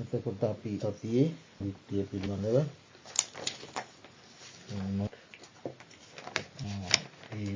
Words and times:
එතකොට 0.00 0.42
අපි 0.44 0.72
සතියේ 0.80 1.26
විත්තිය 1.60 2.02
පිළිබඳව 2.04 2.56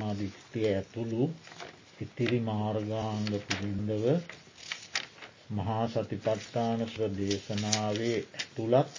ආදිත්‍යය 0.04 0.66
ඇතුළු 0.70 1.22
ඉතිරි 2.00 2.38
මාර්ගාංග 2.42 3.30
පිළිබඳව 3.46 4.04
මහා 5.50 5.84
සතිපට්ඨානශ්‍ර 5.88 7.02
දේශනාවේ 7.12 8.18
ඇතුළත් 8.34 8.92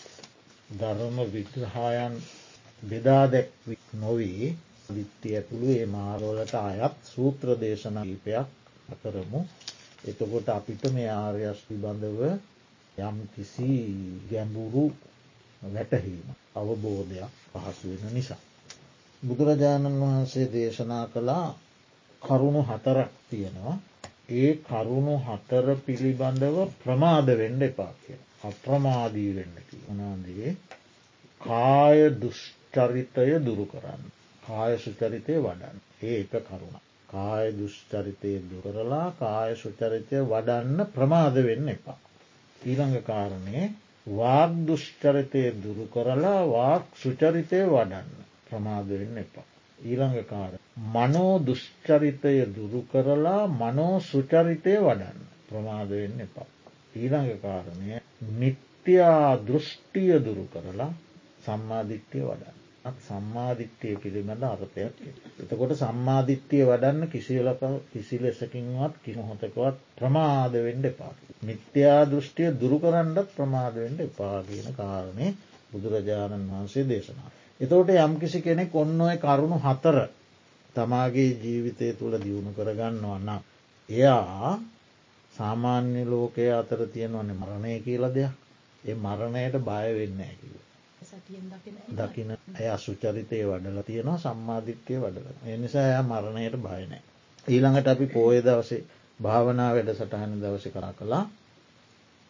ධර්ම 0.74 1.18
විග්‍රහායන් 1.30 2.16
බෙදා 2.84 3.26
දැක්වික් 3.28 3.86
නොවේ 3.96 4.50
විත්ති 4.90 5.30
ඇතුළු 5.34 5.68
ඒ 5.74 5.86
මාරෝලට 5.88 6.56
අයත් 6.62 6.98
සූත්‍ර 7.06 7.48
දේශන 7.60 7.98
ීපයක් 8.06 8.48
අකරමු 8.90 9.42
එතකොට 10.06 10.48
අපිට 10.50 10.84
මේ 10.92 11.10
ආර්යස් 11.14 11.60
පිබඳව 11.68 12.20
යම් 12.98 13.18
කිසි 13.34 13.70
ගැඹුරු 14.30 14.86
වැටහීම 15.62 16.28
අවබෝධයක් 16.56 17.32
පහසු 17.52 17.88
වෙන 17.92 18.14
නිසා. 18.14 18.42
බුදුරජාණන් 19.24 20.02
වහන්සේ 20.02 20.48
දේශනා 20.50 21.06
කළා 21.08 21.50
කරුණු 22.22 22.62
හතරක් 22.62 23.12
තියෙනවා 23.30 23.76
ඒ 24.32 24.52
කරුණු 24.60 25.16
හතර 25.20 25.68
පිළිබඳව 25.78 26.58
ප්‍රමාද 26.80 27.28
වෙන්ඩ 27.34 27.62
එපා 27.64 27.94
කිය. 27.98 28.20
අප්‍රමාදී 28.44 29.32
වෙන්න 29.36 29.56
උනාන්දේ 29.88 30.56
කාය 31.42 32.00
දුෂ්චරිතය 32.16 33.32
දුරු 33.40 33.66
කරන්න. 33.66 34.02
කාය 34.44 34.74
සුචරිතය 34.78 35.36
වඩන්න 35.38 35.78
ඒ 36.02 36.20
එක 36.22 36.34
කරුණ. 36.44 36.78
කාය 37.10 37.46
දුෂ්චරිතය 37.54 38.32
දුරලා 38.46 39.08
කාය 39.14 39.52
සුචරිතය 39.56 40.18
වඩන්න 40.24 40.80
ප්‍රමාද 40.88 41.36
වෙන්න 41.44 41.70
එපා. 41.70 41.98
ඊළඟ 42.62 42.98
කාරණය 43.04 43.60
වාග 44.08 44.52
දුෂ්චරිතය 44.66 45.44
දුරු 45.56 45.86
කරලා 45.88 46.42
වාක් 46.48 46.84
සුචරිතය 46.96 47.60
වඩන්න 47.66 48.10
ප්‍රමාද 48.48 48.88
වෙන්න 48.92 49.18
එපා. 49.18 49.46
ඊළඟ 49.80 50.24
කාර. 50.26 50.54
මනෝ 50.88 51.34
දුෂ්චරිතය 51.40 52.36
දුරු 52.48 52.82
කරලා 52.84 53.48
මනෝ 53.54 54.00
සුචරිතය 54.02 54.74
වඩන්න 54.80 55.20
ප්‍රමාද 55.48 55.90
වෙන්න 55.92 56.20
එපා. 56.22 56.48
ඊළඟ 56.96 57.34
කාරණය 57.42 58.02
නිත්‍යයා 58.34 59.32
දෘෂ්ටිය 59.40 60.14
දුරු 60.20 60.46
කරලා 60.48 60.92
සම්මාධිත්‍යය 61.44 62.24
වඩන්න. 62.24 62.58
සම්මාධිත්‍යය 63.02 63.96
පිළිබඳ 63.98 64.44
අර්ථයක්. 64.46 64.94
එතකොට 65.42 65.74
සම්මාධිත්‍යය 65.76 66.64
වඩන්න 66.64 67.08
කිසිලක 67.08 67.64
කිසි 67.92 68.20
ලෙසකින්වත් 68.20 68.94
කිමහොතකවත් 69.02 69.78
ප්‍රමාද 69.96 70.54
වෙන්ඩ 70.60 70.86
එපා. 70.86 71.14
මිත්‍යා 71.44 72.02
දෘෂ්ටිය 72.06 72.52
දුරු 72.56 72.78
කරන්නත් 72.80 73.34
ප්‍රමාද 73.34 73.76
වෙන්ඩ 73.76 74.00
එපා 74.02 74.38
කියන 74.44 74.70
කාරණය 74.74 75.28
බුදුරජාණන් 75.72 76.52
වහන්සේ 76.52 76.86
දේශනා. 76.86 77.32
එතෝට 77.60 77.90
යම්කිසි 77.98 78.42
කෙනෙක් 78.42 78.76
ඔන්න 78.76 79.02
ඔය 79.02 79.18
කරුණු 79.18 79.58
හතර 79.60 79.98
තමාගේ 80.76 81.30
ජීවිතය 81.38 81.94
තුළ 81.94 82.16
දියුණු 82.20 82.52
කරගන්නවන්න. 82.54 83.30
එයා 83.90 84.60
සාමාන්‍ය 85.34 86.04
ලෝකය 86.06 86.46
අතර 86.52 86.82
තියෙනවන්න 86.88 87.32
මරණය 87.34 87.74
කියල 87.82 88.06
දෙයක් 88.12 88.34
ඒ 88.84 88.96
මරණයට 88.96 89.56
බය 89.62 89.88
වෙන්න 89.94 90.20
ඇකිව. 90.22 90.54
දකින 91.94 92.32
ඇය 92.32 92.70
අසුචරිතය 92.70 93.40
වඩල 93.44 93.80
තියෙනවා 93.82 94.18
සම්මාධිත්‍යය 94.20 95.00
වඩල 95.00 95.28
එනිසා 95.48 95.86
එය 95.88 96.04
මරණයට 96.04 96.56
බයනෑ. 96.60 97.02
ඊළඟට 97.48 97.88
අපි 97.88 98.08
පෝය 98.08 98.40
දවසේ 98.42 98.82
භාවනා 99.20 99.70
වැඩ 99.72 99.92
සටහන 99.92 100.42
දවස 100.42 100.66
කරා 100.70 100.94
කළා 100.94 101.24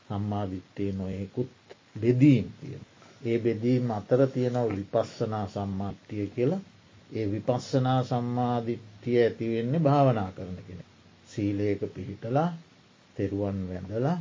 සම්මාධිත්‍යය 0.09 0.91
නොයෙකුත් 0.93 1.53
බෙදීම් 1.95 2.47
තියෙන. 2.55 2.83
ඒ 3.21 3.37
බෙදීම් 3.39 3.91
අතර 3.91 4.21
තියෙනව 4.29 4.69
විපස්සනා 4.71 5.45
සම්මාධ්‍යය 5.49 6.27
කියලා 6.29 6.61
ඒ 7.09 7.25
විපස්සනා 7.31 7.99
සම්මාධිත්‍යය 8.05 9.17
ඇතිවෙන්නේ 9.19 9.79
භාවනා 9.81 10.29
කරන 10.31 10.59
කෙන. 10.59 10.79
සීලයක 11.29 11.81
පිහිටලා 11.89 12.49
තෙරුවන් 13.15 13.59
වැඳලා 13.69 14.17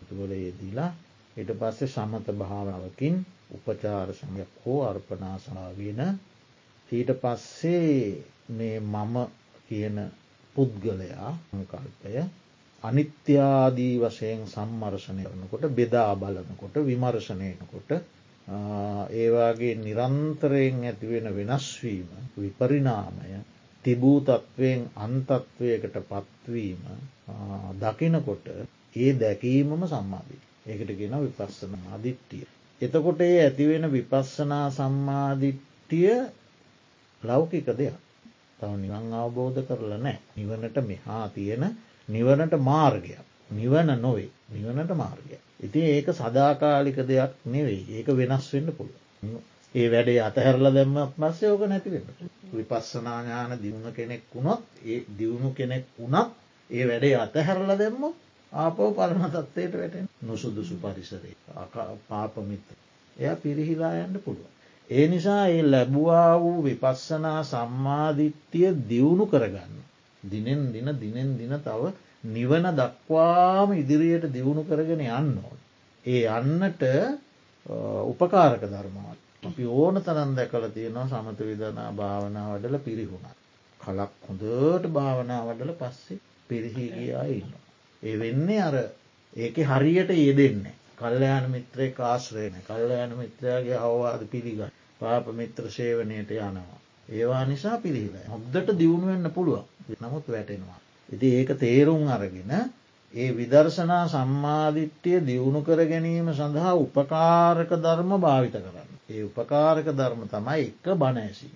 තුවල 0.00 0.32
යෙදිලා 0.36 0.90
එට 1.36 1.50
පස්සේ 1.54 1.88
සමත 1.88 2.26
භාවනාවකින් 2.34 3.16
උපචාර 3.50 4.08
සමයක් 4.14 4.50
හෝ 4.62 4.80
අර්පනාසාාවන 4.84 6.00
ඊට 6.92 7.10
පස්සේ 7.16 8.24
මේ 8.50 8.76
මම 8.82 9.14
කියන 9.68 9.96
පුද්ගලයා 10.56 11.30
කල්පය 11.64 12.14
අනිත්‍යාදී 12.82 13.94
වශයෙන් 14.00 14.42
සම්මර්ශණය 14.46 15.24
කරනකොට 15.24 15.64
බෙදා 15.72 16.12
බලනකොට 16.16 16.74
විමර්ශණයනකොට 16.82 17.90
ඒවාගේ 19.14 19.74
නිරන්තරයෙන් 19.76 20.76
ඇතිවෙන 20.82 21.28
වෙනස්වීම 21.36 22.10
විපරිනාමය 22.36 23.30
තිබූ 23.84 24.18
තත්ත්වයෙන් 24.22 24.80
අන්තත්වයකට 24.98 25.96
පත්වීම 26.04 26.82
දකිනකොට 27.78 28.46
ඒ 28.96 29.10
දැකීමම 29.16 29.82
සම්මාධී 29.86 30.42
ඒකට 30.66 30.90
ගෙන 30.94 31.18
විපස්සන 31.20 31.74
අධිත්‍යය 31.90 32.46
එතකොට 32.80 33.20
ඒ 33.20 33.38
ඇතිවෙන 33.38 33.86
විපස්සනා 33.92 34.66
සම්මාධිට්ටිය 34.70 36.12
ලෞකික 37.22 37.68
දෙයක් 37.74 37.96
තව 38.58 38.70
නිවන් 38.76 39.12
අවබෝධ 39.14 39.60
කරලා 39.62 39.98
නෑ 39.98 40.18
නිවනට 40.36 40.76
මෙහා 40.86 41.24
තියෙන 41.30 41.64
නිවනට 42.08 42.54
මාර්ගයක් 42.62 43.26
නිවන 43.50 43.90
නොවේ 43.98 44.30
නිවනට 44.48 44.92
මාර්ගය. 44.94 45.36
ඉතින් 45.60 45.84
ඒක 45.86 46.08
සදාකාලික 46.12 46.98
දෙයක් 47.02 47.32
නෙවෙයි 47.46 47.82
ඒක 47.90 48.08
වෙනස් 48.12 48.46
වෙන්න 48.52 48.68
පුළුව. 48.72 48.96
ඒ 49.74 49.86
වැඩේ 49.88 50.20
අතහැරල 50.20 50.66
දැම්මත් 50.70 51.12
මස්සේ 51.16 51.50
ඕක 51.50 51.62
නැතිවෙන්න. 51.62 52.06
විපස්සනාඥාන 52.52 53.52
දියුණ 53.58 53.92
කෙනෙක් 53.92 54.22
වුණොත් 54.32 54.62
ඒ 54.84 55.00
දියුණු 55.18 55.50
කෙනෙක් 55.52 55.84
වුණත් 55.96 56.30
ඒ 56.70 56.84
වැඩේ 56.86 57.16
අතහැරල 57.16 57.70
දැම්මොත් 57.74 58.16
ආපෝ 58.52 58.90
පරණ 58.92 59.30
තත්වයට 59.30 59.74
වැටෙන් 59.74 60.08
නොසුදුසු 60.22 60.74
පරිසරේ 60.76 61.34
පාපමිත. 62.08 62.68
එය 63.16 63.36
පිරිහිලා 63.36 63.92
යන්න 63.96 64.20
පුළුව. 64.20 64.46
ඒ 64.90 65.06
නිසා 65.08 65.46
ඒ 65.48 65.62
ලැබවා 65.64 66.40
වූ 66.40 66.64
විපස්සනා 66.64 67.42
සම්මාධිත්‍යය 67.44 68.72
දියුණු 68.88 69.26
කරගන්න. 69.26 69.74
දිනෙන් 70.22 70.72
දින 70.72 70.88
දිනෙන් 70.96 71.30
දින 71.38 71.54
තව 71.60 71.92
නිවන 72.26 72.66
දක්වාම 72.72 73.72
ඉදිරියට 73.74 74.32
දියුණු 74.32 74.64
කරගෙන 74.64 75.00
යන්න 75.02 75.38
ඕන. 75.38 75.58
ඒ 76.04 76.24
යන්නට 76.30 76.82
උපකාරක 78.06 78.62
ධර්මවත්. 78.64 79.18
අපි 79.42 79.64
ඕන 79.74 80.02
තරන් 80.02 80.34
දැකල 80.34 80.68
තියෙනවා 80.70 81.08
සමත 81.12 81.38
විදනා 81.42 81.92
භාවනා 81.92 82.48
වඩල 82.50 82.78
පිරිහුණ. 82.80 83.26
කලක් 83.80 84.12
හොඳට 84.24 84.84
භාවනා 84.90 85.40
වඩල 85.44 85.72
පස්සේ 85.74 86.20
පිරිහිගියා 86.50 87.24
ඉන්නවා. 87.30 87.67
ඒ 88.02 88.16
වෙන්නේ 88.16 88.62
අර 88.62 88.76
ඒක 89.36 89.56
හරියට 89.66 90.10
යෙදෙන්නේ. 90.10 90.74
කල්්‍යයාන 90.96 91.46
මිත්‍රය 91.48 91.90
කාශ්‍රයන 91.90 92.54
කල්්‍යයාන 92.62 93.12
මිත්‍රයාගේ 93.14 93.78
අවවාද 93.78 94.22
පිළිගන්න 94.26 94.72
පාප 95.00 95.26
මිත්‍ර 95.32 95.70
සේවනයට 95.70 96.30
යනවා. 96.32 96.78
ඒවා 97.08 97.44
නිසා 97.44 97.78
පිළිහිලා 97.78 98.30
හොද්දට 98.30 98.78
දියුණුවෙන්න්න 98.78 99.30
පුළුවන් 99.30 99.66
නමුත් 100.00 100.26
වැටෙනවා. 100.28 100.80
ඉති 101.08 101.26
ඒක 101.34 101.50
තේරුම් 101.56 102.08
අරගෙන 102.08 102.52
ඒ 103.14 103.28
විදර්ශනා 103.32 104.04
සම්මාධිට්්‍යය 104.08 105.20
දියුණු 105.22 105.60
කර 105.62 105.80
ගැනීම 105.86 106.28
සඳහා 106.32 106.74
උපකාරක 106.76 107.70
ධර්ම 107.76 108.10
භාවිත 108.18 108.56
කරන්න. 108.56 108.90
ඒ 109.10 109.22
උපකාරක 109.24 109.86
ධර්ම 109.92 110.22
තමයි 110.26 110.64
එක්ක 110.64 110.86
බණඇසි. 110.96 111.48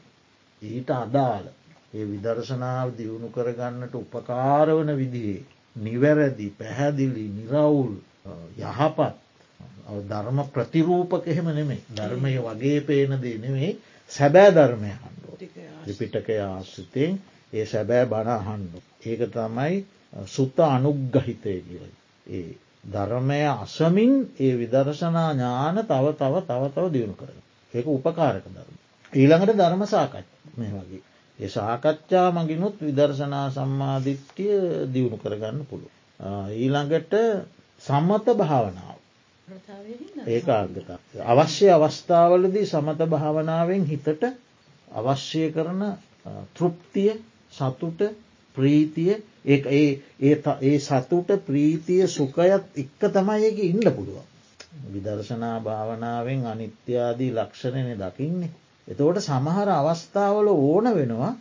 ඊට 0.62 0.91
අදාළ 0.92 1.47
ඒ 1.94 2.04
විදර්ශනාව 2.06 2.88
දියුණු 2.98 3.28
කරගන්නට 3.31 3.94
උපකාරවන 3.97 4.91
විදිහේ 4.97 5.42
නිවැරදි 5.76 6.46
පැහැදිලි 6.52 7.24
නිරවුල් 7.30 7.92
යහපත් 8.60 9.16
ධර්ම 10.04 10.38
ප්‍රතිරූපක 10.48 11.26
එහෙම 11.26 11.48
නෙමේ 11.52 11.82
ධර්මය 11.92 12.36
වගේ 12.40 12.80
පේනදේ 12.82 13.36
නෙමේ 13.38 13.76
සැබෑ 14.10 14.50
ධර්මය 14.52 14.90
හන්ඩෝ 14.94 15.36
ත්‍රිපිටකය 15.82 16.40
ආශ්‍රිතයෙන් 16.40 17.14
ඒ 17.52 17.66
සැබෑ 17.66 18.06
බණහන්ඩු. 18.06 18.78
ඒක 19.06 19.22
තමයි 19.30 19.74
සුත්ත 20.26 20.58
අනුග්ගහිතය 20.66 21.54
කියල. 21.62 21.92
ඒ 22.26 22.50
ධර්මය 22.86 23.40
අසමින් 23.54 24.12
ඒ 24.40 24.52
විදර්ශනා 24.54 25.30
ඥාන 25.32 25.76
තව 25.82 26.04
තව 26.14 26.34
තව 26.42 26.62
තව 26.70 26.84
දියුණු 26.92 27.14
කරන. 27.14 27.38
ඒක 27.75 27.86
උපකාරක 27.88 28.44
ධර්ම. 28.48 28.76
ඊළඟට 29.12 29.56
ධර්ම 29.56 29.82
සාකච් 29.86 30.26
මේ 30.56 30.72
වගේ. 30.76 31.02
ඒ 31.38 31.49
සාකච්ඡා 31.49 32.29
මගිනුත් 32.32 32.76
විදර්ශනා 32.81 33.46
සම්මාධිත්‍යය 33.50 34.56
දියුණු 34.93 35.19
කරගන්න 35.19 35.58
පුළුව. 35.67 35.90
ඊළඟට 36.55 37.14
සම්මත 37.82 38.26
භාවනාව. 38.37 38.99
ඒක 40.26 40.49
අර්ගතා. 40.50 40.99
අවශ්‍ය 41.26 41.67
අවස්ථාවලදී 41.70 42.67
සමත 42.67 43.00
භාවනාවෙන් 43.08 43.84
හිතට 43.87 44.25
අවශ්‍ය 44.90 45.44
කරන 45.50 45.82
තෘප්තිය 46.55 47.12
සතුට 47.52 48.00
ප්‍රීතිය 48.56 49.14
ඒ 49.44 49.58
ඒ 50.62 50.78
සතුට 50.81 51.31
ප්‍රීතිය 51.43 52.02
සුකයත් 52.08 52.64
එක්ක 52.76 53.02
තමයි 53.11 53.44
එක 53.44 53.58
ඉන්න 53.61 53.87
පුළුවන්. 53.90 54.26
විදර්ශනා 54.87 55.58
භාවනාවෙන් 55.61 56.46
අනිත්‍යාදී 56.46 57.32
ලක්ෂණය 57.32 57.94
දකින්නේ. 57.96 58.52
එතෝට 58.88 59.19
සමහර 59.20 59.69
අවස්ථාවල 59.70 60.49
ඕන 60.50 60.87
වෙනවා 60.93 61.32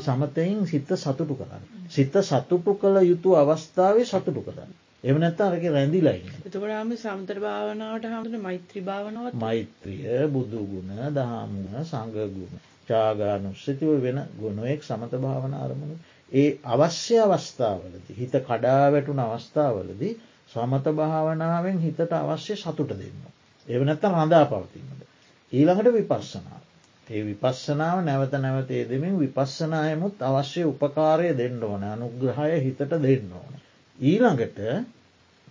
සමතයෙන් 0.00 0.66
සිත 0.66 0.92
සතුටු 0.96 1.34
කරන්න. 1.36 1.64
සිත 1.88 2.14
සතුටු 2.22 2.74
කළ 2.76 3.02
යුතු 3.04 3.34
අවස්ථාවේ 3.36 4.06
සතුටු 4.06 4.42
කරන්න. 4.42 4.72
එම 5.04 5.18
නැත්ත 5.18 5.40
අරක 5.40 5.62
රැඳිලයි. 5.66 6.20
එතකොටම 6.42 6.90
සමතර 6.94 7.38
භාවනාවට 7.40 8.06
හමට 8.06 8.40
මෛත්‍රී 8.40 8.84
භාවනාව 8.84 9.38
මෛත්‍රිය 9.38 10.26
බුදුගුණ 10.28 10.90
දහමුණ 11.10 11.84
සංගගුණ 11.84 12.60
චාගානුස්සතිව 12.88 13.92
වෙන 14.00 14.20
ගුණුවෙක් 14.36 14.84
සමත 14.84 15.12
භාවන 15.18 15.54
අරමුණ. 15.56 15.96
ඒ 16.32 16.48
අවශ්‍ය 16.68 17.16
අවස්ථාවලද 17.18 18.10
හිත 18.14 18.34
කඩා 18.44 18.84
වැටුන 18.90 19.20
අවස්ථාවලදී 19.20 20.12
සමත 20.50 20.94
භාවනාවෙන් 20.94 21.78
හිතට 21.80 22.12
අවශ්‍ය 22.14 22.56
සතුට 22.58 22.92
දෙන්න. 22.94 23.20
එව 23.68 23.80
නැත්තම් 23.84 24.16
රඳා 24.16 24.44
පවතින්නට. 24.46 25.09
ඊළඟට 25.52 25.92
විපස්සනාව. 25.92 26.62
ඒ 27.06 27.22
විපස්සනාව 27.24 27.98
නැවත 28.04 28.34
නැවතේ 28.36 28.82
දෙමින් 28.88 29.16
විපස්සනායමුත් 29.18 30.22
අවශ්‍ය 30.22 30.62
උපකාරය 30.64 31.30
දෙන්න 31.36 31.62
ඕන 31.62 31.82
අනුග්‍රහය 31.86 32.52
හිතට 32.60 32.94
දෙන්න 32.98 33.32
ඕන. 33.34 33.54
ඊළඟට 33.98 34.58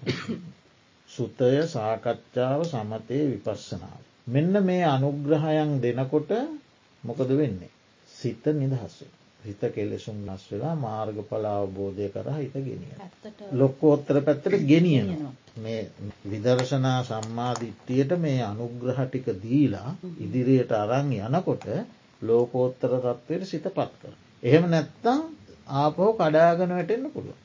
සුතය 1.10 1.52
සාකච්ඡාව 1.68 2.62
සමතය 2.66 3.20
විපස්සනාව. 3.32 4.02
මෙන්න 4.28 4.64
මේ 4.64 4.84
අනුග්‍රහයන් 4.88 5.72
දෙනකොට 5.82 6.32
මොකද 7.04 7.30
වෙන්නේ. 7.38 7.72
සිත 8.12 8.46
නිදහස්සේ. 8.56 9.19
හිත 9.40 9.62
කෙලෙසුම් 9.70 10.18
නස් 10.26 10.44
වෙලා 10.52 10.76
මාර්ග 10.78 11.18
පලාවබෝධය 11.24 12.08
කර 12.10 12.28
හිත 12.36 12.56
ගෙනිය. 12.62 12.94
ලොක්කෝත්තර 13.54 14.18
පැත්තට 14.22 14.56
ගෙනියන 14.66 15.10
මේ 15.58 15.82
විදර්ශනා 16.26 17.00
සම්මාධිත්‍යයට 17.04 18.12
මේ 18.18 18.40
අනුග්‍රහටික 18.44 19.28
දීලා 19.42 19.90
ඉදිරියට 20.20 20.72
අරං 20.74 21.12
යනකොට 21.20 21.68
ලෝකෝත්තර 22.22 22.92
තත්වයට 23.00 23.46
සිත 23.46 23.68
පත් 23.70 23.92
කර. 24.02 24.14
එහෙම 24.44 24.66
නැත්තං 24.70 25.22
ආපහෝ 25.76 26.12
කඩාගන 26.16 26.72
වැටෙන්න්න 26.72 27.12
පුළුව 27.12 27.38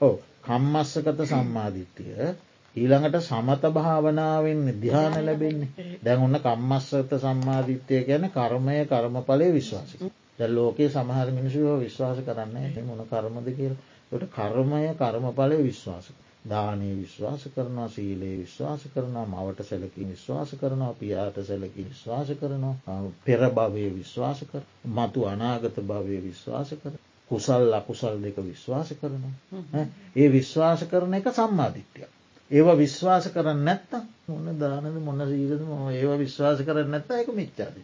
ඕ 0.00 0.14
කම්මස්සකත 0.42 1.20
සම්මාධිත්‍යය 1.26 2.30
ඊළඟට 2.76 3.16
සමත 3.20 3.62
භාවනාවෙන් 3.70 4.60
ධ්‍යාන 4.78 5.14
ලැබෙන්නේ. 5.20 5.86
දැන් 6.00 6.20
ඔන්න 6.20 6.36
කම්මස්සත 6.40 7.14
සම්මාධිත්‍යය 7.18 8.02
ගැන 8.04 8.26
කර්මය 8.30 8.76
කර්මඵලය 8.86 9.48
විශ්වාස 9.52 9.94
දැ 10.38 10.50
ලෝකයේ 10.50 10.90
සමහර 10.90 11.30
මිනිසුව 11.32 11.80
විශ්වාස 11.80 12.18
කරන්න 12.22 12.84
මොන 12.86 13.00
කර්මද 13.06 13.48
කියල. 13.52 13.74
ට 14.12 14.28
කර්මය 14.30 14.82
කර්මඵලය 14.96 15.58
විශ්වාස. 15.62 16.06
දානය 16.44 16.90
විශ්වාස 16.96 17.42
කරනවා 17.48 17.88
සීලේ 17.88 18.36
විශ්වාස 18.36 18.86
කරනවා 18.94 19.26
මවට 19.26 19.64
සැලකි 19.64 20.06
විශ්වාස 20.06 20.54
කරනවා 20.54 20.92
පියාට 20.94 21.42
සැලකි 21.42 21.84
විශ්වාස 21.84 22.30
කරනවා 22.34 23.00
පෙර 23.24 23.42
භවය 23.50 23.84
විශ්වාස 23.94 24.44
කර 24.44 24.62
මතු 24.92 25.26
අනාගත 25.26 25.82
භවය 25.82 26.22
විශ්වාස 26.22 26.72
කර 26.82 26.94
කුසල් 27.30 27.74
අකුසල් 27.74 28.16
දෙක 28.20 28.40
විශ්වාස 28.42 28.94
කරනවා. 28.94 29.84
ඒ 30.16 30.28
විශ්වාස 30.30 30.80
කරන 30.86 31.14
එක 31.14 31.30
සම්මාධිත්‍යයක් 31.32 32.19
ඒව 32.50 32.68
විශ්වාස 32.76 33.26
කරන්න 33.28 33.60
නැත්තම් 33.64 34.06
මොන්න 34.28 34.58
දානද 34.58 34.96
මොන්න 35.00 35.22
සීලද 35.26 35.60
ඒව 35.92 36.14
විශ්වාස 36.18 36.62
කරන්න 36.62 36.90
නැත්ත 36.90 37.12
එක 37.16 37.28
මිච්චාද. 37.32 37.76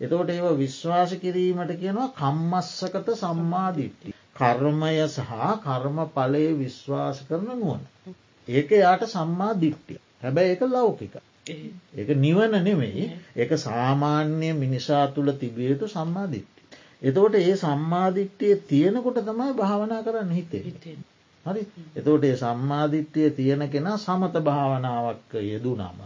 එතකොට 0.00 0.30
ඒව 0.30 0.46
විශ්වාස 0.58 1.14
කිරීමට 1.18 1.72
කියනවා 1.80 2.08
කම්මස්සකත 2.14 3.10
සම්මාධිට්ටි. 3.16 4.14
කර්මය 4.34 4.92
සහ 5.06 5.32
කර්ම 5.64 5.98
පලය 6.12 6.44
විශ්වාස 6.56 7.26
කරන 7.28 7.50
නුවන. 7.54 7.82
ඒක 8.48 8.70
යාට 8.76 9.04
සම්මා 9.08 9.52
දිට්ටිය. 9.56 10.00
හැබැයි 10.22 10.52
ඒක 10.52 10.64
ලෞකික. 10.68 11.14
ඒක 11.94 12.10
නිවන 12.18 12.58
නෙමෙයි 12.60 13.06
ඒක 13.36 13.52
සාමාන්‍ය 13.58 14.50
මිනිසා 14.56 15.04
තුළ 15.08 15.32
තිබියයුතු 15.34 15.88
සම්මාධිට්ටි. 15.90 16.60
එතකොට 17.02 17.34
ඒ 17.36 17.56
සම්මාධිට්ටිය 17.58 18.54
තියෙනකොට 18.66 19.18
තමයි 19.24 19.54
භාවනා 19.54 20.02
කරන්න 20.02 20.30
හිතේ. 20.32 20.62
හරි 21.46 21.62
එතෝට 21.96 22.24
ඒ 22.24 22.36
සම්මාධිත්‍යය 22.36 23.30
තියෙන 23.32 23.62
කෙනා 23.68 23.96
සමත 23.98 24.34
භාවනාවක් 24.40 25.32
යෙදු 25.42 25.72
නම 25.76 25.98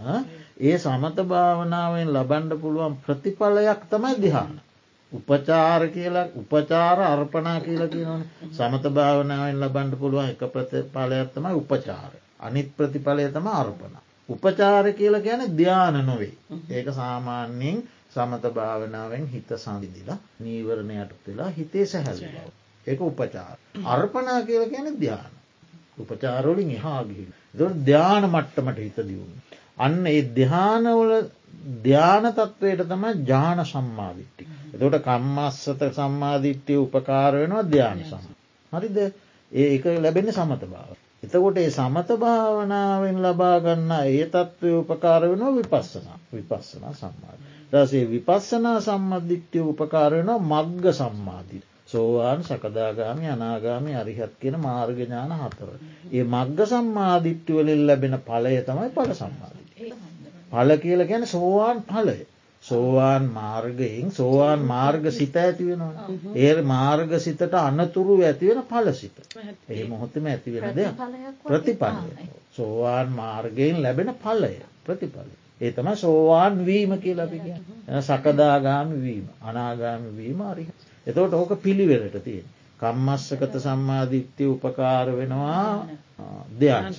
ඒ 0.60 0.76
සමත 0.78 1.18
භාවනාවෙන් 1.24 2.12
ලබන්ඩ 2.12 2.52
පුළුවන් 2.60 2.96
ප්‍රතිඵලයක් 2.98 3.82
තමයි 3.90 4.14
දිහාන. 4.18 4.54
උපචාර 5.12 5.82
කියලා 5.88 6.26
උපචාර 6.34 6.98
අර්පනා 7.02 7.58
කියලා 7.60 7.88
කියනවන 7.88 8.24
සමත 8.50 8.84
භාවනාවෙන් 8.90 9.60
ලබන්ඩ 9.60 9.94
පුළුවන් 9.96 10.30
එක 10.30 10.42
ප්‍රතිඵලයක් 10.50 11.28
තමයි 11.34 11.54
උපචාර. 11.54 12.12
අනිත් 12.40 12.68
ප්‍රතිඵලය 12.76 13.28
තම 13.30 13.46
අර්පන. 13.54 13.94
උපචාර 14.28 14.92
කියලා 14.92 15.20
ගැන 15.20 15.42
ධ්‍යාන 15.52 15.96
නොවේ. 16.06 16.34
ඒක 16.70 16.88
සාමාන්‍යයෙන් 16.94 17.78
සමත 18.10 18.44
භාවනාවෙන් 18.54 19.26
හිත 19.28 19.50
සඳදිලා 19.58 20.22
නීවරණයට 20.40 21.26
වෙලා 21.26 21.50
හිතේ 21.50 21.86
සැහැල් 21.86 22.20
බව. 22.26 22.48
ඒක 22.86 23.00
උපචාර. 23.02 23.56
අර්පනා 23.86 24.40
කියල 24.42 24.64
ගැන 24.66 24.88
ධ්‍යාන. 24.96 25.32
උපචාරෝලින් 25.98 26.70
එහාගින්. 26.72 27.32
දො 27.54 27.64
ධ්‍යාන 27.82 28.24
මට්ටමට 28.26 28.78
හිත 28.78 28.98
දියුණු. 29.02 29.40
අන්න 29.78 30.06
ඒ 30.06 30.22
ධ්‍යානවල 30.32 31.12
ධ්‍යාන 31.82 32.26
තත්වයට 32.30 32.82
තම 32.84 33.04
ජාන 33.24 33.64
සම්මාධිට්ටි. 33.64 34.44
එතොට 34.74 34.98
කම්මස්සත 35.02 35.82
සම්මාධිට්්‍යය 35.92 36.78
උපකාර 36.78 37.32
වෙනවා 37.34 37.64
ධ්‍යාන 37.64 38.00
සම. 38.04 38.24
හරිද 38.72 38.98
ඒ 39.52 39.66
එක 39.70 39.84
ලැබෙන 39.96 40.32
සමත 40.32 40.62
භාව. 40.66 40.96
එතකොට 41.22 41.58
ඒ 41.58 41.70
සමත 41.70 42.18
භාවනාවෙන් 42.18 43.18
ලබාගන්න 43.20 43.92
ඒ 43.98 44.26
තත්ත්වය 44.26 44.72
උපකාර 44.74 45.22
වෙනවා 45.24 45.54
විපස්සනා 45.54 46.18
විපස්සනා 46.32 46.92
සම්මාධ. 46.94 47.40
දසේ 47.72 48.04
විපස්සනා 48.06 48.78
සම්මධිට්්‍යය 48.80 49.64
උපකාර 49.64 50.12
වෙනවා 50.12 50.62
මග්ග 50.62 50.84
සම්මාධිට. 50.94 51.66
සෝවාන් 51.88 52.44
සකදාගාමි 52.44 53.26
අනාගාමි 53.28 53.92
අරිහත් 53.94 54.32
කියෙන 54.40 54.60
මාර්ගඥාන 54.60 55.32
හතර. 55.32 55.70
ඒ 56.12 56.24
මග්ග 56.24 56.58
සම්මාධිට්ටිවලින් 56.66 57.86
ලැබෙන 57.86 58.16
පලය 58.20 58.56
තමයි 58.62 58.88
පල 58.90 59.12
සම්මාධි. 59.12 59.92
පල 60.50 60.70
කියල 60.76 61.06
ගැන 61.06 61.26
සෝවාන් 61.26 61.78
පලය. 61.82 62.18
සෝවාන් 62.64 63.24
මාර්ගයෙන් 63.30 64.10
සෝවාන් 64.10 64.60
මාර්ග 64.64 65.10
සිත 65.10 65.36
ඇතිවෙනවා. 65.36 66.08
ඒ 66.36 66.62
මාර්ග 66.64 67.18
සිතට 67.18 67.54
අනතුරු 67.56 68.20
ඇතිවෙන 68.22 68.62
පල 68.64 68.92
සිත. 68.92 69.16
ඒ 69.70 69.84
මොහොතම 69.84 70.26
ඇතිවෙන 70.26 70.76
දෙ 70.76 70.84
ප්‍රතිපලය. 71.44 71.92
සෝවාන් 72.52 73.08
මාර්ගයෙන් 73.12 73.82
ලැබෙන 73.82 74.14
පලය 74.16 74.54
ප්‍රතිපලය. 74.84 75.32
ඒ 75.61 75.72
තම 75.72 75.88
සෝවාන් 75.96 76.66
වීම 76.66 76.99
කියලපි 76.99 77.40
සකදාගාමි 78.00 79.02
වීම 79.02 79.26
අනාගාමි 79.42 80.16
වීම 80.16 80.40
අරිහ. 80.42 80.68
එතවට 81.06 81.34
ඕක 81.34 81.52
පිළිවෙලට 81.60 82.18
තියෙන. 82.25 82.46
කම්මස්සකත 82.80 83.54
සම්මාධිත්‍යය 83.58 84.48
උපකාර 84.48 85.08
වෙනවා 85.12 85.86
දෙයන් 86.56 86.94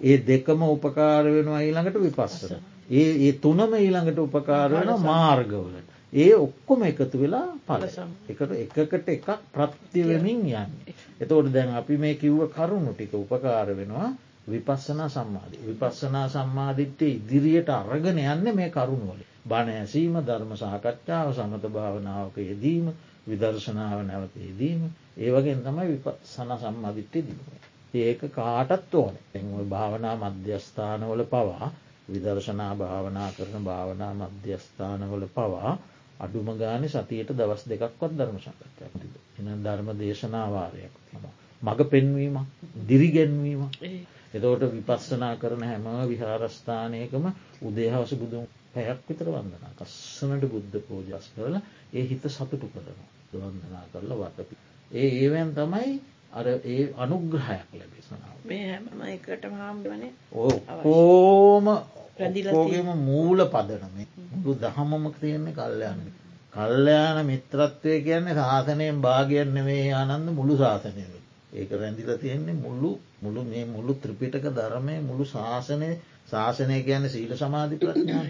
ඒ 0.00 0.16
දෙකම 0.20 0.62
උපකාර 0.64 1.24
වෙනවා 1.26 1.60
ඊළඟට 1.60 2.00
විපස්සර. 2.00 2.56
ඒ 2.90 3.10
ඒ 3.20 3.32
තුනම 3.34 3.74
ඊළඟට 3.74 4.18
උපකාර 4.20 4.70
වෙන 4.72 4.92
මාර්ගවලට. 5.02 5.88
ඒ 6.12 6.34
ඔක්කොම 6.36 6.82
එකතු 6.82 7.18
වෙලා 7.18 7.48
පලසම් 7.66 8.10
එකට 8.28 8.52
එකකට 8.78 9.08
එකක් 9.08 9.28
ප්‍රත්තිවෙමින් 9.52 10.44
යන්න. 10.54 10.76
එතෝට 11.20 11.52
දැන් 11.52 11.74
අපි 11.74 11.96
මේ 11.96 12.14
කිව්ව 12.16 12.46
කරුණු 12.50 12.92
ටික 12.92 13.14
උපකාර 13.14 13.68
වෙනවා 13.74 14.10
විපස්සනා 14.48 15.08
සම්මාධී. 15.10 15.64
විපස්සනා 15.66 16.28
සම්මාධිත්‍යය 16.28 17.12
ඉදිරියට 17.12 17.70
අරගෙන 17.70 18.18
යන්න 18.20 18.54
මේ 18.54 18.70
කරුණුවල. 18.70 19.22
බණ 19.46 19.70
ඇසීම 19.72 20.14
ධර්ම 20.22 20.52
සාකච්ඡාව 20.56 21.28
සමත 21.32 21.64
භාවනාවක 21.70 22.36
යෙදීම 22.40 22.86
විදර්ශනාව 23.26 23.98
නැවතේදීම 24.02 24.80
ඒ 25.16 25.30
වගේ 25.32 25.56
තමයි 25.58 25.96
සන 26.24 26.50
සම්මධිට්ටි 26.56 27.20
දීම. 27.22 27.40
ඒක 27.96 28.20
කාටත් 28.32 28.94
ඕන 28.94 29.14
එ 29.34 29.40
භාවනා 29.66 30.16
මධ්‍යස්ථානවල 30.18 31.22
පවා 31.26 31.66
විදර්ශනා 32.08 32.72
භාවනා 32.76 33.28
කරන 33.32 33.64
භාවනා 33.64 34.12
මධ්‍යස්ථානවල 34.14 35.24
පවා 35.30 35.72
අඩුම 36.18 36.48
ගාන 36.54 36.88
සතියට 36.88 37.30
දවස් 37.32 37.62
දෙකක්වත් 37.66 38.12
ධර්ම 38.12 38.38
සකච්ඡාතිද. 38.38 39.14
එන 39.38 39.48
ධර්ම 39.60 39.88
දේශනාවාරයක් 39.94 40.94
තම. 41.06 41.24
මඟ 41.62 41.82
පෙන්වීම 41.86 42.36
දිරිගැන්වීම. 42.84 43.62
එතෝට 44.34 44.62
විපස්සනා 44.68 45.34
කරන 45.36 45.62
හැම 45.62 45.86
විහාරස්ථානයකම 46.06 47.24
උදේහවස 47.62 48.12
බුදුන් 48.16 48.46
පැයක් 48.76 49.00
විතර 49.08 49.28
වන්දනා 49.28 49.72
කස්සනට 49.78 50.44
බුද්ධ 50.48 50.76
පෝජස් 50.84 51.26
කරලා 51.32 51.62
ඒ 51.92 52.04
හිත 52.04 52.24
සතුටු 52.30 52.66
කරනවා. 52.68 53.08
වන්දනා 53.34 53.84
කරලා 53.92 54.18
වටපි. 54.22 54.54
ඒ 54.90 55.08
ඒවැන් 55.16 55.50
තමයි 55.54 55.92
අර 56.32 56.46
ඒ 56.66 56.82
අනුග්‍රහයක් 56.96 57.68
ලැබෙසනාව. 57.72 58.36
මේ 58.44 58.64
හැම 58.66 59.00
එකට 59.08 59.44
හාම්බනේ 59.52 60.12
ඕකෝම 60.34 61.66
රැදිලෝගේම 62.16 62.88
මූල 63.00 63.38
පදනම 63.46 63.96
ගු 64.42 64.52
දහමමක 64.56 65.16
තියෙන්නේ 65.20 65.54
කල්්‍යයන්න. 65.54 66.02
කල්්‍යයාන 66.54 67.18
මිත්‍රත්වය 67.24 67.92
කියන්නේ 68.02 68.34
සාසනයෙන් 68.36 69.00
භාගයන්න 69.00 69.56
මේ 69.62 69.92
ආනන්ද 69.94 70.28
මුළු 70.32 70.54
ශාසනයව. 70.56 71.12
ඒක 71.52 71.70
රැඳිල 71.72 72.10
තියෙන්නේ 72.16 72.56
මුල්ලු 72.56 72.90
මුළු 73.18 73.40
මේ 73.44 73.64
මුළු 73.66 73.92
ත්‍රිපිටක 73.96 74.46
ධර්මය 74.52 74.94
මුළු 75.02 75.24
ශාසනය 75.26 75.90
ශාසනය 76.26 76.76
කියන්න 76.82 77.08
සීල 77.08 77.32
සමාධි 77.36 77.76
ප්‍රඥා 77.78 78.24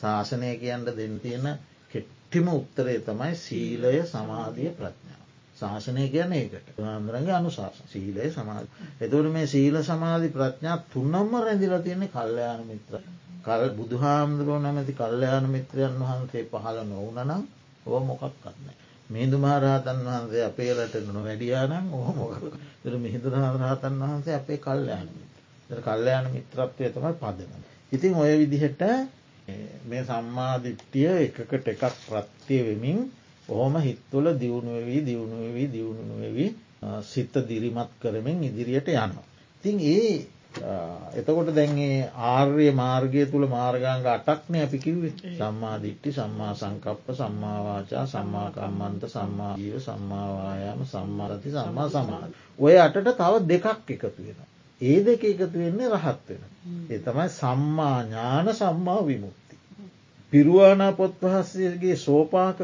ශාසනය 0.00 0.50
කියන්න 0.56 0.84
දෙන්න 0.88 1.20
තියෙන 1.20 1.46
කෙට්ටිම 1.92 2.48
උත්තරේ 2.50 2.98
තමයි 3.00 3.34
සීලය 3.36 3.94
සමාධිය 4.04 4.70
ප්‍රඥා. 4.72 5.22
ශාසනය 5.56 6.08
කියන 6.08 6.32
ඒකට 6.32 6.80
ආන්දරගේ 6.86 7.34
අනුශාස 7.34 7.78
සීලය 7.86 8.30
සමාධ. 8.30 8.68
එතුට 9.00 9.30
මේ 9.30 9.46
සීල 9.48 9.76
සමාධි 9.82 10.28
ප්‍රඥා 10.30 10.76
තුන්නම්ම 10.88 11.32
රැඳිල 11.38 11.74
තියෙන්නේ 11.80 12.10
කල්්‍යයාන 12.10 12.62
මිත්‍ර. 12.66 12.94
කල් 13.44 13.62
බුදුහාමුදුරුව 13.72 14.58
නැමැති 14.58 14.94
කල්්‍යයාන 14.94 15.46
මිත්‍රයන් 15.48 15.94
වහන්සේ 16.00 16.44
පහළ 16.46 16.78
නොවනනම් 16.86 17.42
ඕ 17.86 18.00
මොකක් 18.02 18.22
කත්නෑ. 18.34 18.76
මිහිදු 19.10 19.36
මහරහතන් 19.38 19.98
වහන්සේ 20.06 20.44
අපේ 20.44 20.72
රට 20.74 21.06
නො 21.08 21.20
වැඩියානම් 21.22 21.86
ඕහ 21.92 22.10
මොක 22.14 22.32
මිහිදු 22.98 23.28
රහතන් 23.30 23.94
වහන්සේ 24.00 24.34
අපේ 24.34 24.58
කල්්‍යයාන 24.58 25.08
කල්්‍යයාන 25.70 26.26
මිත්‍රත්වය 26.30 26.90
තමයි 26.90 27.12
පදන. 27.14 27.62
ඉතින් 27.92 28.12
ඔය 28.14 28.32
විදිහට 28.38 28.82
මේ 29.84 30.02
සම්මාධිට්ටිය 30.04 31.08
එකකට 31.18 31.68
එකක් 31.68 31.84
ප්‍රත්තිය 32.00 32.62
වෙමින් 32.64 32.98
ඔහොම 33.48 33.76
හිත්තුල 33.80 34.26
දියුණුවවී 34.40 35.04
දියුණුවවී 35.04 35.68
දියුණුවවී 35.72 36.48
සිත 37.02 37.34
දිරිමත් 37.48 37.92
කරමින් 38.00 38.44
ඉදිරියට 38.44 38.88
යනවා. 38.88 39.24
තින් 39.64 39.80
ඒ 39.80 40.26
එතකොට 41.14 41.50
දැන්ගේ 41.50 42.10
ආර්ය 42.26 42.68
මාර්ගය 42.72 43.24
තුළ 43.26 43.46
මාර්ගංග 43.48 44.06
අටක්නය 44.08 44.62
අපි 44.62 44.78
කිව්වේ 44.78 45.12
සම්මාධිට්ටි 45.38 46.12
සම්මා 46.12 46.52
සංකප්ප 46.54 47.06
සම්මාවාචා 47.14 48.04
සම්මාකම්මන්ත 48.06 49.08
සම්මාජීව 49.08 49.80
සම්මාවායාම 49.80 50.84
සම්මාරති 50.86 51.50
සම්මා 51.52 51.88
සමාධ. 51.88 52.32
ඔය 52.58 52.78
අටට 52.78 53.10
තව 53.14 53.34
දෙකක් 53.48 53.66
එකතු 53.88 54.10
වෙන. 54.18 54.47
ඒ 54.80 54.98
දෙක 55.00 55.22
එකතු 55.24 55.46
වෙන්නේ 55.54 55.90
රහත් 55.90 56.28
වෙන. 56.28 56.42
ඒ 56.90 56.98
තමයි 57.00 57.28
සම්මා 57.30 57.98
ඥාන 58.02 58.48
සම්මා 58.54 59.00
විමුක්ති. 59.02 59.54
පිරුවානා 60.32 60.92
පොත්වහස්සගේ 60.94 61.96
සෝපාක 61.98 62.58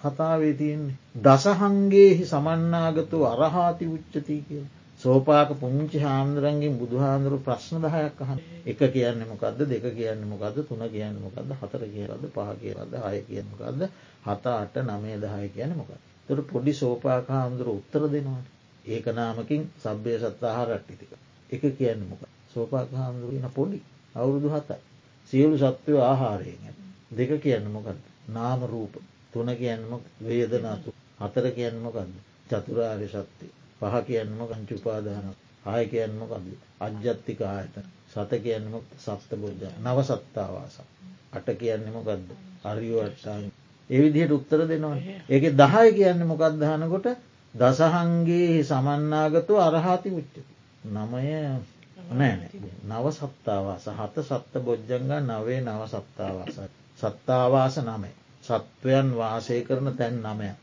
කතාවේ 0.00 0.54
තියෙන්නේ. 0.54 0.96
දසහංගේහි 1.18 2.24
සමන්නාගතු 2.26 3.18
අරහාති 3.24 3.84
උච්චති 3.88 4.36
කිය. 4.40 4.64
සෝපාක 5.00 5.50
පුංචි 5.54 5.98
හාමුදුරන්ගෙන් 5.98 6.74
බුදුහාන්දුරු 6.74 7.38
ප්‍රශ්න 7.40 7.76
දහයක් 7.80 8.20
අහන්. 8.20 8.38
එක 8.64 8.80
කියන්න 8.88 9.20
මොකක්ද 9.24 9.60
දෙක 9.66 9.84
කියන්න 9.92 10.20
මොකක්ද 10.24 10.56
තුන 10.64 10.82
කියන්න 10.88 11.16
මොකක්ද 11.18 11.50
හතර 11.54 11.82
කියරද 11.88 12.24
පහ 12.30 12.50
කියරද 12.60 12.92
අය 13.02 13.18
කියන 13.22 13.46
මොකක්ද 13.50 13.80
හත 14.24 14.44
අට 14.54 14.74
නමේ 14.82 15.16
දහය 15.18 15.46
කියන 15.50 15.72
මොකක් 15.74 15.90
තොට 16.28 16.46
පොඩි 16.46 16.72
සෝපාක 16.74 17.26
හාමුදුර 17.28 17.68
උත්තර 17.70 18.02
දෙනවාට 18.08 18.48
ඒක 18.84 19.06
නාමකින් 19.08 19.62
සබ්‍යය 19.78 20.16
සත්තාහාරට්ටිතික 20.20 21.12
එක 21.50 21.62
කියන්න 21.72 22.00
මොක 22.04 22.22
සෝපාක 22.50 22.88
හාමුදුරන 22.92 23.46
පොඩි 23.50 23.78
අවුරුදු 24.14 24.48
හතයි. 24.50 24.80
සියලු 25.30 25.56
සත්වය 25.58 25.94
ආහාරයෙන් 26.00 26.74
දෙක 27.10 27.30
කියන්න 27.40 27.66
මොකක්ද? 27.66 27.98
නාම 28.28 28.60
රූප. 28.64 28.94
තුන 29.32 29.48
කියන්නම 29.54 29.92
වේදනාතු 30.20 30.90
හතර 31.20 31.46
කියන්න 31.50 31.76
මොකක්ද? 31.78 32.12
චතුරාර්ය 32.50 33.08
සත්‍යය 33.08 33.50
පහ 33.80 33.94
කියන්නම 34.06 34.40
කංචුපාදාන 34.50 35.26
ආය 35.66 35.84
කියන්නම 35.86 36.22
කද 36.24 36.46
අජ්‍යත්තික 36.80 37.40
ආයත 37.42 37.74
සත 38.12 38.32
කියන්නම 38.38 38.74
සප්ත 38.98 39.30
බෝජ 39.34 39.62
නව 39.82 39.98
සත්තාවාස. 40.02 40.76
අට 41.32 41.48
කියන්නම 41.54 41.96
ගදද 42.00 42.30
අරියෝට්ටායි 42.64 43.48
ඒවිදිහට 43.90 44.32
උත්තර 44.32 44.60
දෙනවා 44.68 44.96
ඒක 45.28 45.44
දහය 45.54 45.86
කියන්න 45.92 46.20
මොකක්දහනකොට 46.24 47.06
දසහන්ගේ 47.54 48.64
සමන්නාගතු 48.64 49.54
අරහාති 49.58 50.10
උච්චති 50.12 50.40
නමය 50.88 51.28
නෑ 52.12 52.32
නව 52.84 53.04
සත්තාවාස 53.12 53.86
හත 53.92 54.14
සත්ත 54.22 54.52
බොජ්ජංගා 54.60 55.20
නවේ 55.22 55.60
නව 55.62 55.80
සත්තාවාස 55.88 56.56
සත්තාවාස 56.98 57.76
නමේ 57.82 58.14
සත්වයන් 58.44 59.08
වාසය 59.14 59.60
කරන 59.62 59.88
තැන් 59.94 60.16
නමයක් 60.24 60.58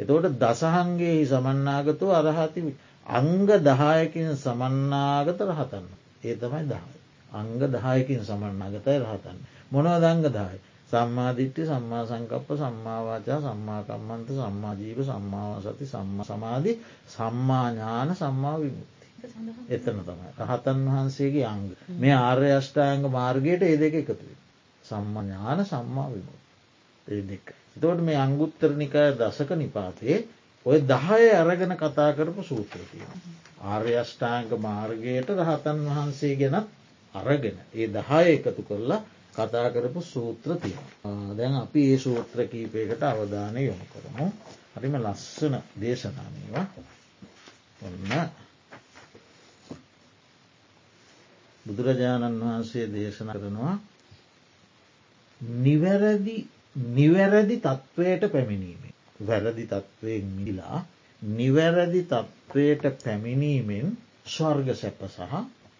එතවට 0.00 0.38
දසහන්ගේ 0.38 1.18
සමන්නාගතු 1.26 2.06
අරහති 2.12 2.60
අංග 3.06 3.46
දහයකින් 3.46 4.36
සමන්නාගත 4.36 5.40
රහතන්න. 5.42 5.86
ඒ 6.22 6.34
තමයි 6.36 6.62
දහයි. 6.64 6.96
අංග 7.32 7.58
දහයකින් 7.58 8.20
සමන්නාගතයි 8.22 8.98
රහතන්න. 8.98 9.38
මොනව 9.70 9.94
දංග 9.96 10.24
දායි. 10.30 10.58
සම්මාධිට්ටි 10.90 11.66
සම්මා 11.66 12.04
සංකප්ප 12.06 12.48
සම්මාවාචා 12.56 13.40
සම්මාකම්මන්ත 13.42 14.28
සම්මාජීව 14.30 14.98
සම්මාව 15.04 15.52
සති 15.64 15.86
සම්ම 15.86 16.18
සමාධි 16.24 16.72
සම්මාඥාන 17.08 18.16
සම්මා 18.16 18.56
විමුක්ති. 18.58 19.06
එතන 19.68 20.00
තමයි. 20.00 20.30
රහතන් 20.40 20.80
වහන්සේගේ 20.86 21.46
අංග 21.46 21.64
මේ 21.98 22.16
ආර්ය 22.16 22.50
අෂ්ඨාංග 22.52 23.06
මාර්ගයට 23.10 23.62
ඒ 23.64 23.76
දෙක 23.76 23.94
එකතුවේ. 23.96 24.38
සම්මඥාන 24.84 25.64
සම්මා 25.66 26.08
විමුක්ති. 26.08 26.48
ඒ 27.06 27.22
දෙක. 27.24 27.54
තෝට 27.76 28.00
මේ 28.00 28.18
අංගුත්තරනිකය 28.18 29.06
දසක 29.16 29.50
නිපාතේ 29.56 30.18
ඔය 30.66 30.78
දහය 30.84 31.22
අරගෙන 31.34 31.76
කතා 31.76 32.10
කරපු 32.12 32.42
සූත්‍රතිය. 32.44 33.06
ආර්යෂ්ඨාංක 33.64 34.50
මාර්ගයට 34.58 35.32
රහතන් 35.36 35.78
වහන්සේ 35.86 36.34
ගැනත් 36.36 36.68
අරගෙන 37.14 37.56
ඒ 37.74 37.86
දහය 37.90 38.22
එකතු 38.28 38.62
කරලා 38.64 39.00
කතා 39.34 39.70
කරපු 39.70 40.00
සූත්‍රතිය. 40.04 40.76
දැන් 41.36 41.54
අපි 41.56 41.80
ඒ 41.86 41.98
සූත්‍ර 41.98 42.38
කීපයකට 42.46 43.02
අවධානය 43.04 43.60
යොමු 43.62 43.86
කරමු. 43.86 44.26
හරිම 44.74 44.94
ලස්සන 44.96 45.54
දේශනාමවා 45.76 46.66
ඔන්න 47.82 48.30
බුදුරජාණන් 51.66 52.40
වහන්සේ 52.42 52.86
දේශන 52.88 53.30
කරනවා 53.34 53.74
නිවැරදි 55.60 56.36
නිවැරදි 56.90 57.56
තත්ත්වයට 57.58 58.24
පැමිණීමෙන්. 58.32 58.94
වැරදි 59.20 59.64
තත්ත්වයෙන් 59.66 60.26
මිලා 60.38 60.78
නිවැරදි 61.22 62.02
තත්ත්වයට 62.04 62.84
පැමිණීමෙන් 63.04 63.96
ස්වර්ග 64.26 64.68
සැප 64.74 65.00
සහ 65.08 65.32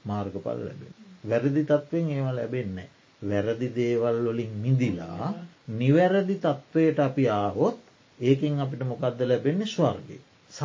මාර්ගපල් 0.04 0.58
ලැබෙන. 0.60 0.94
වැරදි 1.24 1.62
තත්ත්වෙන් 1.64 2.10
ඒව 2.10 2.28
ලැබෙන්නේ. 2.34 2.88
වැරදි 3.22 3.68
දේවල් 3.70 4.18
වලින් 4.26 4.52
මිදිලා 4.56 5.28
නිවැරදි 5.70 6.36
තත්ත්වයට 6.36 6.98
අපි 7.00 7.24
ආහොත් 7.30 7.78
ඒකින් 8.20 8.58
අපිට 8.58 8.82
මොකක්ද 8.82 9.20
ලැබෙන්නේ 9.22 9.66
ස්වර්ගය 9.68 10.16
සහ 10.50 10.62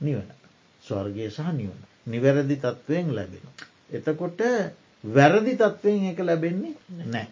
නිවන. 0.00 0.28
ස්වර්ගය 0.82 1.24
සහ 1.28 1.48
නිවන. 1.52 1.80
නිවැරදි 2.06 2.56
තත්ත්වයෙන් 2.56 3.08
ලැබෙන. 3.12 3.44
එතකොට 3.90 4.40
වැරදි 5.04 5.52
තත්ත්වයෙන් 5.54 6.04
එක 6.06 6.20
ලැබෙන්නේ 6.20 6.74
නෑ. 7.06 7.28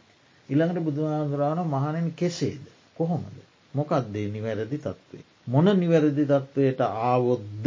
ඉළඟට 0.49 0.80
බුදුහාදුරාණ 0.80 1.62
මහනෙන් 1.66 2.09
කෙසේද. 2.12 2.62
කොහොමද. 2.97 3.37
මොකක්දේ 3.75 4.26
නිවැරදි 4.28 4.78
තත්වේ. 4.78 5.25
මොන 5.47 5.66
නිවැරදි 5.75 6.25
තත්ත්වයට 6.25 6.80
ආවොද්ද 6.80 7.66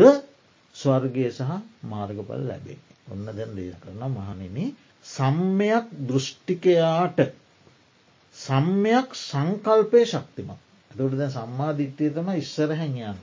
ස්වර්ගය 0.76 1.26
සහ 1.30 1.52
මාර්ගපල 1.84 2.42
ලැබේ. 2.44 2.80
ඔන්න 3.08 3.26
දැන් 3.28 3.52
දේ 3.56 3.74
කරන 3.76 4.04
මහනෙන 4.10 4.58
සම්මයක් 5.06 5.86
දෘෂ්ටිකයාට 6.04 7.20
සම්මයක් 8.36 9.16
සංකල්පය 9.18 10.02
ශක්තිමත්. 10.06 10.60
ඇතට 10.92 11.14
දැ 11.14 11.30
සම්මාධිට්්‍යය 11.30 12.10
තම 12.12 12.30
ඉස්සරහැඥයන්. 12.36 13.18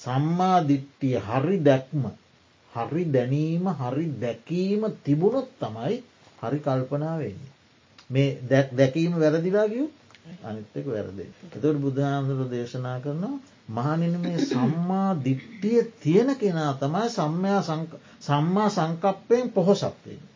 සම්මාධිට්ටිය 0.00 1.16
හරි 1.20 1.58
දැක්ම 1.60 2.04
හරි 2.72 3.04
දැනීම 3.06 3.64
හරි 3.74 4.06
දැකීම 4.16 4.82
තිබුණොත් 5.02 5.48
තමයි 5.58 5.96
හරි 6.40 6.58
කල්පනාවෙන්නේ. 6.60 7.52
මේ 8.10 8.28
දැකීම 8.76 9.12
වැරදිලාගිය 9.16 9.86
අනිත්තක 10.42 10.86
වැරදේ. 10.86 11.28
එතවට 11.46 11.80
බුදුහාමුදුර 11.80 12.48
දේශනා 12.48 12.98
කරනවා 13.00 13.36
මහනින 13.70 14.16
මේ 14.20 14.38
සම්මා 14.44 15.10
දිට්ටිය 15.24 15.80
තියෙන 15.96 16.30
කෙනා 16.36 16.72
තමයි 16.74 17.08
සම්මයා 17.10 17.62
සම්මා 18.20 18.68
සංකප්පයෙන් 18.70 19.50
පොහොසත්වයෙන්. 19.50 20.29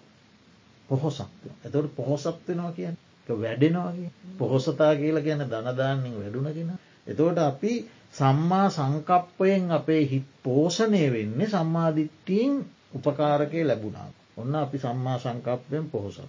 පොහොසත්ව. 0.88 1.50
එතවට 1.64 1.97
පොහොසත් 1.97 2.49
වෙනවා 2.49 2.73
කියෙන් 2.73 2.97
වැඩෙනවාගේ 3.29 4.11
පොහොසතා 4.38 4.97
කියලා 4.97 5.23
කියන 5.23 5.45
දනදාන්නින් 5.47 6.19
වැඩුණගෙන. 6.19 6.73
එතවට 7.07 7.38
අපි 7.41 7.73
සම්මා 8.12 8.69
සංකප්පයෙන් 8.71 9.71
අපේ 9.71 10.03
හිත් 10.11 10.26
පෝෂණය 10.43 11.12
වෙන්නේ 11.12 11.49
සම්මාධිට්ටීන් 11.49 12.53
උපකාරකය 12.95 13.64
ලැබුණා. 13.64 14.09
ඔන්න 14.37 14.55
අපි 14.57 14.79
සම්මා 14.79 15.19
සංකප්පයෙන් 15.19 15.87
පොහොසත්. 15.87 16.21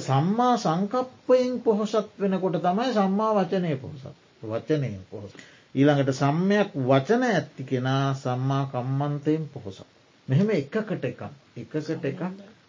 සම්මා 0.00 0.56
සංකප්පයෙන් 0.56 1.60
පොහොසත් 1.60 2.20
වෙනකොට 2.20 2.60
තමයි 2.60 2.92
සම්මා 2.92 3.32
වචනය 3.36 3.76
පොහොසත් 3.76 4.06
වචනය 4.42 4.92
පොහොස. 5.10 5.32
ඊළඟට 5.74 6.12
සම්මයක් 6.14 6.70
වචන 6.86 7.22
ඇත්ති 7.24 7.64
කෙනා 7.64 8.14
සම්මා 8.16 8.64
කම්මන්තයෙන් 8.66 9.48
පොහොසත්. 9.48 9.86
මෙහෙම 10.28 10.50
එකකට 10.52 11.04
එක 11.04 11.22
එකකට 11.56 12.04
එක 12.04 12.20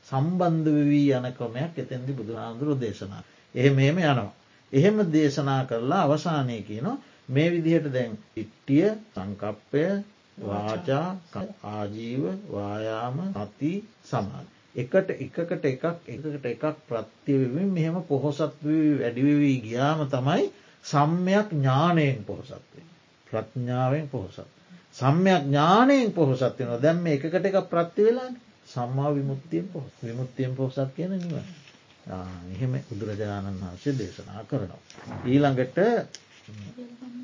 සම්බන්ධ 0.07 0.69
වී 0.83 1.09
යන 1.11 1.27
ක්‍රමයක් 1.33 1.73
එතැදි 1.77 2.13
බුදුහාන්දුරු 2.13 2.73
දේශනා. 2.77 3.23
එහෙම 3.55 3.79
එහෙම 3.79 3.97
යනවා. 3.99 4.31
එහෙම 4.73 4.97
දේශනා 5.09 5.61
කරලා 5.65 6.03
අවසානය 6.03 6.57
කියන 6.61 6.87
මේ 7.29 7.49
විදිහට 7.49 7.87
දැන් 7.89 8.17
ඉට්ටිය 8.35 8.87
සංකප්පය 9.11 9.83
වාචා 10.37 11.07
ආජීව 11.65 12.23
වායාම 12.49 13.17
අති 13.35 13.73
සමාන. 14.03 14.45
එකට 14.75 15.09
එකකට 15.15 15.65
එකක් 15.65 15.85
එකකට 16.07 16.45
එකක් 16.45 16.65
ප්‍රත්තිවමින් 16.87 17.69
මෙහෙම 17.69 17.97
පොහොසත් 18.03 18.41
වැඩිවවී 18.61 19.57
ගියාම 19.61 19.99
තමයි 20.07 20.49
සම්මයක් 20.85 21.47
ඥානයෙන් 21.51 22.23
පොහොසත්වේ. 22.23 22.85
ප්‍රඥාවෙන් 23.27 24.07
පොහොසත්. 24.07 24.47
සම්මයක් 24.93 25.43
ඥානයෙන් 25.43 26.11
පොහොසත් 26.11 26.59
වෙන 26.59 26.81
දැම්ම 26.81 27.05
එකකට 27.07 27.45
එක 27.45 27.57
ප්‍රත්ති 27.69 28.01
වෙලාන 28.03 28.33
සම්මා 28.73 29.11
විමුත්තියෙන් 29.11 29.67
පොහ 29.67 29.85
විමුත්තියෙන් 30.01 30.55
පොහොසත් 30.55 30.93
කියන 30.95 31.13
නිව. 31.13 31.33
එහෙම 32.51 32.73
බුදුරජාණන් 32.83 33.59
වහන්සේ 33.61 33.95
දේශනා 33.95 34.43
කරනවා. 34.45 34.81
ඊළඟට 35.25 35.77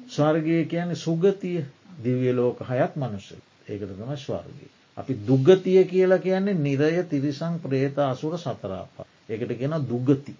ස්වර්ගය 0.09 0.57
කියන 0.65 0.95
සුගතිය 0.97 1.61
දිවිය 2.03 2.33
ලෝක 2.33 2.59
හයක් 2.63 2.93
මනුස්ස 2.95 3.31
ඒකට 3.67 3.91
තම 3.93 4.13
ස්වර්ගී. 4.17 4.69
අපි 4.97 5.13
දුගතිය 5.23 5.81
කියලා 5.85 6.19
කියන්නේ 6.19 6.59
නිරය 6.59 7.03
තිරිසං 7.05 7.55
ප්‍රේත 7.59 7.97
අසුර 8.01 8.37
සතරාපා. 8.39 9.05
ඒකට 9.29 9.51
කියෙන 9.53 9.75
දුගති. 9.85 10.35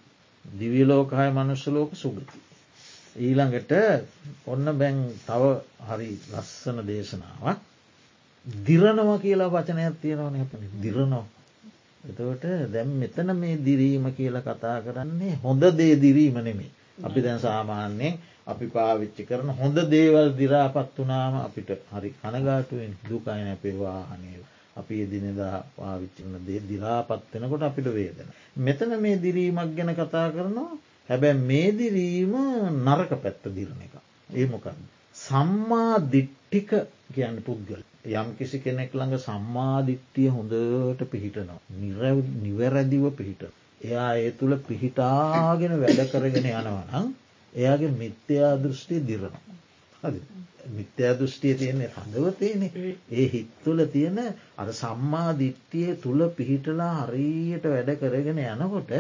දිවියලෝකහය 0.46 1.30
මනුස්සලෝක 1.32 1.92
සුගති. 1.96 2.40
ඊළඟට 3.16 3.72
ඔන්න 4.46 4.66
බැන් 4.78 5.00
තව 5.26 5.44
හරි 5.88 6.12
ලස්සන 6.32 6.78
දේශනාවක් 6.86 7.69
දිරනව 8.46 9.10
කියලා 9.22 9.50
වචනයක් 9.50 9.96
තියෙනවන 10.02 10.36
හැපන 10.36 10.64
දිරනෝ. 10.82 11.26
එතවට 12.04 12.46
දැම් 12.74 12.90
මෙතන 12.96 13.30
මේ 13.36 13.56
දිරීම 13.60 14.06
කියලා 14.14 14.42
කතා 14.44 14.78
කරන්නේ 14.82 15.40
හොඳ 15.44 15.64
දේ 15.74 15.96
දිරීම 15.98 16.38
නෙමේ. 16.40 16.72
අපි 17.00 17.20
දැන් 17.22 17.40
සාමාන්‍යයෙන් 17.40 18.20
අපි 18.48 18.66
පාවිච්චි 18.68 19.24
කරන 19.26 19.50
හොඳ 19.52 19.78
දේවල් 19.88 20.30
දිරාපත් 20.34 20.96
වනාම 20.98 21.36
අපිට 21.40 21.70
හරි 21.92 22.10
කනගාටුවෙන් 22.14 22.94
දුකයි 23.04 23.40
නැපේ 23.40 23.76
වාහනය 23.76 24.30
අපි 24.76 25.02
එදිනෙදා 25.04 25.58
පාවිච්චින 25.76 26.38
දේ 26.48 26.62
දිරාපත්වෙනකොට 26.62 27.64
අපිට 27.64 27.88
වේදන. 27.90 28.30
මෙතන 28.58 28.92
මේ 29.00 29.18
දිරීමක් 29.18 29.76
ගැන 29.78 29.92
කතා 29.96 30.28
කරනවා 30.32 30.72
හැබැ 31.10 31.34
මේ 31.42 31.70
දිරීම 31.74 32.34
නරක 32.86 33.12
පැත්ත 33.24 33.44
දිරණ 33.58 33.86
එක. 33.86 33.94
ඒ 34.30 34.46
මොකක්ද. 34.46 34.80
සම්මා 35.16 35.94
දිට්ටික 36.12 36.70
කියන්න 37.14 37.38
පුද්ගල. 37.42 37.89
යම් 38.06 38.36
කිසි 38.36 38.60
කෙනෙක් 38.60 38.94
ළඟ 38.94 39.20
සම්මාධිට්ටිය 39.20 40.30
හොඳට 40.30 41.02
පිහිටනවා. 41.06 41.60
නිවැරදිව 42.40 43.06
පිහිට. 43.14 43.44
එයා 43.82 44.16
ඒ 44.16 44.32
තුළ 44.34 44.56
පිහිටාගෙන 44.62 45.74
වැඩ 45.78 46.02
කරගෙන 46.08 46.48
යනවනම් 46.48 47.08
එයාගේ 47.54 47.92
මිත්‍යයා 47.94 48.56
දෘෂ්ටි 48.58 49.02
දිරනවා. 49.02 49.42
හරි. 50.04 50.22
මිත්‍යා 50.70 51.14
දෘෂ්ටිය 51.14 51.54
තියෙන්නේ 51.56 51.90
හඳවතේන 51.90 52.64
ඒ 53.12 53.26
හිත්තුල 53.28 53.80
තියෙන 53.88 54.20
අර 54.58 54.70
සම්මා 54.74 55.32
දිට්ටිය 55.36 55.96
තුළ 55.98 56.24
පිහිටලා 56.32 56.94
හරියට 57.02 57.66
වැඩ 57.66 57.92
කරගෙන 57.98 58.40
යනකොට 58.46 58.92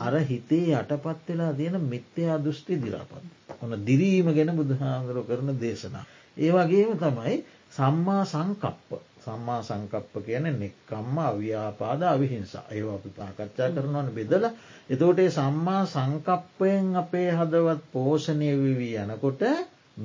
අර 0.00 0.14
හිතේ 0.24 0.66
යටපත් 0.72 1.28
වෙලා 1.28 1.52
තියෙන 1.54 1.80
මිත්‍යයා 1.84 2.38
දෘෂ්ටි 2.38 2.78
දිරාපත්. 2.78 3.26
ඔන 3.60 3.74
දිරීම 3.82 4.32
ගැන 4.32 4.54
බුදුහාන්දුර 4.54 5.24
කරන 5.24 5.58
දේශනා. 5.58 6.06
ඒ 6.36 6.50
වගේම 6.52 6.96
තමයි 6.98 7.36
සම්මා 7.76 8.24
සංකප්ප. 8.24 8.90
සම්මා 9.24 9.60
සංකප්ප 9.62 10.12
කියන 10.26 10.46
නෙක්කම්ම 10.60 11.16
අව්‍යාපාද 11.20 12.02
අවිහිංසා. 12.04 12.64
ඒවා 12.70 12.94
අපි 12.94 13.10
පාකච්ඡා 13.18 13.70
කරනවන 13.70 14.08
බෙදල. 14.16 14.44
එතෝටේ 14.90 15.30
සම්මා 15.30 15.82
සංකප්පයෙන් 15.86 16.86
අපේ 16.96 17.28
හදවත් 17.30 17.82
පෝෂණය 17.92 18.50
විවී 18.62 18.94
යනකොට 19.04 19.42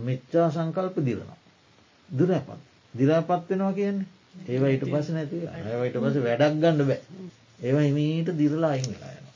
මිච්චා 0.06 0.48
සංකල්ප 0.50 0.98
දිරනවා. 1.08 1.40
දුරපත්. 2.10 2.60
දිරාපත් 2.94 3.50
වෙනවා 3.50 3.74
කියන්නේ? 3.74 4.08
ඒවා 4.48 4.72
ඊට 4.74 4.86
පස 4.92 5.08
නැති 5.10 5.42
ඒවට 5.48 5.98
පස 6.04 6.18
වැඩක් 6.26 6.62
ගන්න 6.62 6.88
බෑ. 6.88 7.02
ඒවා 7.60 7.86
හිමීට 7.88 8.30
දිරලා 8.38 8.72
අයිංලා 8.76 9.12
යන 9.16 9.31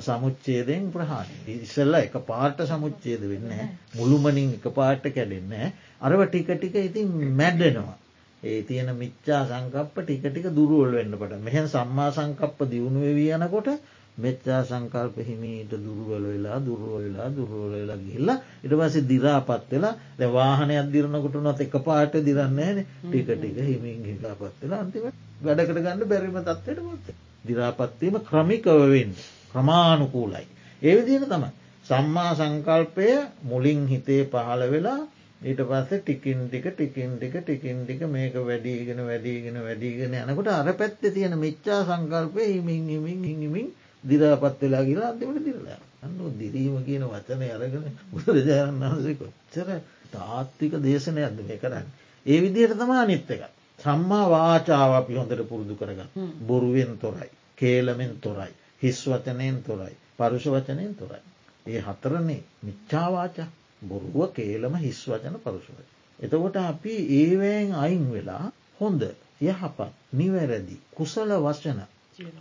සමුච්චේදයෙන් 0.00 0.86
ප්‍රහාණ 0.90 1.28
ඉස්සල්ල 1.48 1.94
එක 1.96 2.14
පාට 2.24 2.62
සමුච්චේද 2.64 3.22
වෙන්න 3.24 3.52
මුළුමනින් 3.94 4.50
එක 4.54 4.66
පාට 4.72 5.04
කැඩෙන්න 5.08 5.52
අරව 6.00 6.22
ටික 6.24 6.50
ටික 6.52 6.76
ඉතින් 6.80 7.12
මැඩ්ඩෙනවා 7.34 7.96
ඒ 8.42 8.62
තියෙන 8.62 8.90
මිච්චා 8.96 9.42
සංකප්ප 9.46 9.96
ටික 10.00 10.24
ටික 10.24 10.50
දුරුවල් 10.52 10.92
වෙන්නට 10.94 11.38
මෙහැන් 11.40 11.68
සම්මා 11.68 12.10
සංකප්ප 12.10 12.58
දියුණු 12.66 13.00
වෙවී 13.00 13.30
යනකොට 13.36 13.70
මෙච්චා 14.18 14.60
සංකල්ප 14.64 15.16
හිමීට 15.22 15.78
දුරුවල 15.78 16.26
වෙලා 16.26 16.58
දුරුව 16.60 16.98
වෙලා 16.98 17.30
දුරුවල 17.30 17.72
වෙලා 17.74 18.00
ගිල්ලා 18.00 18.38
ඉට 18.64 18.74
පස 18.74 19.00
දිරාපත් 19.06 19.70
වෙලා 19.70 19.94
ද 20.16 20.22
වාහනයක් 20.28 20.92
දිරනකොට 20.92 21.40
නොත් 21.40 21.60
එක 21.60 21.80
පාට 21.84 22.20
දිරන්නේන 22.20 22.84
ටික 23.02 23.28
ටික 23.30 23.64
හිමින් 23.64 24.06
හිලාපත් 24.06 24.62
වෙලා 24.62 24.80
අන්තිම 24.80 25.10
වැඩකට 25.42 25.76
ගන්න 25.78 26.08
බැරිම 26.08 26.40
තත්වට 26.40 26.80
මොත් 26.82 27.18
දිරාපත්වීම 27.44 28.16
ක්‍රමිකවවෙන්න 28.22 29.12
ක්‍රමාණුකූලයි. 29.52 30.46
ඒවිදින 30.82 31.24
තමයි. 31.24 31.50
සම්මා 31.84 32.32
සංකල්පය 32.34 33.08
මුලින් 33.42 33.80
හිතේ 33.86 34.22
පහළ 34.26 34.62
වෙලා 34.70 35.00
ඊට 35.40 35.60
පස්සේ 35.62 36.00
ටිකින් 36.00 36.40
ටික 36.46 36.66
ටිකින් 36.70 37.12
ටික 37.12 37.36
ටිකින් 37.38 37.78
ටික 37.84 38.02
මේක 38.06 38.34
වැඩීගෙන 38.40 39.00
වැඩීගෙන 39.02 39.56
වැඩීගෙන 39.58 40.16
යනකොට 40.22 40.50
අර 40.50 40.72
පැත්ත 40.74 41.00
තියෙන 41.08 41.38
මිච්චා 41.38 41.80
සංකල්පය 41.84 42.42
හිමින් 42.46 42.88
හිමින් 42.88 43.22
හිමින් 43.24 43.68
දිරාපත් 44.04 44.60
වෙලා 44.60 44.84
කියලා 44.84 45.08
අන්තිමට 45.08 45.44
දිරලා 45.44 45.80
අන්නු 46.02 46.32
දිරීම 46.38 46.76
කියන 46.84 47.04
වචනය 47.04 47.48
අරගෙන 47.50 47.86
බුදුරජාණන් 48.10 48.82
වහන්සේ 48.82 49.16
කොච්චර 49.16 49.68
තාත්තික 50.12 50.72
දේශනය 50.78 51.24
අද 51.24 51.40
මේ 51.40 51.58
කරන්න. 51.58 51.86
ඒ 52.26 52.38
විදියට 52.40 52.76
තමා 52.76 53.04
නිත්ත 53.06 53.30
එක. 53.30 53.42
සම්මා 53.80 54.26
වාචාව 54.28 54.90
අපි 54.94 55.14
හොඳට 55.14 55.42
පුරුදු 55.44 55.74
කරගන්න. 55.74 56.10
බොරුවෙන් 56.42 56.92
තොරයි. 56.98 57.30
කේලමෙන් 57.58 58.14
තොරයි. 58.18 58.52
හිස් 58.82 58.98
වචනයෙන් 59.06 59.62
තොරයි. 59.62 59.94
පරුෂ 60.18 60.46
වචනයෙන් 60.46 60.94
තොරයි. 60.96 61.22
ඒ 61.66 61.80
හතරනේ 61.80 62.42
මිච්චාවාචා 62.62 63.48
බොරුව 63.82 64.18
කේලම 64.32 64.74
හිස් 64.78 65.00
වචන 65.06 65.36
පරුෂවයි. 65.38 65.86
එතකොට 66.18 66.56
අපි 66.58 66.94
ඒවෑන් 67.14 67.72
අයින් 67.76 68.04
වෙලා 68.12 68.44
හොඳ 68.80 69.02
යහපත් 69.42 69.80
නිවැරදි 70.12 70.76
කුසල 70.92 71.30
වශන 71.38 71.80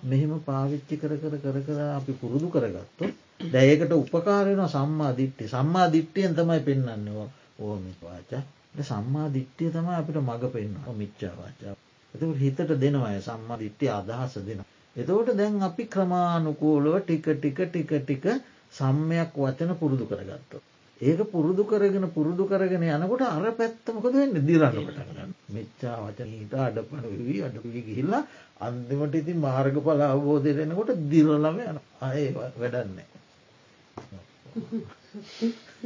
මෙහෙම 0.03 0.31
පාවිච්චි 0.41 0.95
කර 0.97 1.13
කර 1.17 1.35
කර 1.37 1.57
කර 1.63 1.79
අපි 1.89 2.13
පුරුදු 2.13 2.47
කරගත්තු 2.49 3.11
දැයකට 3.47 3.91
උපකාරයන 3.93 4.63
සම්මා 4.67 5.11
දිට්ටි 5.13 5.47
සම්මා 5.47 5.87
දිට්ටියෙන් 5.89 6.35
තමයි 6.35 6.59
පෙන්න්නන්නවා 6.61 7.27
ඕමිවාචා 7.59 8.41
සම්මා 8.73 9.27
දිට්ටිය 9.29 9.69
තම 9.71 9.87
අපිට 9.91 10.17
මඟ 10.19 10.51
පෙන්න්න 10.51 10.97
මිච්චාවාචා 10.97 11.75
එතකට 12.13 12.39
හිතට 12.39 12.71
දෙනවය 12.75 13.19
සම්මා 13.21 13.57
දිට්ටිය 13.57 13.89
අදහස 13.91 14.33
දෙන. 14.41 14.61
එතවට 14.95 15.37
දැන් 15.37 15.61
අපි 15.61 15.83
ක්‍රමානුකූලව 15.87 16.95
ටික 16.99 17.27
ටික 17.33 17.59
ටික 17.65 17.91
ටික 17.99 18.25
සම්මයක් 18.71 19.33
වචන 19.35 19.71
පුරුදු 19.75 20.05
කරගත්තු. 20.05 20.57
ඒක 21.01 21.19
පුරුදු 21.25 21.63
කරගෙන 21.63 22.07
පුරුදු 22.09 22.43
කරගෙන 22.45 22.83
යනකොට 22.85 23.21
අර 23.23 23.45
පැත්තමකද 23.53 24.13
වෙන්න 24.13 24.45
දිරන්න 24.45 24.75
පටගන්න 24.77 25.31
මෙච්චා 25.49 25.97
වචන 26.03 26.31
හිට 26.33 26.53
අඩපන 26.59 27.05
වී 27.21 27.41
අඩපී 27.43 27.85
ගිහිල්ලා 27.87 28.23
අන්තිමට 28.59 29.15
ඉතින් 29.15 29.39
මාර්ග 29.39 29.75
පල 29.79 30.01
අවබෝධය 30.03 30.53
දෙනකොට 30.55 30.91
දිරලම 31.07 31.59
යන 31.61 31.79
අය 32.01 32.23
වැඩන්නේ. 32.33 33.07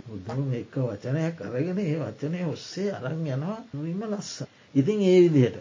බුදුම 0.04 0.54
එක 0.54 0.76
වචනයක් 0.76 1.42
අරගෙන 1.42 1.80
ඒ 1.80 1.98
වචනය 1.98 2.44
ඔස්සේ 2.46 2.92
අරං 2.92 3.26
යනවා 3.26 3.58
නොවීම 3.70 4.04
ලස්ස. 4.04 4.44
ඉතින් 4.76 5.00
ඒ 5.02 5.20
විදිහට. 5.26 5.58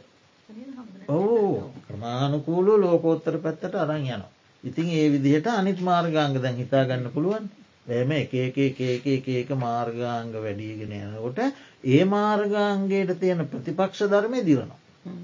ඔවු 1.09 1.73
ක්‍රමාණුකූලු 1.87 2.73
ලෝකෝත්තර 2.77 3.39
පැත්තට 3.39 3.75
අරං 3.77 3.99
යනවා. 3.99 4.31
ඉතින් 4.65 4.89
ඒ 4.91 5.09
විදිහට 5.11 5.47
අනිත් 5.49 5.81
මාර්ගංග 5.81 6.37
දැන් 6.37 6.57
හිතාගන්න 6.57 7.11
පුළුවන් 7.11 7.51
එම 7.87 8.11
එක 8.13 8.35
එක 8.35 8.59
එක 8.59 9.07
එක 9.07 9.27
එක 9.29 9.49
මාර්ගාංග 9.57 10.33
වැඩීගෙන 10.35 10.93
යනකොට 10.93 11.39
ඒ 11.85 12.05
මාර්ගාන්ගේට 12.07 13.19
තියෙන 13.19 13.47
ප්‍රතිපක්ෂ 13.47 14.07
ධර්මය 14.07 14.43
දිරනවා. 14.43 14.79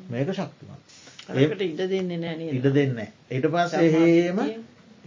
මේක 0.09 0.29
ශක්තිමත්. 0.31 0.83
ඒකට 1.35 1.61
ඉඩ 1.63 1.83
දෙන්නේ 1.87 2.19
නෑ 2.19 2.51
ඉඩ 2.51 2.67
දෙන්න. 2.71 2.99
ඊට 3.29 3.47
පස්ස 3.49 3.75
එහෙම 3.75 4.39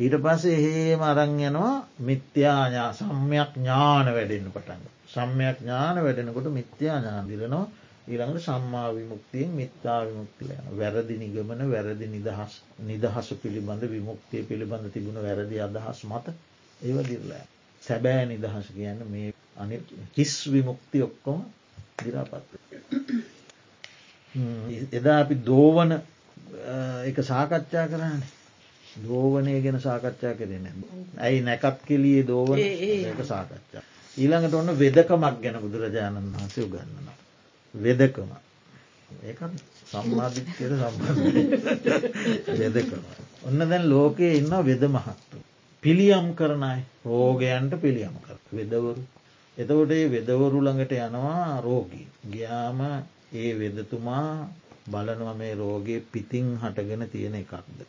ඊට 0.02 0.16
පස්ස 0.18 0.44
එහෙම 0.50 1.02
අරං 1.04 1.38
යනවා 1.42 1.76
මිත්‍යාඥා 2.02 2.90
සම්යක් 2.94 3.52
ඥාන 3.56 4.08
වැඩෙන්න්න 4.10 4.52
පටන්ග. 4.52 4.86
සම්යක් 5.08 5.58
ඥාන 5.60 5.98
වැඩෙනකොට 6.00 6.48
මිත්‍යා 6.52 6.98
ඥාන 6.98 7.28
දිරනවා 7.28 7.66
ඊළඟට 8.04 8.42
සම්මා 8.42 8.88
විමුක්තියෙන් 8.92 9.52
මිත්තා 9.52 10.00
විමුක්තිය 10.04 10.54
යන 10.54 10.78
වැරදි 10.78 11.18
නිගමන 11.18 11.62
වැරදි 11.68 12.08
නිදහස් 12.08 12.54
නිදහසු 12.82 13.36
පිළිබඳ 13.36 13.84
විමුක්තිය 13.88 14.44
පිළිබඳ 14.44 14.90
තිබුණ 14.92 15.20
වැරදි 15.20 15.62
අදහස් 15.62 16.00
මත 16.06 16.34
ඒව 16.80 16.98
දිරලා. 17.04 17.44
සැබෑ 17.84 18.26
නිදහස 18.28 18.68
කියන්න 18.72 19.06
මේ 19.08 19.34
අනි 19.58 19.80
හිස් 20.18 20.34
විමුක්ති 20.48 21.04
ඔක්කොම 21.04 21.46
දිරාපත්. 22.00 22.50
එදා 24.98 25.18
අපි 25.20 25.36
දෝවන 25.44 25.92
එක 27.06 27.18
සාකච්ඡා 27.24 27.88
කරන්න 27.88 28.22
දෝවනය 28.98 29.62
ගැන 29.62 29.80
සාකච්ඡා 29.80 30.34
කරන 30.34 30.68
ඇයි 31.20 31.42
නැකත් 31.42 31.82
කෙලියේ 31.88 32.28
දෝවන 32.28 32.60
එක 32.60 33.20
සාකච්ඡා. 33.26 33.84
ඊළඟට 34.18 34.54
ඔන්න 34.54 34.80
වෙදකමක් 34.80 35.36
ගැන 35.42 35.60
බුදුරජාණන් 35.62 36.34
වහන්සේ 36.34 36.66
උගන්නන. 36.66 37.12
වෙදකම 37.74 38.32
ඒක 39.22 39.40
සම්මාධිත්‍යයට 39.88 40.74
සම්බන්ධ 40.82 41.90
වෙදකම. 42.60 43.04
ඔන්න 43.44 43.60
දැන් 43.62 43.90
ලෝකයේ 43.90 44.34
ඉන්න 44.36 44.54
වෙද 44.66 44.84
මහත්තු. 44.90 45.38
පිළියම් 45.84 46.28
කරනයි 46.36 46.82
රෝගයන්ට 47.06 47.74
පිළියම් 47.82 48.16
කර 48.20 48.38
වෙදවරු. 48.52 49.04
එතකොට 49.58 49.92
ඒ 49.92 50.08
වෙදවරු 50.10 50.60
ළඟට 50.62 50.94
යනවා 51.00 51.62
රෝගී. 51.62 52.08
ගයාම 52.28 52.80
ඒ 53.34 53.52
වෙදතුමා 53.56 54.28
බලනව 54.88 55.30
මේ 55.38 55.56
රෝගේ 55.56 56.04
පිතිං 56.12 56.48
හටගෙන 56.58 57.10
තියෙන 57.10 57.36
එකක්ද. 57.36 57.80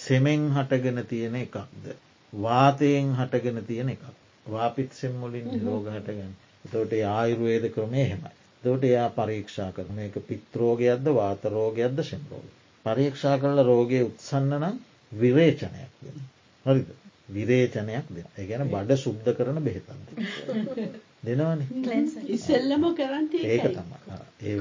සෙමෙන් 0.00 0.46
හටගෙන 0.52 1.06
තියෙන 1.06 1.36
එකක්ද. 1.36 1.88
වාතයෙන් 2.32 3.14
හටගෙන 3.16 3.64
තියෙන 3.64 3.88
එකක්. 3.88 4.04
වාපිත් 4.46 4.92
සෙම්මුලින් 4.94 5.50
රෝග 5.62 5.88
හටගන්න. 5.88 6.36
තොට 6.64 6.92
ආයුර්වේද 7.08 7.66
ක්‍රමය 7.70 8.04
හෙමයි. 8.04 8.32
දොට 8.64 8.84
එයා 8.84 9.08
පරීක්ෂා 9.10 9.70
කරන 9.72 9.98
එක 10.00 10.16
පිත්‍රෝගයක්ද 10.24 11.12
වාතරෝගයක්ද 11.14 12.02
සෙම්රෝග. 12.04 12.48
පරීක්ෂා 12.86 13.36
කරල 13.38 13.64
රෝගය 13.64 14.00
උත්සන්න 14.02 14.56
නම් 14.58 14.80
විරේචනයක් 15.12 15.92
දෙන. 16.00 16.24
හරිද 16.66 16.88
විරේචනයක් 17.28 18.10
දෙන 18.10 18.26
ඒගැන 18.36 18.68
බඩ 18.68 18.98
සුද්ධ 18.98 19.30
කරන 19.34 19.62
බෙහෙතන්ද. 19.62 20.06
දෙනවන. 21.22 21.60
ඉස්සෙල්ලම 22.28 22.84
කරන්න 22.94 23.26
ඒක 23.34 23.64
තම 23.68 23.90
ඒ 24.42 24.54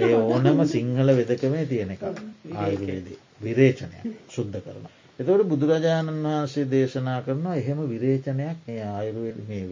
ඒ 0.00 0.14
ඕනම 0.16 0.62
සිංහල 0.66 1.12
වෙදකමේ 1.12 1.66
තියෙන 1.66 1.90
එක 1.90 2.02
ආයුර්වේදී. 2.02 3.18
විරේචනය 3.40 4.14
සුද්ධ 4.28 4.58
කරන. 4.60 4.88
එතවට 5.18 5.44
බුදුරජාණන් 5.46 6.24
වහන්සේ 6.24 6.64
දේශනා 6.66 7.20
කරනවා 7.22 7.54
එහෙම 7.56 7.82
විරේචනයක් 7.86 8.68
ඒ 8.68 8.80
ආයුර්වේද 8.86 9.38
මේ 9.44 9.62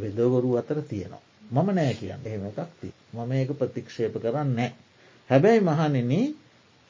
වෙදවරු 0.00 0.50
අතර 0.58 0.82
තියෙනවා. 0.84 1.22
මම 1.50 1.70
නෑ 1.70 1.94
කියන්න. 1.94 2.20
එහෙම 2.22 2.44
එකක්ති 2.46 2.92
මම 3.14 3.32
ඒක 3.34 3.54
ප්‍රතික්ෂේප 3.54 4.18
කරන්න 4.18 4.52
නෑ. 4.54 4.72
හැබැයි 5.30 5.62
මහනෙන 5.62 6.12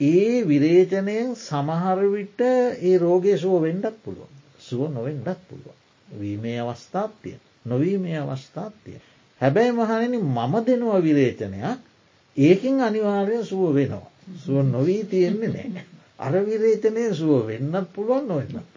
ඒ 0.01 0.43
විරේචනයෙන් 0.45 1.31
සමහරවිට 1.39 2.43
ඒ 2.83 2.97
රෝගය 2.99 3.37
සුව 3.39 3.63
වෙන්ඩත් 3.63 4.03
පුළුවන්. 4.03 4.35
සුව 4.61 4.83
නොවෙන්ඩත් 4.91 5.47
පුළුවන්. 5.47 5.79
වීමේ 6.09 6.59
අවස්ථාත්තිය 6.63 7.39
නොවීමේ 7.65 8.19
අවස්ථාත්තිය. 8.19 8.99
හැබැයි 9.41 9.73
මහනෙන 9.73 10.15
මම 10.27 10.55
දෙනවා 10.67 11.01
විරේචනයක් 11.01 11.79
ඒකින් 12.37 12.81
අනිවාර්ය 12.81 13.45
සුව 13.45 13.75
වෙනවා. 13.75 14.11
සුව 14.37 14.57
නොවී 14.67 15.05
තියෙන්නේ 15.05 15.69
නෑ. 15.69 15.85
අර 16.19 16.35
විරේචනය 16.43 17.05
සුව 17.15 17.47
වෙන්නත් 17.47 17.89
පුළුවන් 17.95 18.25
නොවෙන්නත් 18.29 18.75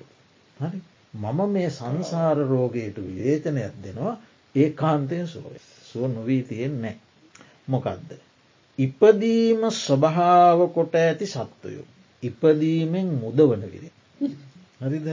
හරි 0.58 0.80
මම 1.14 1.40
මේ 1.48 1.70
සංසාර 1.70 2.38
රෝගයට 2.46 2.98
විවේචනයක් 3.00 3.74
දෙනවා 3.84 4.16
ඒ 4.56 4.70
කාන්තයෙන් 4.72 5.28
සුවේ 5.28 5.64
සුව 5.84 6.04
නොවී 6.10 6.44
තියෙන්නේ 6.44 6.96
මොකක්ද. 7.68 8.10
ඉපදීම 8.80 9.62
ස්වභාව 9.72 10.60
කොට 10.70 10.94
ඇති 10.96 11.26
සත්වයෝ. 11.28 11.86
ඉපදීමෙන් 12.24 13.08
මුදවන 13.16 13.62
විරේ. 13.64 13.94
හරිද 14.82 15.08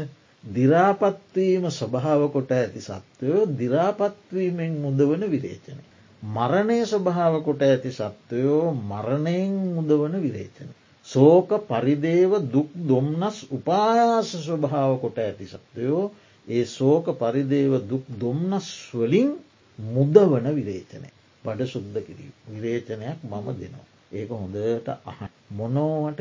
දිරාපත්වීම 0.44 1.64
ස්වභාව 1.70 2.22
කොට 2.30 2.50
ඇති 2.52 2.80
සත්වයෝ 2.80 3.44
දිරාපත්වීමෙන් 3.52 4.72
මුදවන 4.78 5.22
විරේචනය. 5.26 5.82
මරණය 6.22 6.78
ස්වභාව 6.84 7.34
කොට 7.44 7.62
ඇති 7.62 7.90
සත්වයෝ 7.92 8.72
මරණයෙන් 8.82 9.52
මුදවන 9.76 10.14
විරේචන. 10.18 10.70
සෝක 11.06 11.50
පරිදේව 11.66 12.32
දුක් 12.46 12.70
දොම්නස් 12.84 13.36
උපායාස 13.50 14.30
ස්වභාව 14.38 14.92
කොට 15.00 15.18
ඇති 15.18 15.46
සත්වයෝ 15.46 16.04
ඒ 16.46 16.64
සෝක 16.66 17.06
පරිදේව 17.16 17.72
දුක් 17.84 18.04
දොම්නස් 18.16 18.68
වලින් 18.92 19.30
මුදවන 19.78 20.46
විරේචනය 20.50 21.08
බඩ 21.44 21.60
සුද්ද 21.66 21.94
කිරීම 22.00 22.34
විරේචනයක් 22.48 23.18
මම 23.24 23.46
දෙනවා. 23.54 23.86
ඒක 24.12 24.30
හොඳට 24.32 24.88
අහ 25.04 25.20
මොනෝවට 25.50 26.20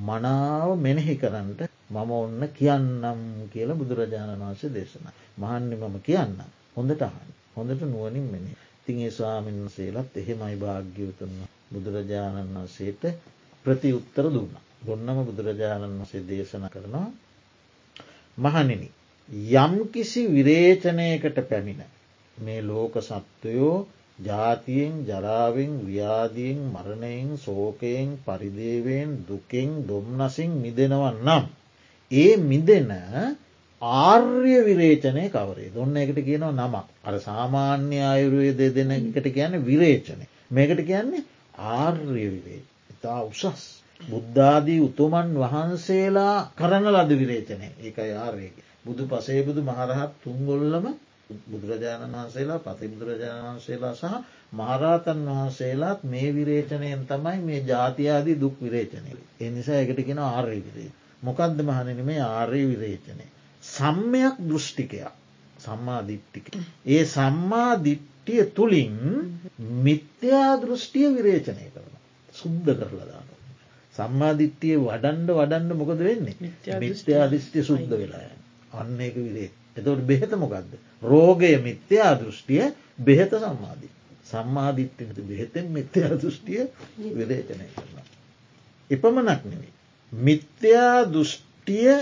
මනාව 0.00 0.68
මෙනෙහි 0.78 1.14
කරන්නට 1.16 1.73
මම 1.90 2.10
ඔන්න 2.12 2.42
කියන්නම් 2.50 3.22
කියලා 3.48 3.76
බුදුරජාණන් 3.76 4.40
වහන්සේ 4.40 4.70
දේශන. 4.70 5.06
මහන්නේ 5.36 5.78
මම 5.78 5.96
කියන්න 6.00 6.38
හොඳට 6.76 7.02
අහන් 7.02 7.30
හොඳට 7.56 7.82
නුවනින් 7.84 8.26
මෙනෙ 8.26 8.52
තින් 8.84 8.98
ඒ 9.00 9.10
ස්වාමීන් 9.10 9.70
සේලත් 9.70 10.16
එහෙමයි 10.16 10.56
භාග්‍යවතුන්න 10.56 11.36
බුදුරජාණන් 11.70 12.54
වන්සේට 12.54 13.02
ප්‍රති 13.64 13.90
උත්තර 13.92 14.26
දුන්න. 14.28 14.54
ගොන්නම 14.84 15.18
බුදුරජාණන් 15.24 16.00
වසේ 16.00 16.22
දේශන 16.24 16.64
කරනවා 16.68 17.08
මහනිනි. 18.38 18.88
යම් 19.56 19.74
කිසි 19.88 20.22
විරේචනයකට 20.28 21.38
පැමිණ 21.44 21.82
මේ 22.36 22.60
ලෝක 22.62 22.94
සත්වයෝ 23.00 23.76
ජාතියෙන් 24.18 24.94
ජරාවෙන් 25.04 25.74
ව්‍යාදියෙන් 25.86 26.60
මරණයෙන් 26.68 27.30
සෝකයෙන් 27.38 28.08
පරිදේවෙන් 28.18 29.10
දුකෙන් 29.24 29.70
දොම්නසින් 29.86 30.50
මිදෙනවන් 30.58 31.16
නම්. 31.20 31.44
ඒ 32.14 32.36
මිදෙන 32.42 32.90
ආර්ය 33.82 34.56
විරේචනය 34.62 35.24
කවරේ 35.30 35.70
දොන්න 35.70 35.96
එකට 35.98 36.20
කියනව 36.22 36.50
නමක් 36.50 36.84
අර 37.04 37.14
සාමාන්‍ය 37.20 37.98
අයුරුවේ 38.06 38.54
දෙදෙන 38.54 38.92
එකට 38.96 39.30
කියන්න 39.30 39.62
විරේචනය 39.62 40.26
මේකට 40.50 40.84
කියන්නේ 40.84 41.24
ආර්ය 41.70 42.26
විරේච 42.26 42.66
ඉතා 42.94 43.20
උසස් 43.24 43.64
බුද්ධාදී 44.00 44.80
උතුමන් 44.80 45.34
වහන්සේලා 45.36 46.36
කරන 46.54 46.86
ලද 46.88 47.10
විරේචනය 47.14 47.68
ඒක 47.80 47.98
යාරයක. 48.06 48.56
බුදු 48.84 49.02
පසේබුදු 49.06 49.60
මහරහත් 49.62 50.12
තුන්ගොල්ලම 50.20 50.86
බුදුරජාණන් 51.46 52.14
වහන්සේලා 52.14 52.58
පති 52.60 52.88
බුදුරජාණන් 52.88 53.46
වහන්සේලා 53.46 53.94
සහ 53.94 54.04
මහරාතන් 54.52 55.20
වහන්සේලාත් 55.28 56.00
මේ 56.06 56.28
විරේචනයෙන් 56.32 57.06
තමයි 57.06 57.38
මේ 57.42 57.60
ජාතියාදී 57.64 58.36
දුක් 58.38 58.56
විරේචනය. 58.58 59.16
එනිසා 59.40 59.78
එකට 59.78 60.00
කෙන 60.02 60.20
ආර්ය 60.20 60.60
විරේ. 60.66 60.90
මොකක්ද 61.24 61.58
මහනන 61.62 62.00
මේ 62.04 62.22
ආර්ය 62.30 62.62
විරේචනය. 62.70 63.26
සම්මයක් 63.62 64.36
දෘෂ්ටිකයක් 64.48 65.12
සම්මාධිට්ටික. 65.58 66.46
ඒ 66.86 67.04
සම්මාධිට්ටිය 67.06 68.42
තුළින් 68.56 68.98
මිත්‍යා 69.84 70.52
දෘෂ්ටිය 70.62 71.08
විරේචනය 71.16 71.64
කරන. 71.74 71.94
සුද්ධ 72.34 72.72
කරලා 72.80 73.06
දාන. 73.06 73.28
සම්මාධිත්‍යය 73.94 74.76
වඩන්ඩ 74.78 75.30
වඩන්ඩ 75.30 75.76
මොකද 75.80 76.00
වෙන්නේ 76.00 76.36
මිත්‍යා 76.80 77.26
දෘෂ්ටිය 77.30 77.62
සුද්ධ 77.62 77.92
වෙලා 77.92 78.24
අන්න 78.72 78.96
එක 79.00 79.16
විරේ. 79.16 79.50
එතවට 79.76 80.06
බෙහෙත 80.06 80.32
මොකක්ද. 80.36 80.72
රෝගය 81.02 81.52
මිත්‍යා 81.68 82.14
දෘෂ්ටිය 82.20 82.64
බෙහෙත 83.00 83.36
සම්මාධී. 83.36 83.92
සම්මාධිත්‍යනට 84.24 85.18
බෙහෙතෙන් 85.30 85.70
මිත්‍යා 85.70 86.12
දෘෂ්ටිය 86.16 86.66
විරේචනය 87.18 87.66
කරනවා. 87.70 88.04
එපමනක් 88.90 89.42
නෙවේ. 89.44 89.73
මිත්‍යා 90.18 91.04
දෘෂ්ටිය 91.06 91.94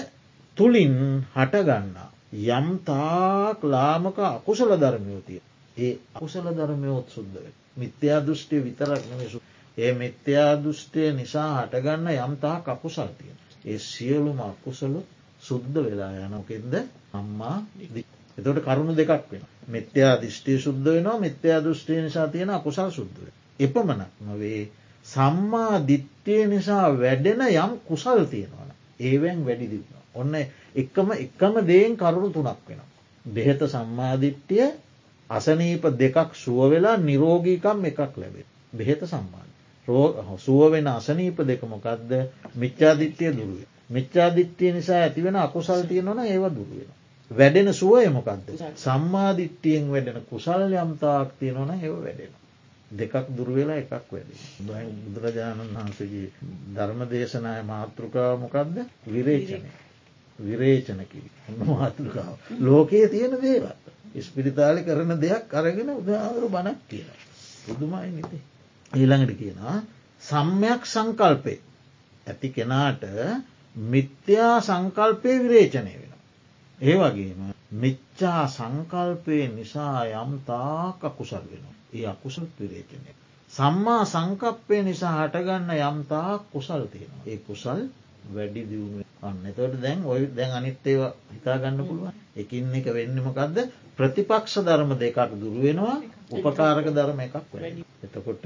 තුළින් 0.57 0.97
හටගන්නා. 1.35 2.11
යම් 2.33 2.69
තාක් 2.81 3.59
ලාමක 3.65 4.19
අකුසල 4.19 4.71
ධර්මයෝතිය. 4.77 5.41
ඒ 5.77 5.99
අකුසල 6.15 6.47
ධර්මයෝත් 6.51 7.09
සුද්ධව. 7.09 7.47
මිත්‍යා 7.77 8.21
දෘෂ්ටිය 8.21 8.61
විතරක් 8.61 9.03
නමිසු 9.09 9.39
ඒ 9.79 9.93
මිත්‍යා 9.95 10.53
දෘෂ්ටය 10.57 11.13
නිසා 11.13 11.51
හටගන්න 11.59 12.09
යම්තා 12.19 12.57
කකුසල්තිය. 12.63 13.33
ඒ 13.65 13.79
සියලුම 13.81 14.41
අකුසලු 14.43 15.01
සුද්ධ 15.41 15.77
වෙලා 15.77 16.13
යනොකෙන්ද 16.19 16.75
අම්මා 17.13 17.57
එතට 18.39 18.59
කරුණු 18.61 18.93
දෙකක් 18.95 19.31
වෙන. 19.31 19.43
මිත්‍යා 19.69 20.15
දිෂ්ටිය 20.17 20.59
සුද්ධ 20.59 20.85
වෙනවා 20.87 21.19
මිත්‍යා 21.19 21.61
දෘෂ්ටිය 21.61 22.03
නිසා 22.03 22.29
තියෙන 22.29 22.51
අකුසල් 22.51 22.91
සුද්ධුව. 22.91 23.29
එපමණක් 23.61 24.13
නොවේ 24.21 24.71
සම්මා 25.07 25.87
දිට්ටිය 25.87 26.47
නිසා 26.47 26.87
වැඩෙන 26.95 27.43
යම් 27.43 27.73
කුසල් 27.87 28.25
තියෙනවන. 28.27 28.71
ඒවැන් 29.01 29.45
වැඩිදින්න. 29.47 30.03
ඔන්න 30.15 30.35
එකම 30.75 31.13
එකම 31.15 31.55
දේෙන් 31.67 31.97
කරුණු 31.97 32.31
තුනක් 32.31 32.69
වෙන. 32.69 32.81
බෙහෙත 33.25 33.61
සම්මාධිට්ටිය 33.67 34.67
අසනීප 35.31 35.85
දෙකක් 35.95 36.35
සුව 36.35 36.71
වෙලා 36.71 36.97
නිරෝගීකම් 36.99 37.85
එකක් 37.85 38.17
ලැබේ. 38.17 38.47
බෙහෙත 38.73 39.03
සම්මාධ. 39.05 39.51
සුව 40.39 40.71
වෙන 40.71 40.87
අසනීප 40.89 41.39
දෙක 41.43 41.63
මොකක්ද 41.65 42.11
මිච්චාදිත්‍යය 42.55 43.33
දුරුවේ. 43.33 43.69
මිච්චාදිත්‍යය 43.91 44.73
නිසා 44.73 44.99
ඇතිවෙන 44.99 45.37
අකුසල් 45.37 45.83
තියෙනවන 45.85 46.21
ඒව 46.25 46.45
දුරුවෙන. 46.51 46.91
වැඩෙන 47.31 47.73
සුවය 47.73 48.09
මොකක්ද. 48.09 48.47
සම්මාධිට්ටියෙන් 48.77 49.91
වැඩෙන 49.91 50.23
කුසල් 50.25 50.63
යම්තාක් 50.75 51.29
තියෙනවන 51.39 51.71
ඒව 51.77 51.97
වැඩෙන. 51.99 52.33
දෙකක් 52.93 53.15
දුරුවෙලා 53.31 53.77
එකක් 53.77 53.93
වැඩි. 54.09 54.37
බුදුරජාණන් 55.05 55.71
වහන්සගේ 55.71 56.29
ධර්ම 56.75 57.01
දේශනය 57.09 57.55
මාතෘකාව 57.65 58.37
මොකක්ද 58.39 58.77
විරේචනය. 59.07 59.71
විරේචන 60.39 61.01
කිරි 61.07 61.31
මාතෘකාව. 61.65 62.35
ලෝකයේ 62.61 63.09
තියෙන 63.09 63.35
දේව. 63.39 63.65
ඉස්පිරිතාලි 64.15 64.81
කරන 64.83 65.13
දෙයක් 65.19 65.55
අරගෙන 65.55 65.91
උදාවරු 65.93 66.49
බණක් 66.49 66.81
කියන. 66.89 67.09
පුදුමයි 67.65 68.11
නිතේ. 68.11 68.43
ඊළඟට 68.93 69.39
කියනවා 69.39 69.79
සම්මයක් 70.23 70.83
සංකල්පය 70.87 71.55
ඇති 72.27 72.49
කෙනාට 72.51 73.03
මිත්‍යා 73.77 74.55
සංකල්පය 74.63 75.31
විරේචනය 75.41 75.93
වෙන. 75.93 76.13
ඒ 76.79 76.97
වගේම 76.97 77.53
මිච්චා 77.75 78.43
සංකල්පය 78.49 79.39
නිසා 79.51 80.05
යම් 80.15 80.33
තාක් 80.43 80.99
අකුසල් 81.03 81.45
වෙන. 81.51 81.65
ඒ 81.93 82.07
අකුසල් 82.07 82.47
විරේචනය. 82.57 83.09
සම්මා 83.53 84.03
සංකප්පය 84.07 84.83
නිසා 84.83 85.15
හටගන්න 85.19 85.71
යම්තා 85.81 86.31
කුසල් 86.49 86.83
තියෙන. 86.87 87.13
ඒ 87.27 87.39
කුසල් 87.39 87.81
වැඩි 88.29 88.63
දියුණු 88.65 89.05
අන්න 89.23 89.45
තොට 89.53 89.75
දැන් 89.79 90.01
ඔය 90.07 90.23
දැන් 90.31 90.53
අනිත්තේව 90.53 91.01
හිතාගන්න 91.31 91.79
පුළුවන් 91.81 92.15
එකින් 92.37 92.75
එක 92.75 92.87
වෙන්නමකක්ද 92.91 93.57
ප්‍රතිපක්ෂ 93.95 94.55
ධර්ම 94.61 94.93
දෙකක් 94.97 95.19
දුරුවෙනවා 95.35 95.97
උපකාරක 96.33 96.87
ධර්ම 96.91 97.21
එකක් 97.21 97.37
වැඩි. 97.53 97.85
එතකොට 98.03 98.45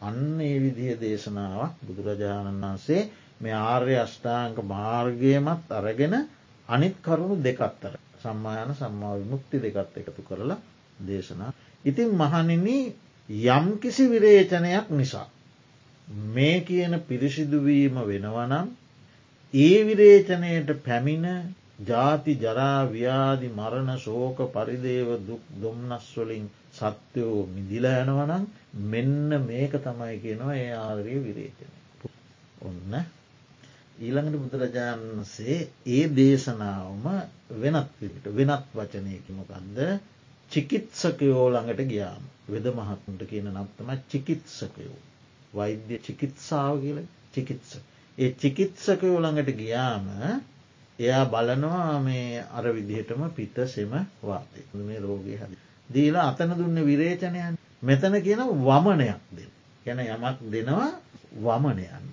අන්න 0.00 0.40
ඒ 0.40 0.56
විදිහ 0.58 0.94
දේශනාවක් 0.96 1.72
බුදුරජාණන් 1.82 2.62
වහන්සේ 2.62 3.02
මේ 3.40 3.56
ආර්ය 3.64 3.94
අෂ්ඨාංක 3.96 4.56
මාර්ගයමත් 4.66 5.70
අරගෙන 5.72 6.14
අනිත් 6.68 6.96
කරුණු 7.00 7.36
දෙකත්තර 7.40 7.94
සම්මායන 8.20 8.70
සම්මාව 8.74 9.20
මුක්ති 9.24 9.56
දෙකත් 9.58 9.96
එකතු 9.96 10.22
කරලා 10.22 10.58
දේශනා. 11.06 11.50
ඉතින් 11.86 12.10
මහනින 12.14 12.66
යම්කිසි 13.28 14.04
විරේචනයක් 14.06 14.88
නිසා. 14.92 15.28
මේ 16.28 16.60
කියන 16.62 16.94
පිරිසිදුවීම 17.02 17.96
වෙනවනම් 18.02 18.66
ඒ 19.54 19.78
විරේචනයට 19.84 20.70
පැමිණ 20.82 21.26
ජාති 21.80 22.32
ජරා 22.36 22.80
ව්‍යාදි 22.88 23.48
මරණ 23.50 23.98
ශෝක 23.98 24.38
පරිදේව 24.50 25.08
දුක් 25.22 25.42
දුම්නස්වලින් 25.56 26.46
සත්‍යයෝ 26.72 27.42
මිදිලා 27.48 27.98
යනවනම් 28.02 28.44
මෙන්න 28.84 29.30
මේක 29.42 29.72
තමයි 29.78 30.16
කියනවා 30.18 30.56
ඒ 30.56 30.72
ආරය 30.78 31.14
විරේචනය. 31.20 31.72
ඔන්න 32.60 32.92
ඊළඟට 33.98 34.36
බුදුරජාණන්සේ 34.36 35.58
ඒ 35.88 36.04
දේශනාවම 36.10 37.06
වෙනත් 37.54 37.88
පිට 37.98 38.24
වෙනත් 38.32 38.66
වචනයකිමකන්ද 38.74 39.78
චිකිත්සකයෝ 40.50 41.46
ළඟට 41.48 41.82
ගියාම 41.86 42.22
වෙද 42.48 42.66
මහත්මට 42.70 43.22
කියන 43.26 43.48
නත්තම 43.52 43.90
චිකිත්සකයෝ 44.08 44.98
වෛද්‍ය 45.52 45.98
චිකිත්සාව 45.98 46.80
කියල 46.80 46.98
චිකිත්ස. 47.32 47.70
ඒ 48.18 48.30
චිකිත්සකයෝ 48.34 49.18
ළඟට 49.18 49.50
ගියාම 49.54 50.06
එයා 50.98 51.24
බලනවා 51.26 52.00
මේ 52.00 52.44
අර 52.50 52.66
විදිහටම 52.70 53.22
පිත 53.30 53.56
සෙම 53.66 53.92
වාතය 54.22 54.60
මේ 54.80 55.00
රෝගය 55.00 55.36
හද. 55.36 55.52
දීලා 55.88 56.28
අතන 56.28 56.52
දුන්න 56.54 56.78
විරේචනයන් 56.82 57.58
මෙතන 57.82 58.14
කියන 58.22 58.42
වමනයක් 58.60 59.22
දෙ. 59.32 59.44
ගැන 59.86 60.00
යමක් 60.00 60.38
දෙනවා 60.48 60.90
වමනයන්න. 61.38 62.06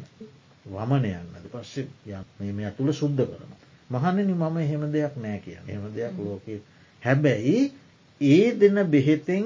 වමනයන්නද 0.67 1.46
පස්සේ 1.52 1.88
මේ 2.39 2.65
ඇතුළ 2.65 2.93
සුද්ධ 2.93 3.24
කරන. 3.24 3.54
මහන්නනි 3.91 4.34
මම 4.34 4.58
එහෙම 4.60 4.84
දෙයක් 4.89 5.15
නෑ 5.17 5.39
කිය 5.39 5.58
එහම 5.67 5.86
දෙයක් 5.91 6.17
ලෝක 6.19 6.46
හැබැයි 7.04 7.72
ඒ 8.26 8.48
දෙන 8.54 8.78
බෙහෙතෙන් 8.88 9.46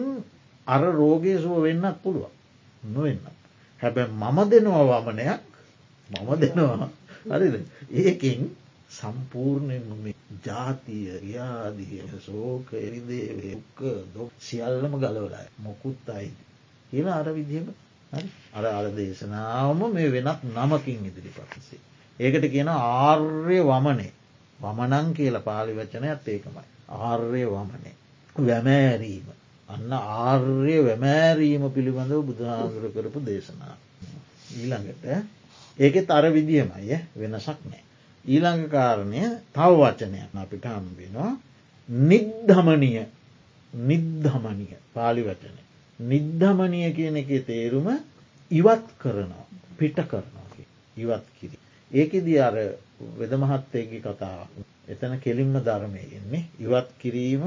අර 0.68 0.82
රෝගය 0.94 1.34
සුව 1.38 1.56
වෙන්නත් 1.62 1.98
පුළුවන් 2.04 2.34
නොවෙන්න. 2.88 3.26
හැබැ 3.82 4.08
මම 4.14 4.38
දෙනවා 4.50 5.02
වමනයක් 5.02 5.42
මම 6.10 6.30
දෙනවා 6.38 6.90
හරිද 7.32 7.56
ඒකින් 7.94 8.42
සම්පූර්ණයෙන්ම 8.90 10.14
ජාතිය 10.44 11.08
යාදිය 11.28 12.02
සෝක 12.20 12.68
එරිදේ 12.76 13.28
එක්ක 13.52 13.80
දො 14.14 14.30
සියල්ලම 14.40 14.94
ගලවලයි 14.96 15.48
මොකුත් 15.58 16.10
අයි 16.10 16.32
කියලා 16.90 17.18
අර 17.18 17.30
විදිහම 17.32 17.68
අර 18.54 18.66
අර 18.70 18.88
දේශනාවම 18.92 19.82
මේ 19.90 20.10
වෙනත් 20.10 20.42
නමකින් 20.46 21.06
ඉදිරි 21.06 21.32
පත්සේ. 21.32 21.80
ඒකට 22.20 22.46
කියන 22.48 22.70
ආර්ය 22.70 23.60
වමනේ 23.62 24.12
වමනං 24.60 25.08
කියල 25.14 25.38
පාලි 25.42 25.72
වචනයත් 25.74 26.28
ඒකමයි. 26.28 26.68
ආර්ය 27.00 27.44
වමනේ. 27.48 27.96
වැමෑරීම. 28.40 29.28
අන්න 29.70 29.92
ආර්ය 29.94 30.78
වැමෑරීම 30.82 31.64
පිළිබඳව 31.70 32.22
බුදුහාදුර 32.24 32.86
කරපු 32.92 33.20
දේශනා. 33.22 33.76
ඊළඟට 34.54 35.04
ඒකෙත් 35.80 36.10
අර 36.12 36.26
විදිහමයි 36.30 36.98
වෙනසක් 37.16 37.60
නෑ. 37.64 37.84
ඊළඟ 38.26 38.64
කාරණය 38.70 39.22
තව 39.54 39.72
වචනයක් 39.76 40.36
අපිට 40.36 40.66
හම්බෙනවා 40.68 41.32
නිද්ධමනිය 41.90 43.06
නිද්ධමනිය 43.74 44.74
පාලි 44.94 45.22
වචනය. 45.24 45.60
නිද්ධමනය 46.00 46.80
කියන 46.94 47.16
එක 47.18 47.30
තේරුම 47.46 47.88
ඉවත් 48.52 48.88
කරනවා 49.00 49.46
පිට 49.78 49.98
කරනවා 50.04 50.38
ඉවත් 50.98 51.26
කිරි. 51.38 51.58
ඒකෙද 51.92 52.28
අර 52.40 52.56
වෙදමහත්තයගේ 53.16 54.02
කතාවක්. 54.02 54.52
එතන 54.88 55.14
කෙලින්ම 55.18 55.56
ධර්මය 55.60 56.04
එන්නේ 56.12 56.44
ඉවත් 56.60 56.90
කිරීම 57.00 57.44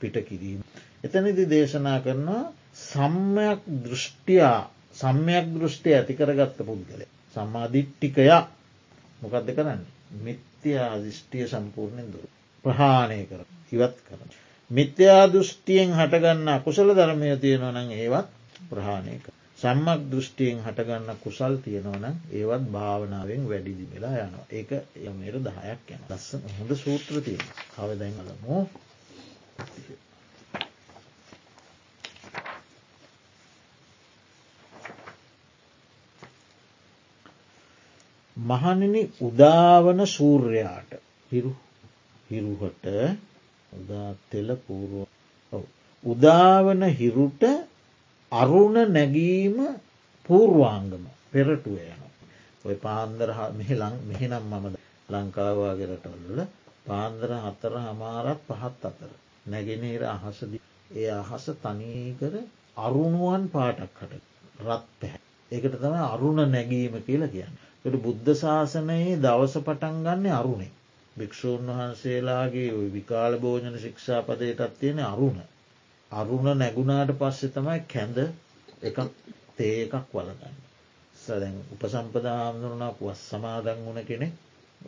පිට 0.00 0.16
කිරීම. 0.22 0.60
එතනදි 1.04 1.44
දේශනා 1.46 1.98
කරනවා 2.00 2.42
සම්මයක් 2.82 3.60
දෘෂ්ටියා 3.84 4.60
සම්මයක් 4.94 5.46
දෘෂ්ටිය 5.54 5.94
ඇතිකරගත්ත 5.94 6.58
පුද්ගල. 6.62 7.00
සම්මාධිට්ටිකයා 7.36 8.42
මොකක්ද 9.22 9.48
කරන්න. 9.52 9.82
මිත්‍යයා 10.18 10.94
දිෂ්ටිය 10.98 11.46
සම්පූර්ණයෙන් 11.46 12.08
දුර. 12.08 12.26
ප්‍රහාණය 12.64 13.20
කර 13.26 13.42
ඉවත් 13.72 13.98
කරන. 14.02 14.30
මිත්‍යා 14.70 15.24
දෘෂ්ටියෙන් 15.28 15.90
හටගන්න 15.92 16.62
කුසල 16.64 16.88
ධර්මය 16.92 17.36
තියෙනවනං 17.38 17.90
ඒවත් 17.94 18.28
ප්‍රහාණය 18.70 19.18
කර. 19.18 19.32
සම්මක් 19.58 20.02
දෘෂ්ටියෙන් 20.10 20.58
හටගන්න 20.62 21.16
කුසල් 21.18 21.54
තියෙනවනම් 21.58 22.18
ඒවත් 22.32 22.66
භාවනාවෙන් 22.70 23.48
වැඩිදි 23.48 23.86
වෙලා 23.92 24.18
යනවා 24.20 24.46
ඒක 24.52 24.70
යමේර 25.04 25.38
දහයක් 25.42 25.90
යන 25.90 26.04
ලස්ස 26.08 26.28
හොඳ 26.52 26.74
සූත්‍ර 26.76 27.16
තියෙන 27.22 27.48
කවදැන්ලමෝ 27.72 28.60
මහනිනි 38.36 39.02
උදාවන 39.20 40.00
සූර්යාට 40.06 40.90
හිරු 41.30 41.52
හිරුහට 42.30 42.84
උදා 43.72 44.10
තෙල 44.30 44.48
පූරුව 44.58 45.08
උදාවන 46.04 46.82
හිරුට 46.90 47.42
අරුණ 48.32 48.76
නැගීම 48.88 49.56
පූර්වාංගම 50.26 51.04
පෙරටුව 51.32 51.76
යන. 51.76 52.02
ඔය 52.64 52.76
පාන්දර 52.76 53.30
මෙහිලං 53.52 53.94
මෙහිනම් 54.08 54.44
මමද 54.44 54.74
ලංකාවාගේ 55.08 55.88
රටවල්ල 55.88 56.40
පාන්දර 56.86 57.30
හතර 57.36 57.74
හමාරත් 57.78 58.40
පහත් 58.48 58.82
අතර. 58.84 59.10
නැගෙනහිර 59.48 60.02
අහසද 60.06 60.52
ඒ 60.96 61.10
අහස 61.12 61.46
තනීකර 61.58 62.34
අරුණුවන් 62.78 63.44
පාටක් 63.48 64.00
හට 64.00 64.22
රත් 64.62 64.84
පැහැ. 65.00 65.20
ඒකට 65.50 65.76
තම 65.76 65.96
අරුණ 66.04 66.40
නැගීම 66.48 66.94
කියලා 67.02 67.30
කියන්න. 67.30 67.54
ට 67.82 68.00
බුද්ධ 68.00 68.30
ශාසනයේ 68.36 69.14
දවස 69.18 69.54
පටන් 69.60 69.96
ගන්න 70.04 70.26
අරුණේ. 70.32 70.72
භික්‍ෂූන් 71.16 71.70
වහන්සේලාගේ 71.70 72.70
විකාල 72.92 73.34
භෝජන 73.38 73.78
ශික්ෂාපදයටත් 73.78 74.78
තියෙන 74.78 75.00
අරුණ. 75.04 75.38
අරුණ 76.10 76.48
නැගුණාට 76.56 77.12
පස්සෙ 77.16 77.48
තමයි 77.50 77.80
කැඳ 77.88 78.18
එකක් 78.82 78.98
තේ 79.56 79.74
එකක් 79.82 80.12
වලගන්න. 80.12 80.56
සදැන් 81.14 81.56
උපසම්පදාාමදුරනක් 81.68 83.00
වස් 83.00 83.22
සමාදන් 83.28 83.80
වුණ 83.84 84.00
කෙනෙ 84.04 84.28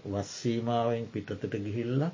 වස්සීමාවෙන් 0.07 1.07
පිටතට 1.09 1.55
ගිහිල්ල 1.59 2.05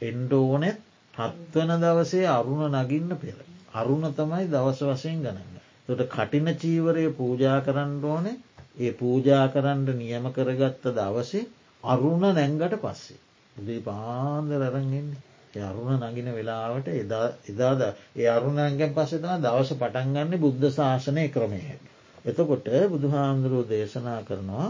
එන්ඩෝනෙත් 0.00 0.80
හත්වන 1.16 1.74
දවසේ 1.78 2.26
අරුණ 2.28 2.76
නගින්න 2.76 3.16
පෙර. 3.16 3.36
අරුණ 3.74 4.06
තමයි 4.12 4.46
දවස 4.48 4.80
වසයෙන් 4.84 5.20
ගණන්න. 5.20 5.60
තොට 5.86 6.02
කටින 6.08 6.48
චීවරය 6.56 7.04
පූජා 7.12 7.58
කරන්න 7.62 7.92
ඕනේ 8.04 8.36
ඒ 8.78 8.92
පූජා 8.94 9.44
කරන්න 9.50 9.84
නියම 9.96 10.32
කරගත්ත 10.32 10.90
දවසේ 10.92 11.44
අරුණ 11.84 12.26
නැංගට 12.32 12.80
පස්සේ. 12.80 13.22
උදේ 13.56 13.80
පාන්දර 13.82 14.62
අරගෙන්නේ. 14.62 15.22
අරුණ 15.62 16.02
නගින 16.04 16.28
වෙලාවට 16.32 16.88
එදාද 17.46 17.82
ඒ 18.16 18.28
අරුණන්ගෙන් 18.28 18.92
පස්සෙතම 18.92 19.34
දවස 19.40 19.70
පටන්ගන්නේ 19.76 20.40
බුද්ධ 20.40 20.70
ශාසනය 20.72 21.28
ක්‍රමය. 21.30 21.62
එතකොට 22.24 22.68
බුදුහාමුදුරුව 22.90 23.68
දේශනා 23.68 24.20
කරනවා 24.24 24.68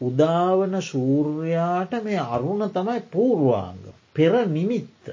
උදාවන 0.00 0.74
සූර්යාට 0.82 1.92
මේ 2.02 2.18
අරුණ 2.30 2.68
තමයි 2.70 3.00
පූර්වාංග. 3.08 3.84
පෙර 4.14 4.32
නිමිත්ත. 4.48 5.06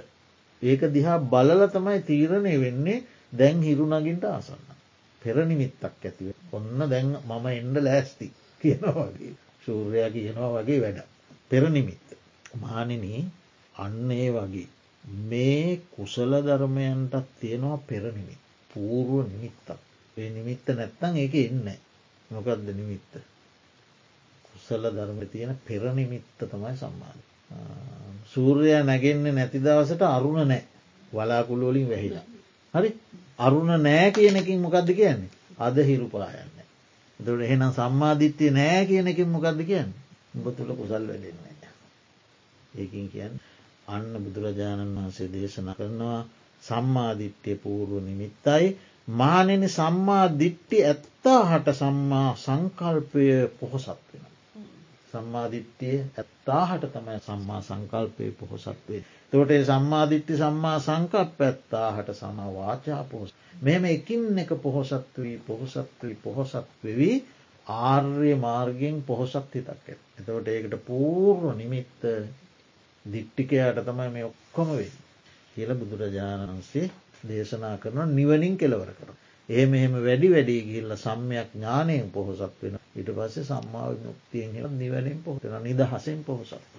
ඒක 0.63 0.81
දිහා 0.89 1.17
බලල 1.25 1.61
තමයි 1.69 1.99
තීරණය 2.01 2.53
වෙන්නේ 2.59 3.03
දැන් 3.33 3.57
හිරුණගින්ට 3.61 4.25
ආසන්න. 4.25 4.63
පෙර 5.21 5.35
නිමිත්තක් 5.43 5.83
ඇතිව. 5.83 6.27
ඔන්න 6.51 6.79
දැන් 6.89 7.09
මම 7.21 7.45
එන්ඩ 7.51 7.77
ලෑස්ති 7.79 8.27
කියනවා 8.61 9.07
වගේ. 9.07 9.33
සූර්යා 9.63 10.09
කියනවා 10.09 10.51
වගේ 10.55 10.79
වැඩ. 10.81 10.99
පෙරනිමිත්ත. 11.49 12.07
මානනී 12.55 13.21
අන්න 13.75 14.11
ඒ 14.13 14.29
වගේ 14.31 14.67
මේ 15.23 15.81
කුසල 15.89 16.31
ධර්මයන්ටත් 16.41 17.27
තියෙනවා 17.39 17.77
පෙරනිමි. 17.87 18.35
පූරුව 18.69 19.27
නිමිත්තක්. 19.27 19.69
ඒ 20.17 20.29
නිමිත්ත 20.29 20.67
නැත්තං 20.69 21.13
ඒක 21.17 21.35
එන්න. 21.37 21.67
මොකක්ද 22.31 22.67
නිමිත්ත. 22.71 23.13
කුසල 24.45 24.83
ධර්ම 24.87 25.19
තියෙන 25.27 25.59
පෙරනිමිත්ත 25.67 26.39
තමයි 26.41 26.75
සම්මාධ. 26.77 27.23
සූර්යයා 28.27 28.83
නැගෙන්නේ 28.83 29.31
නැති 29.31 29.59
දවසට 29.59 30.01
අරුණ 30.07 30.41
නෑ 30.43 30.63
වලාකුළුවලින් 31.11 31.89
වැහිලා. 31.89 32.25
හරි 32.73 32.89
අරුණ 33.39 33.71
නෑ 33.79 34.11
කියනකින් 34.11 34.59
මොකක්ද 34.59 34.89
කියන්නේ 34.91 35.31
අද 35.59 35.77
හිරුපායන්න. 35.79 36.53
තුට 37.19 37.41
එහෙනම් 37.41 37.71
සම්මාධිත්‍යය 37.71 38.51
නෑ 38.51 38.85
කියන 38.85 39.07
එකින් 39.07 39.29
මොකක්ද 39.29 39.59
කියන්න 39.63 39.91
උඹ 40.35 40.47
තුළ 40.51 40.71
කුසල් 40.73 41.03
වැඩෙන්නේ. 41.03 41.53
ඒකින් 42.73 43.09
කියන්න 43.09 43.35
අන්න 43.87 44.09
බුදුරජාණන් 44.15 44.95
වහන්සේ 44.95 45.29
දේශන 45.29 45.69
කරනවා 45.73 46.19
සම්මාධිත්‍යය 46.63 47.55
පූර්ුව 47.57 48.03
නිමිත්තයි 48.03 48.67
මානෙන 49.13 49.69
සම්මා 49.69 50.25
දිට්ටි 50.33 50.85
ඇත්තා 50.85 51.41
හට 51.45 51.75
සම්මා 51.75 52.29
සංකල්පය 52.37 53.25
පොහොසත් 53.57 53.87
වෙන. 54.09 54.25
සම්මාධිත්‍යය 55.13 55.97
ඇත්තාහට 56.15 56.85
තමයි 56.91 57.19
සම්මා 57.21 57.61
සංකල්පය 57.63 58.31
පොහොසත්වේ. 58.33 59.01
තොට 59.33 59.53
සම්මාධිත්‍ය 59.63 60.37
සම්මා 60.37 60.77
සංකප් 60.81 61.41
ඇත්තාහට 61.41 62.09
සමා 62.15 62.49
වාචා 62.53 63.03
පොහොස්. 63.05 63.33
මෙම 63.61 63.85
එකින් 63.87 64.39
එක 64.39 64.51
පොහොසත් 64.61 65.17
වී 65.17 65.37
පොහොසත් 65.47 65.77
වී 66.01 66.17
පොහොසත් 66.23 66.67
වෙවී 66.83 67.17
ආර්ය 67.67 68.35
මාර්ගෙන් 68.37 68.97
පොහොසත් 69.03 69.35
හිතක් 69.53 69.69
ඇත්. 69.69 70.01
එතවට 70.17 70.47
ඒකට 70.49 70.75
පූර්ව 70.85 71.43
නිමිත්ත 71.55 72.01
දිට්ටිකයාට 73.05 73.79
තමයි 73.83 74.09
මේ 74.09 74.25
ඔක්කොම 74.25 74.69
වේ. 74.73 74.91
කියල 75.55 75.75
බුදුරජාණන්සේ 75.75 76.91
දේශනා 77.25 77.75
කරන 77.77 78.15
නිවනින් 78.15 78.57
කෙලවර 78.57 78.91
කර. 78.93 79.09
ඒ 79.49 79.65
මෙහෙම 79.65 79.93
වැඩි 79.97 80.27
වැඩි 80.29 80.55
ගිල්ල 80.63 80.91
සම්මයක් 80.95 81.49
ඥානයෙන් 81.53 82.09
පොහොසත් 82.09 82.61
වෙන 82.61 82.75
ඉට 82.93 83.09
පස්සේ 83.09 83.43
සම්මාව 83.43 83.91
මුක්තියෙන් 84.01 84.51
හල 84.55 84.67
නිවැනින් 84.73 85.19
පොහොතෙන 85.19 85.55
නිදහසෙන් 85.61 86.19
පොහොසත්ව. 86.23 86.77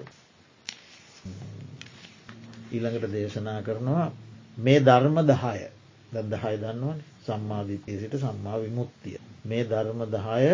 ඊළඟට 2.71 3.13
දේශනා 3.13 3.61
කරනවා 3.63 4.07
මේ 4.59 4.81
ධර්ම 4.81 5.19
දහය 5.25 5.61
දහය 6.25 6.55
දන්නවන 6.57 6.99
සම්මාධිතය 7.23 7.93
සිට 7.97 8.17
සම්මා 8.17 8.57
විමුක්තිය. 8.59 9.19
මේ 9.45 9.65
ධර්ම 9.65 10.01
දහය 10.09 10.51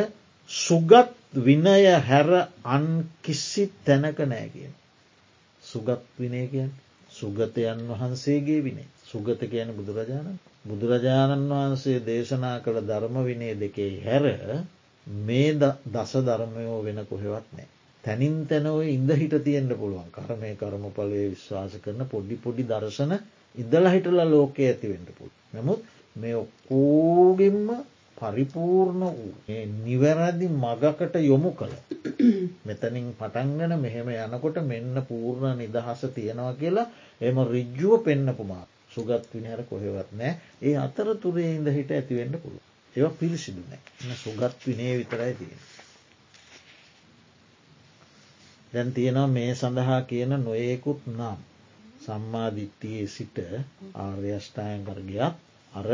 සුගත් 0.51 1.11
විනය 1.38 1.87
හැර 2.03 2.31
අන් 2.66 2.87
කිසි 3.23 3.64
තැනක 3.85 4.18
නෑ 4.27 4.46
කියෙන්. 4.49 4.75
සුගත් 5.62 6.03
විනය 6.18 6.42
කියෙන් 6.49 6.70
සුගතයන් 7.11 7.79
වහන්සේගේ 7.90 8.61
විනේ 8.61 8.88
සුගත 9.05 9.40
කියන 9.46 9.68
බුදුරජාණන් 9.73 10.50
බුදුරජාණන් 10.64 11.51
වහන්සේ 11.51 12.01
දේශනා 12.03 12.57
කළ 12.61 12.79
ධර්ම 12.83 13.16
විනය 13.25 13.46
දෙකේ 13.57 13.92
හැර 14.01 14.25
මේ 15.25 15.53
දස 15.87 16.12
ධර්මයෝ 16.20 16.81
වෙන 16.83 16.99
කොහෙවත් 17.07 17.46
නෑ. 17.53 17.68
තැනින් 18.05 18.37
තැනව 18.46 18.81
ඉඳ 18.87 19.11
හිට 19.12 19.35
තියෙන්ට 19.40 19.73
පුළුවන් 19.75 20.11
කරමය 20.11 20.51
කරමපලය 20.57 21.23
විශ්වාස 21.27 21.77
කරන 21.79 22.03
පොඩි 22.07 22.37
පොඩි 22.38 22.64
දර්ශන 22.64 23.12
ඉදල 23.55 23.87
හිටලා 23.87 24.27
ලෝකය 24.27 24.62
ඇතිවෙන්ට 24.64 25.11
පුළ. 25.12 25.33
නමුත් 25.55 25.81
මේ 26.16 26.35
ඔක්කෝගෙන්ම 26.37 27.68
පරිපූර්ණ 28.16 29.03
වූ 29.11 29.62
නිවැරදි 29.79 30.46
මගකට 30.57 31.14
යොමු 31.23 31.53
කළ. 31.53 31.75
මෙතනින් 32.66 33.09
පටන්ගන 33.14 33.73
මෙහෙම 33.79 34.12
යනකොට 34.16 34.61
මෙන්න 34.64 35.01
පූර්ණ 35.09 35.57
නිදහස 35.59 36.05
තියෙනවා 36.11 36.53
කියලා 36.55 36.87
එම 37.20 37.42
රිජ්ජුව 37.49 37.96
පෙන්න්නපුමා 38.05 38.64
සුගත් 38.90 39.24
විනහර 39.33 39.62
කොහෙවත් 39.64 40.11
නෑ 40.12 40.33
ඒ 40.62 40.76
අතර 40.79 41.09
තුරේ 41.16 41.50
ඉඳ 41.55 41.68
හිට 41.70 41.90
ඇතිවෙන්න 41.90 42.35
පුළුව. 42.35 42.62
ඒව 42.94 43.12
පිළිසිදු 43.18 43.62
නෑ 43.66 44.16
සුගත් 44.16 44.66
විනේ 44.66 44.92
විතරයි 44.98 45.35
තියෙන. 45.35 45.62
දැන් 48.72 48.92
තියෙනවා 48.92 49.29
මේ 49.29 49.53
සඳහා 49.55 50.00
කියන 50.05 50.33
නොයෙකුත් 50.40 51.00
නම් 51.09 51.38
සම්මාධිත්‍යයේ 52.00 53.07
සිට 53.09 53.38
ආර්යෂ්ඨායන් 53.96 54.83
කරගයක් 54.85 55.35
අර 55.72 55.88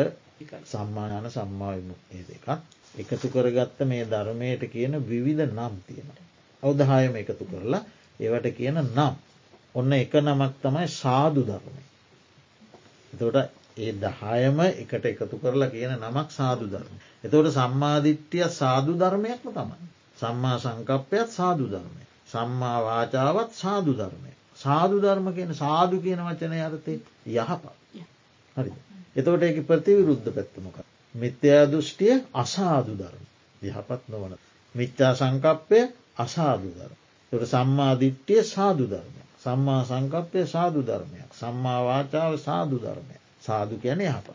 සම්මානන 0.66 1.28
සම්මාවිමුක්තිය 1.30 2.24
දෙකක් 2.26 2.48
එකතු 2.94 3.28
කරගත්ත 3.28 3.78
මේ 3.84 4.04
ධර්මයට 4.06 4.62
කියන 4.68 4.94
විවිධ 5.02 5.44
නම් 5.48 5.74
තියෙන. 5.82 6.10
අවදහායම 6.62 7.14
එකතු 7.16 7.44
කරලා 7.46 7.82
ඒවට 8.20 8.46
කියන 8.52 8.78
නම් 8.84 9.14
ඔන්න 9.74 9.92
එක 9.94 10.14
නමක් 10.16 10.52
තමයි 10.62 10.86
සාදු 10.92 11.42
ධර්මය. 11.44 11.82
එතකොට 13.12 13.36
ඒ 13.76 13.92
දහයම 13.94 14.58
එකට 14.62 15.04
එකතු 15.06 15.36
කරලා 15.38 15.68
කියන 15.68 15.92
නමක් 15.96 16.28
සාදු 16.30 16.66
ධර්ම. 16.66 16.96
එතවට 17.24 17.52
සම්මාධිට්්‍යය 17.52 18.48
සාදු 18.52 18.92
ධර්මයක්ම 18.94 19.48
තමයි. 19.50 19.86
සම්මා 20.16 20.56
සංකප්පයත් 20.58 21.28
සාදු 21.30 21.66
ධර්මය. 21.66 22.02
සම්මා 22.26 22.78
වාචාවත් 22.82 23.50
සාදු 23.54 23.92
ධර්මය. 23.94 24.32
සාදු 24.56 24.96
ධර්ම 25.00 25.26
කියන 25.32 25.52
සාදු 25.54 25.96
කියන 26.00 26.20
වචනය 26.20 26.58
අරතය 26.62 26.94
යහපත්. 27.28 27.64
හරි. 28.56 28.72
එතවට 29.16 29.42
එක 29.44 29.58
ප්‍රතිවිරුද්ධ 29.64 30.28
පැත්තමක. 30.30 30.76
මිත්‍යයා 31.14 31.66
දෘෂ්ටිය 31.66 32.14
අසාදු 32.34 32.92
ධර්ම. 32.94 33.24
යහපත් 33.62 34.02
නොවන. 34.08 34.32
මිච්චා 34.74 35.12
සංකප්පය 35.14 35.80
අසාදු 36.18 36.68
ධර්ම. 36.70 36.96
තොට 37.32 37.46
සම්මාධිට්්‍යය 37.46 38.42
සාදු 38.46 38.84
ධර්මය. 38.86 39.20
සම්මා 39.40 39.84
සංකප්පය 39.84 40.46
සාදු 40.46 40.80
ධර්මයක්. 40.82 41.30
සම්මා 41.32 41.80
වාචාව 41.82 42.32
සාදු 42.38 42.76
ධර්මය. 42.78 43.16
සාදු 43.40 43.74
කියන 43.76 44.00
යහප. 44.00 44.26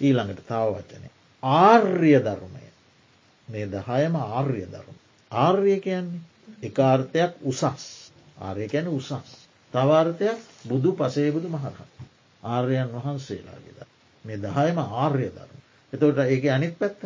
ඊළඟට 0.00 0.42
තව 0.42 0.62
වචනය. 0.74 1.08
ආර්ය 1.42 2.14
ධර්මය 2.20 2.64
මේ 3.48 3.66
දහයම 3.68 4.14
ආර්ය 4.16 4.66
ධර්ම. 4.66 4.96
ආර්ය 5.32 5.80
කියන්නේ 5.80 6.20
එකාර්ථයක් 6.62 7.32
උසස් 7.42 7.64
ආර්ය 8.38 8.68
කැන 8.68 8.88
උසස්. 8.88 9.12
තවාර්ථයක් 9.74 10.38
බුදු 10.64 10.90
පසේබුදු 10.94 11.48
මහරහ. 11.48 11.80
ආර්යන් 12.42 12.88
වහන්සේලාගේද. 12.90 13.80
මේ 14.24 14.38
දහයම 14.38 14.78
ආර්ය 14.78 15.28
ධර්ම. 15.28 15.58
එතවට 15.92 16.18
ඒක 16.26 16.44
අනිත් 16.48 16.74
පැත්ත 16.74 17.00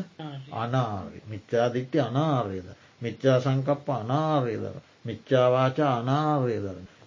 අනාර්ය 0.53 1.19
මිච්චාදිට්්‍ය 1.27 1.99
අනාර්යද. 2.01 2.69
මිච්චා 3.01 3.39
සංකප්ප 3.41 3.89
අනාර්යදර. 3.93 4.77
මිච්චාවාචා 5.05 5.93
අනාර්ය 5.97 6.57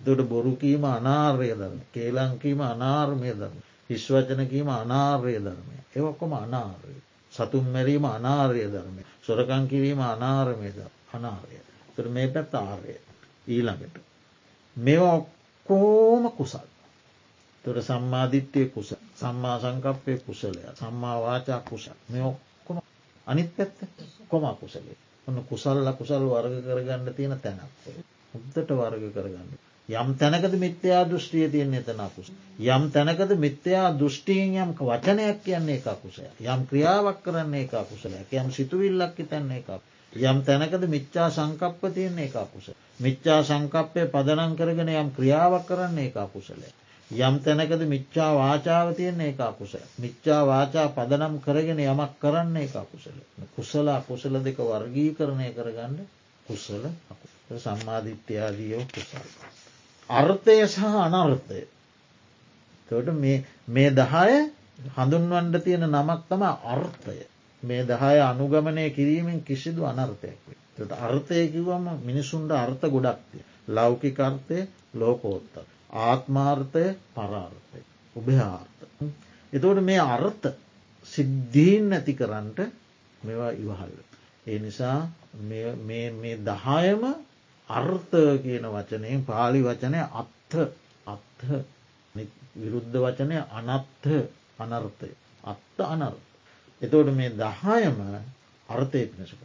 ධරන. 0.01 0.17
තුට 0.17 0.29
බොරුකීම 0.29 0.83
අනාර්ය 0.85 1.49
ධර්ම. 1.51 1.79
කේලංකීම 1.91 2.61
අනාර්මය 2.63 3.31
ධර්ම. 3.33 3.57
හිස්වචනකීම 3.89 4.69
අනාර්ය 4.71 5.35
ධර්මය. 5.37 5.77
එවක්කොම 5.95 6.33
අනාර්ය. 6.35 6.95
සතුන් 7.31 7.65
මැරීම 7.65 8.05
අනාර්ය 8.07 8.63
ධර්මය. 8.67 9.03
සොරකං 9.21 9.67
කිරීම 9.67 9.99
අනාර්මයද 10.01 10.77
අනාර්ය. 11.13 11.57
තුර 11.95 12.07
මේ 12.07 12.27
පැත් 12.27 12.53
ආර්ය 12.55 12.95
ඊළඟට. 13.47 13.95
මේවා 14.75 15.15
ඔක්කෝම 15.15 16.31
කුසල්. 16.31 16.67
තුර 17.65 17.77
සම්මාධිත්‍යය 17.79 18.65
කුස 18.65 18.95
සම්මා 19.15 19.59
සංකප්පය 19.59 20.17
කුසලය 20.17 20.61
සම්මා 20.73 21.21
වාචා 21.21 21.59
කුසල් 21.61 21.97
මේ 22.09 22.23
ඔක්කොම 22.23 22.77
අනිත් 23.27 23.49
පැත්ත 23.57 23.77
කොමා 24.27 24.55
කුසලේ 24.55 24.97
ඔන්න 25.27 25.43
කුසල්ල 25.43 25.87
කුසල් 25.93 26.23
වර්ග 26.25 26.55
කරගන්න 26.63 27.13
තියෙන 27.13 27.39
තැනක් 27.39 27.61
උද්දට 28.33 28.71
වර්ග 28.71 29.03
කරගන්න. 29.13 29.49
යම් 29.91 30.09
තැනකද 30.15 30.53
මිත්‍යයා 30.57 31.03
දෘෂ්ටිය 31.05 31.47
තියන්නේ 31.49 31.79
එතනකුස. 31.81 32.27
යම් 32.65 32.83
තැනකද 32.89 33.31
මිත්‍යයා 33.37 33.87
දෘෂ්ටීන් 33.93 34.53
යම් 34.55 34.73
වචනයක් 34.79 35.39
කියන්නේ 35.43 35.75
එක 35.75 35.87
කුසය. 36.01 36.27
යම් 36.45 36.61
ක්‍රියාවක් 36.65 37.23
කරන්නේ 37.23 37.63
එක 37.63 37.73
කුසලයක් 37.87 38.33
යම් 38.33 38.51
සිතුවිල්ලක් 38.51 39.17
තැන්නේ 39.25 39.59
එකක්. 39.59 39.81
යම් 40.13 40.43
තැනකද 40.43 40.85
මිච්චා 40.87 41.29
සංකප්ප 41.29 41.93
තියන්නේ 41.93 42.25
එක 42.25 42.37
කුස. 42.49 42.69
මිච්චා 42.99 43.43
සංකප්පය 43.43 44.05
පදනං 44.07 44.55
කරගෙන 44.55 44.89
යම් 44.91 45.11
ක්‍රියාවක් 45.11 45.65
කරන්නේ 45.65 46.07
එක 46.07 46.17
කුසලය. 46.29 46.69
යම් 47.11 47.39
තැනකද 47.39 47.85
මිච්චා 47.85 48.31
වාචාව 48.33 48.95
තියන්නේ 48.95 49.29
එක 49.29 49.41
කුස. 49.57 49.75
මිච්චා 49.97 50.41
වාචා 50.45 50.87
පදනම් 50.89 51.39
කරගෙන 51.39 51.79
යමක් 51.81 52.19
කරන්න 52.19 52.55
එක 52.57 52.75
කුසල. 52.85 53.17
කුසල 53.55 53.87
කුසල 54.03 54.39
දෙක 54.41 54.57
වර්ගී 54.59 55.15
කරණය 55.15 55.49
කරගන්න 55.51 55.97
කුසල 56.45 56.85
සම්මාධිත්‍යයාදියෝ 57.57 58.85
කුසල්. 58.89 59.60
අර්ථය 60.11 60.57
සහ 60.65 60.79
අනර්ථය. 60.99 61.61
තොට 62.89 63.07
මේ 63.67 63.89
දහය 63.91 64.31
හඳුන්වන්ඩ 64.89 65.55
තියෙන 65.59 65.85
නමක් 65.87 66.21
තම 66.27 66.43
අර්ථය. 66.67 67.19
මේ 67.63 67.83
දහය 67.83 68.17
අනුගමනය 68.21 68.89
කිරීමෙන් 68.91 69.39
කිසිදු 69.41 69.85
අනර්ථයක් 69.85 70.39
වේ. 70.45 70.59
තට 70.75 70.91
අර්ථය 71.01 71.47
කිවම 71.49 71.85
මිනිසුන්ට 72.01 72.51
අර්ථ 72.53 72.85
ගොඩක්තිය. 72.87 73.43
ලෞකිකර්ථය 73.69 74.67
ලෝකෝත්ත. 74.95 75.55
ආත්මාර්ථය 76.01 76.85
පරාර්ථය. 77.13 77.79
උභයාර්ථ. 78.15 78.83
එතෝට 79.53 79.83
මේ 79.83 79.99
අර්ථ 80.09 80.47
සිද්ධීන් 81.05 81.89
නැති 81.89 82.13
කරන්නට 82.13 82.59
මෙවා 83.21 83.51
ඉවහල්ල. 83.53 83.97
ඒ 84.47 84.59
නිසා 84.59 84.99
මේ 85.79 86.37
දහයම 86.45 87.03
අර්ථ 87.71 88.15
කියන 88.41 88.65
වචනයෙන් 88.67 89.21
පාලි 89.23 89.61
වචනය 89.61 89.97
අත්හ 90.13 90.55
අත්හ 91.07 91.45
විරුද්ධ 92.55 92.97
වචනය 92.97 93.37
අනත්හ 93.51 94.07
අනර්ථය 94.59 95.09
අත්ත 95.43 95.77
අනර්ථ. 95.79 96.27
එතෝට 96.81 97.09
මේ 97.11 97.29
දහයම 97.31 97.99
අර්ථය 98.69 99.01
පිණිසප. 99.05 99.41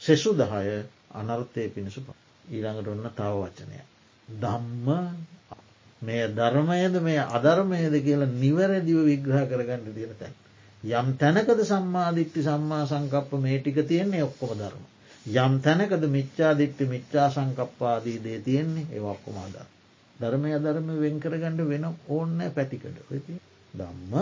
සෙසු 0.00 0.30
දහය 0.34 0.84
අනර්ථය 1.12 1.68
පිණිසප. 1.68 2.08
ඊළඟට 2.46 2.88
ඔන්න 2.88 3.10
තව 3.12 3.34
වචනය. 3.42 3.80
දම්ම 4.28 4.88
මේ 6.02 6.26
ධර්මයද 6.30 6.94
මේ 7.00 7.20
අධර්මයද 7.30 7.94
කියලා 8.00 8.34
නිවැරදිව 8.34 8.98
විග්‍රහ 9.04 9.44
කරගන්න 9.46 9.94
තියෙන 9.94 10.14
තැන්. 10.16 10.34
යම් 10.82 11.08
තැනකද 11.16 11.60
සම්මාධිත්‍ති 11.64 12.40
සම්මා 12.42 12.84
සංකප්ප 12.86 13.32
මේ 13.38 13.58
ටික 13.58 13.78
තියෙන්නේ 13.84 14.22
ඔක්කොම 14.22 14.52
ධර්ම. 14.54 14.84
යම් 15.26 15.54
තැනකද 15.60 16.04
මිච්චාදිත්‍ය 16.08 16.86
මිච්චා 16.86 17.30
සංකප්පාදී 17.30 18.18
දේ 18.20 18.38
තියෙන්නේ 18.40 18.86
ඒ 18.92 19.00
ඔක්කොමාද. 19.02 19.56
ධර්මය 20.16 20.50
අධර්ම 20.54 20.88
වෙන්කරගණඩ 21.00 21.60
වෙන 21.64 21.86
ඕන්න 22.08 22.38
පැතිකඩ 22.52 22.98
දම්ම 23.74 24.14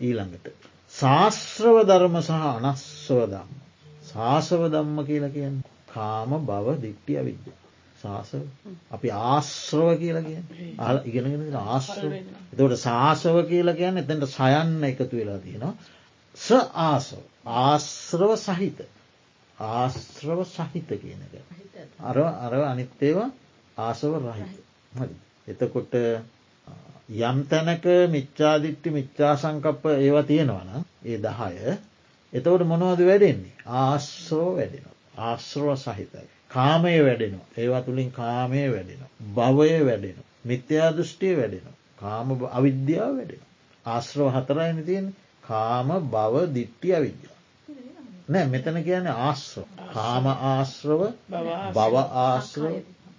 ඊළඟට. 0.00 0.46
ශාස්ත්‍රව 0.94 1.76
ධර්ම 1.84 2.20
සහ 2.20 2.30
අනස්සව 2.30 3.20
දම්ම. 3.26 3.50
ශාසව 4.06 4.62
දම්ම 4.68 5.04
කියලා 5.04 5.30
කියන්න 5.30 5.60
කාම 5.88 6.30
බව 6.44 6.78
දික්ටිය 6.80 7.20
විද්‍ය. 7.22 7.52
ශාසව 8.02 8.42
අපි 8.90 9.08
ආශ්‍රව 9.10 9.88
කියලා 9.98 10.24
කිය 10.24 10.40
අ 10.78 10.96
ඉගෙනගෙන 11.04 11.62
ආශ්‍රව 11.66 12.12
එතවට 12.14 12.78
ශාසව 12.80 13.40
කියලා 13.48 13.74
කියන්න 13.74 13.98
එතැට 13.98 14.28
සයන්න 14.30 14.84
එකතු 14.84 15.14
වෙලා 15.14 15.40
තියෙනවා. 15.40 15.74
ස 16.34 16.48
ආසව 16.84 17.18
ආශ්‍රව 17.60 18.36
සහිත 18.38 18.86
ආශ්‍රව 19.58 20.40
සහිත 20.46 20.88
කියන 20.94 21.20
එක. 21.26 21.34
අර 22.00 22.16
අර 22.18 22.54
අනිත්තේවා 22.64 23.30
ආසව 23.76 24.12
රහිත. 24.22 24.54
එතකොට 25.48 25.94
යම් 27.08 27.38
තැනක 27.44 27.84
මිච්චාදිට්ටි 28.08 28.90
මිච්චා 28.90 29.34
සංකප්ප 29.36 29.84
ඒවා 29.96 30.22
තියෙනවන 30.24 30.70
ඒ 31.04 31.18
දහය 31.18 31.76
එතවට 32.32 32.64
මොනවද 32.64 33.00
වැඩෙන්නේ 33.02 33.54
ආශ්‍රෝ 33.74 34.50
වැඩෙන 34.52 34.86
ආශ්‍රව 35.20 35.68
සහිතයි. 35.76 36.26
කාමය 36.50 36.94
වැඩෙනවා 37.00 37.48
ඒවා 37.56 37.82
තුළින් 37.82 38.10
කාමය 38.12 38.62
වැඩෙන. 38.68 39.02
භවය 39.34 39.84
වැඩෙන. 39.84 40.18
මිත්‍යා 40.44 40.90
දෘෂ්ටිය 40.92 41.34
වැඩෙන. 41.36 41.66
කාම 41.96 42.28
අවිද්‍යාව 42.50 43.12
වැඩෙන. 43.14 43.42
ආශ්‍රව 43.86 44.28
හතරයින 44.30 44.84
තියෙන් 44.84 45.06
කාම 45.44 45.88
බව 46.06 46.34
දිට්ටිය 46.54 46.94
අවිද්‍යාව. 46.94 47.35
නෑ 48.28 48.46
මෙතන 48.48 48.78
කියන 48.82 49.06
ආශ්‍රව 49.08 49.66
කාම 49.92 50.26
ආශ්‍රව 50.26 51.02
බව 51.74 51.94
ආශ්‍රව 52.20 52.74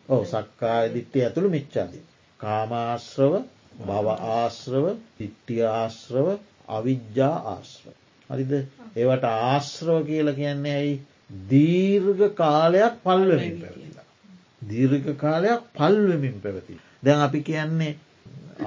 ඕ 0.10 0.24
සක්කාය 0.26 0.86
දිට්ටිය 0.94 1.24
ඇතුළු 1.24 1.50
මිච්චාදී. 1.50 2.04
කාමාශ්‍රව 2.40 3.34
බව 3.82 4.08
ආශ්‍රව 4.32 4.86
දිට්ටිය 5.20 5.64
ආශ්‍රව 5.70 6.28
අවිද්‍යා 6.70 7.36
ආශ්‍රව. 7.46 7.96
හරිද 8.30 8.52
ඒවට 8.96 9.26
ආශ්‍රව 9.30 9.98
කියල 10.06 10.34
කියන්නේ 10.34 10.76
ඇයි 10.76 10.96
දීර්ඝ 11.50 12.24
කාලයක් 12.36 12.94
පල්වමින් 13.04 13.58
පැවතිලා. 13.62 14.08
දීර්ඝ 14.62 15.10
කාලයක් 15.16 15.68
පල්වමින් 15.74 16.38
පැවති. 16.42 16.80
දැන් 17.04 17.22
අපි 17.22 17.44
කියන්නේ 17.44 17.94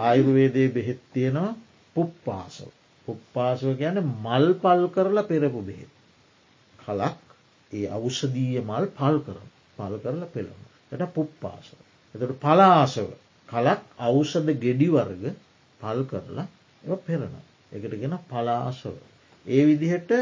ආයුර්වේදය 0.01 0.67
බෙහෙත් 0.71 1.01
තියෙනවා 1.15 1.57
පුප්පාසව. 1.97 2.69
පුප්පාසව 3.07 3.73
කියන 3.79 4.05
මල් 4.19 4.47
පල් 4.63 4.85
කරලා 4.95 5.25
පෙරපු 5.25 5.63
බෙහෙත්. 5.63 5.91
කලක් 6.91 7.17
ඒ 7.71 7.87
අවෂදීය 7.91 8.61
මල් 8.63 8.87
පල් 8.95 9.19
කරන 9.23 9.49
පල් 9.77 9.95
කරලා 9.99 10.31
පෙළම. 10.31 10.61
ට 10.91 11.11
පුප්පාසව. 11.11 11.79
එතට 12.15 12.35
පලාසව 12.39 13.11
කලක් 13.49 13.83
අවෂද 14.01 14.49
ගෙඩිවර්ග 14.59 15.25
පල් 15.81 16.03
කරලා 16.05 16.47
එ 16.83 16.97
පෙරණ. 17.01 17.37
එකට 17.73 17.97
ගෙන 17.97 18.17
පලාසව. 18.27 18.97
ඒ 19.47 19.63
විදිහට 19.65 20.13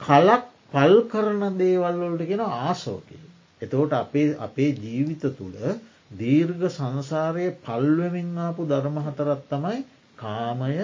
කලක් 0.00 0.44
පල් 0.74 0.96
කරන 1.08 1.42
දේවල්වලට 1.56 2.26
ගෙන 2.26 2.42
ආසෝකය. 2.42 3.20
එතකොට 3.62 3.92
අපේ 3.94 4.36
අපේ 4.38 4.70
ජීවිත 4.76 5.28
තුළ 5.32 5.60
දීර්ඝ 6.12 6.66
සංසාරයේ 6.70 7.56
පල්වමින් 7.60 8.32
ආපු 8.40 8.66
ධර්ම 8.66 8.98
හතරත් 9.02 9.46
තමයි 9.50 9.78
කාමය 10.16 10.76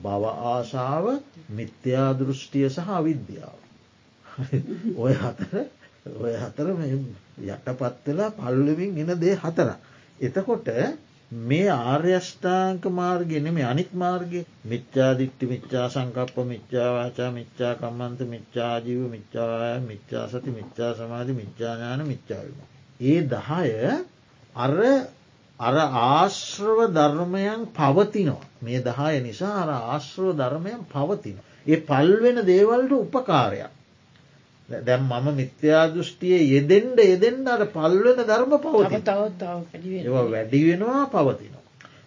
බව 0.00 0.24
ආශාව 0.46 1.06
මිත්‍යාදෘෂ්ටිය 1.52 2.68
සහ 2.68 2.88
අවිද්‍යාව. 2.92 3.61
ඔය 5.02 5.14
හතර 5.14 5.64
ඔය 6.18 6.34
හතර 6.34 6.68
යටපත් 7.46 8.06
වෙලා 8.06 8.30
පල්ලවින් 8.32 9.00
එන 9.00 9.18
දේ 9.18 9.36
හතර. 9.36 9.72
එතකොට 10.20 10.68
මේ 11.30 11.68
ආර්යෂ්ඨාංක 11.68 12.84
මාර්ගෙන 12.92 13.46
මේ 13.50 13.64
අනිත් 13.64 13.92
මාර්ග 13.94 14.32
මිච්චාදිට්ටි 14.64 15.46
මිච්චා 15.46 15.86
සංකප්ප 15.88 16.36
මිච්චාවාචා 16.44 17.30
මිච්චා 17.30 17.72
කම්මන්ත 17.76 18.20
මිච්චාජීව 18.26 19.02
මිච්චාය 19.08 19.80
මිච්චා 19.82 20.24
සති 20.28 20.50
මිච්චා 20.50 20.92
සමාධි 20.94 21.32
මිච්චාඥාන 21.32 22.06
මිච්චාවම. 22.06 22.58
ඒ 23.00 23.20
දහය 23.24 23.70
අර 24.56 24.74
අර 25.60 25.76
ආශ්‍රව 25.78 26.78
ධර්මයන් 26.90 27.60
පවතිනවා. 27.70 28.44
මේ 28.60 28.80
දහය 28.80 29.14
නිසා 29.20 29.54
අර 29.58 29.70
ආශ්‍රව 29.72 30.36
ධර්මයන් 30.36 30.80
පවතින. 30.86 31.38
ඒ 31.66 31.78
පල්වෙන 31.82 32.38
දේවල්ට 32.44 32.92
උපකාරයක්. 32.94 33.72
දැම් 34.80 35.02
මම 35.04 35.26
මිත්‍යා 35.34 35.84
දෘෂ්ටිය 35.88 36.38
යෙදෙන්ට 36.46 36.98
යෙදෙන්ට 37.02 37.48
අට 37.48 37.64
පල්වෙන 37.70 38.20
ධර්ම 38.20 38.52
පවති 38.58 39.00
වැඩි 40.28 40.62
වෙනවා 40.62 41.04
පවතිනවා. 41.08 41.62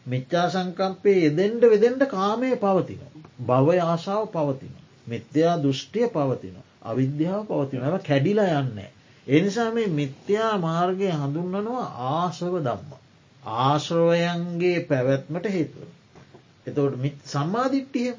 මිච්චා 0.05 0.47
සංකම්පේ 0.49 1.17
යෙදෙන්ට 1.17 1.63
වෙදෙන්ට 1.65 2.03
කාමය 2.07 2.51
පවතින. 2.57 3.01
භවය 3.41 3.77
ආශාව 3.81 4.27
පවතින. 4.29 4.75
මිත්‍යා 5.07 5.55
දෘෂ්ටිය 5.57 6.07
පවතින. 6.09 6.55
අවිද්‍යාව 6.83 7.41
පවතිනව 7.45 7.97
කැඩිලා 8.01 8.51
යන්නේ. 8.59 8.91
එනිසා 9.27 9.69
මේ 9.71 9.87
මිත්‍යා 9.93 10.53
මාර්ගය 10.59 11.09
හඳුන්නනවා 11.13 11.87
ආශව 12.11 12.53
දම්ම. 12.59 12.91
ආශ්‍රවයන්ගේ 13.43 14.79
පැවැත්මට 14.81 15.45
හේතුව. 15.49 15.89
එතවට 16.67 17.27
සම්මාධිට්ටියම 17.27 18.17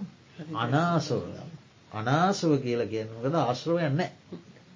අනාසවදම්. 0.56 1.50
අනාසව 1.96 2.50
කියලා 2.58 2.86
කියනකද 2.86 3.36
ආශ්‍රවයන්න 3.36 4.00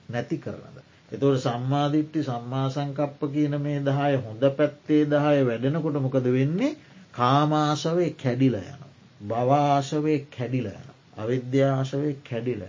නැති 0.09 0.37
කරනද. 0.39 0.79
එතවට 1.13 1.43
සම්මාධිට්ටි 1.45 2.21
සම්මාසංකප්ප 2.25 3.21
කියන 3.29 3.55
මේ 3.59 3.79
දහය 3.83 4.13
හොඳ 4.19 4.45
පැත්තේ 4.53 5.03
දහය 5.07 5.41
වැඩෙනකොට 5.45 5.97
මොකද 6.01 6.27
වෙන්නේ 6.31 6.77
කාමාශවේ 7.13 8.11
කැඩිල 8.15 8.57
යන. 8.61 8.81
බවාශවේ 9.23 10.19
කැඩිල 10.29 10.69
යන. 10.69 10.87
අවිද්‍යාශවේ 11.17 12.15
කැඩිල 12.23 12.63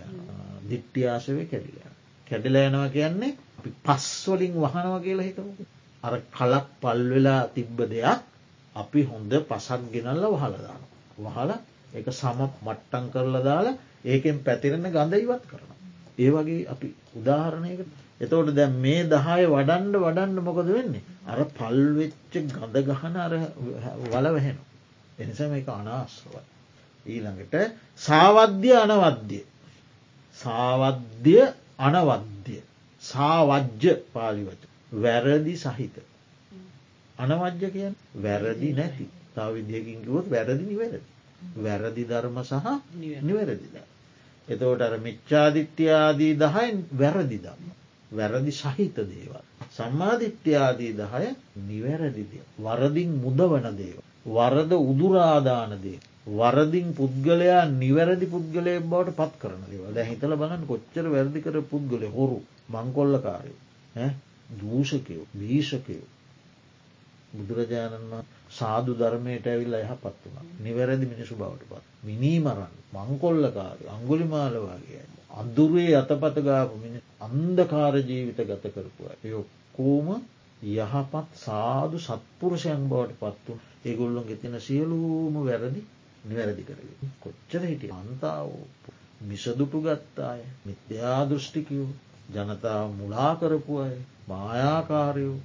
දිට්ටියාශවේ 0.68 1.46
කැඩිල. 1.46 1.78
කැඩිල 2.26 2.56
යනවා 2.60 2.88
කියන්නේ 2.90 3.32
පස්වලින් 3.84 4.54
වහනව 4.56 4.94
කියලා 5.00 5.28
හිතමක. 5.28 5.58
අර 6.04 6.14
කලක් 6.30 6.66
පල්වෙලා 6.80 7.42
තිබ්බ 7.48 7.78
දෙයක් 7.86 8.20
අපි 8.76 9.00
හොඳ 9.04 9.32
පසක් 9.44 9.82
ගෙනල්ල 9.92 10.24
වහලදාන. 10.32 10.82
වහල 11.18 11.50
එක 11.94 12.06
සම 12.12 12.40
මට්ටන් 12.60 13.04
කරලා 13.10 13.42
දාලා 13.42 13.76
ඒකෙන් 14.04 14.38
පැතිරෙන 14.40 14.86
ගඳ 14.88 15.14
ඉවත් 15.16 15.44
කරන. 15.46 15.70
ඒ 16.18 16.30
වගේ 16.30 16.68
අපි 16.68 16.88
උදාහරණයකට 17.14 17.90
එතවට 18.20 18.54
දැ 18.54 18.68
මේ 18.76 19.02
දහය 19.06 19.44
වඩන්ඩ 19.48 19.96
වඩන්ඩ 19.96 20.38
මොකද 20.40 20.68
වෙන්නේ. 20.68 21.02
අර 21.26 21.38
පල්වෙච්ච 21.52 22.34
ගඳ 22.48 22.76
ගහන 22.88 23.16
අර 23.18 23.32
වලවහෙන. 24.06 24.58
එනිසම 25.18 25.54
එක 25.54 25.68
අනාශ්‍රවයි. 25.70 26.42
ඊළඟට 27.06 27.54
සාවද්‍ය 28.00 28.70
අනවද්‍ය. 28.76 29.40
සාවද්‍ය 30.40 31.36
අනවද්‍ය. 31.80 32.58
සාවජ්‍ය 33.02 33.92
පාලිවච. 34.12 34.60
වැරදි 34.94 35.54
සහිත. 35.58 35.96
අනවජ්‍ය 37.18 37.68
කියන් 37.70 37.94
වැරදි 38.16 38.68
නැති 38.72 39.06
තාව 39.34 39.54
විදියකින් 39.54 39.98
කිවොත් 40.02 40.26
වැරදි 40.30 40.64
නිවැරදි. 40.64 41.11
වැරදි 41.56 42.04
ධර්ම 42.04 42.36
සහ 42.42 42.66
නිවැරදිද. 43.22 43.74
එතවට 44.48 44.82
අර 44.82 44.94
මිච්චාදිත්‍යයාදී 45.00 46.34
දහයෙන් 46.36 46.76
වැරදි 46.94 47.38
දම්ම. 47.38 47.72
වැරදි 48.12 48.52
සහිත 48.52 48.96
දේවල්. 49.06 49.42
සම්මාධිත්‍යයාදී 49.70 50.92
දහය 50.94 51.26
නිවැරදිදය. 51.64 52.38
වරදිින් 52.58 53.10
මුදවන 53.16 53.66
දේව. 53.76 53.98
වරද 54.28 54.72
උදුරාදානදේ. 54.82 55.98
වරදිින් 56.28 56.94
පුද්ගලයා 56.94 57.62
නිවැරදි 57.74 58.26
පුද්ගලය 58.26 58.74
බවට 58.82 59.16
පත් 59.16 59.32
කරන 59.38 59.62
දේව 59.66 59.84
දැ 59.94 60.06
හිතල 60.06 60.34
බලන්න 60.34 60.66
කොච්චර 60.66 61.06
වැරදි 61.08 61.40
කර 61.40 61.56
පුද්ගල 61.64 62.04
හොරු 62.08 62.38
මංකොල්ලකාරය 62.70 63.54
දූෂකයෝ 64.52 65.24
භීෂකයෝ 65.34 66.06
බුදුරජාණන්ම 67.34 68.12
සාදු 68.52 68.92
ධර්මයට 68.94 69.46
ඇවිල්ල 69.46 69.74
යහපත් 69.76 70.26
වුණ 70.26 70.52
නිවැරදි 70.60 71.06
මිනිසු 71.06 71.34
බවට 71.36 71.68
පත්. 71.70 71.84
මිනීමරන්න 72.02 72.74
මංකොල්ලකාර 72.94 73.78
අංගුලිමාලවාගේ. 73.90 75.04
අදුරේ 75.34 75.92
අතපතගාපු 75.96 76.76
මිනි 76.78 76.98
අන්දකාර 77.20 77.94
ජීවිත 78.02 78.40
ගත 78.42 78.64
කරපුුව. 78.70 79.10
යොක්කෝම 79.26 80.08
යහපත් 80.64 81.28
සාදු 81.36 81.96
සත්පුරුෂයන් 82.00 82.82
බවට 82.88 83.20
පත්තු 83.20 83.52
ඒගොල්ලොන් 83.84 84.26
ගෙතින 84.26 84.60
සියලූම 84.60 85.34
වැරදි 85.40 85.82
නිවැරදි 86.24 86.62
කරග. 86.64 86.88
කොච්චර 87.20 87.62
හිටිය 87.64 87.92
අන්තාව 87.92 88.50
මිසදුටු 89.22 89.78
ගත්තාය 89.82 90.40
මිත්‍යාදෘෂ්ටිකයෝ 90.64 91.88
ජනතාව 92.30 92.88
මුලා 92.92 93.32
කරපු 93.36 93.72
අය 93.78 93.96
මායාකාරයෝ 94.28 95.38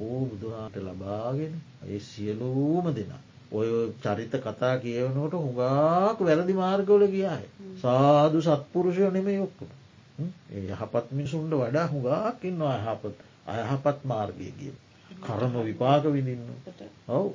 පෝ 0.00 0.20
බුදුහාට 0.26 0.76
ලබාගෙන 0.78 1.54
ඒ 1.86 1.98
සියලූම 2.00 2.86
දෙනා. 2.90 3.22
ඔය 3.52 3.68
චරිත 3.98 4.34
කතා 4.38 4.74
කියවනකොට 4.78 5.34
හුඟාක් 5.36 6.18
වැරදි 6.20 6.54
මාර්ගවල 6.54 7.04
ගියාය. 7.08 7.44
සාදු 7.76 8.38
සත්පුරුෂය 8.40 9.10
නෙමේ 9.10 9.40
ඔක්කුට 9.40 9.72
ඒ 10.50 10.62
යහපත් 10.68 11.06
මිනිසුන්ට 11.10 11.52
වඩා 11.54 11.86
හුඟාක් 11.86 12.40
ඉන්නවා 12.44 12.74
අයහපත් 12.78 13.16
අයහපත් 13.48 13.98
මාර්ගය 14.04 14.48
කිය 14.54 14.74
කරම 15.20 15.54
විපාක 15.62 16.04
විඳින්න. 16.06 16.48
ඔවු. 17.08 17.28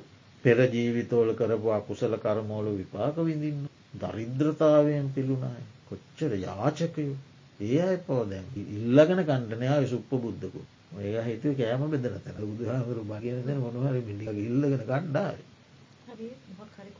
පෙර 0.44 0.58
ජීවිතෝල 0.66 1.30
කරපු 1.34 1.68
අකුසල 1.70 2.14
කරමෝල 2.18 2.66
විපාක 2.74 3.16
විඳින්න. 3.20 3.62
දරිද්‍රතාවයෙන් 3.94 5.08
පිළුණයි. 5.10 5.64
කොච්චර 5.86 6.32
යාචකයෝ. 6.38 7.16
ඒ 7.60 7.78
අයි 7.80 7.98
පෝදැන් 8.00 8.46
ඉල්ලගෙන 8.76 9.20
කණ්ටනයා 9.24 9.80
සුප්ප 9.86 10.10
බුද්ධකු 10.16 10.60
ඒ 10.98 11.22
හිතුව 11.22 11.52
කෑම 11.54 11.82
බෙදන 11.86 12.16
තැන 12.16 12.36
බුදුහාමරු 12.42 13.02
බගෙන 13.04 13.58
මොනහර 13.58 13.94
මිඩිල 13.98 14.38
ඉල්ලගෙන 14.40 14.82
කණ්ඩාව 14.82 15.36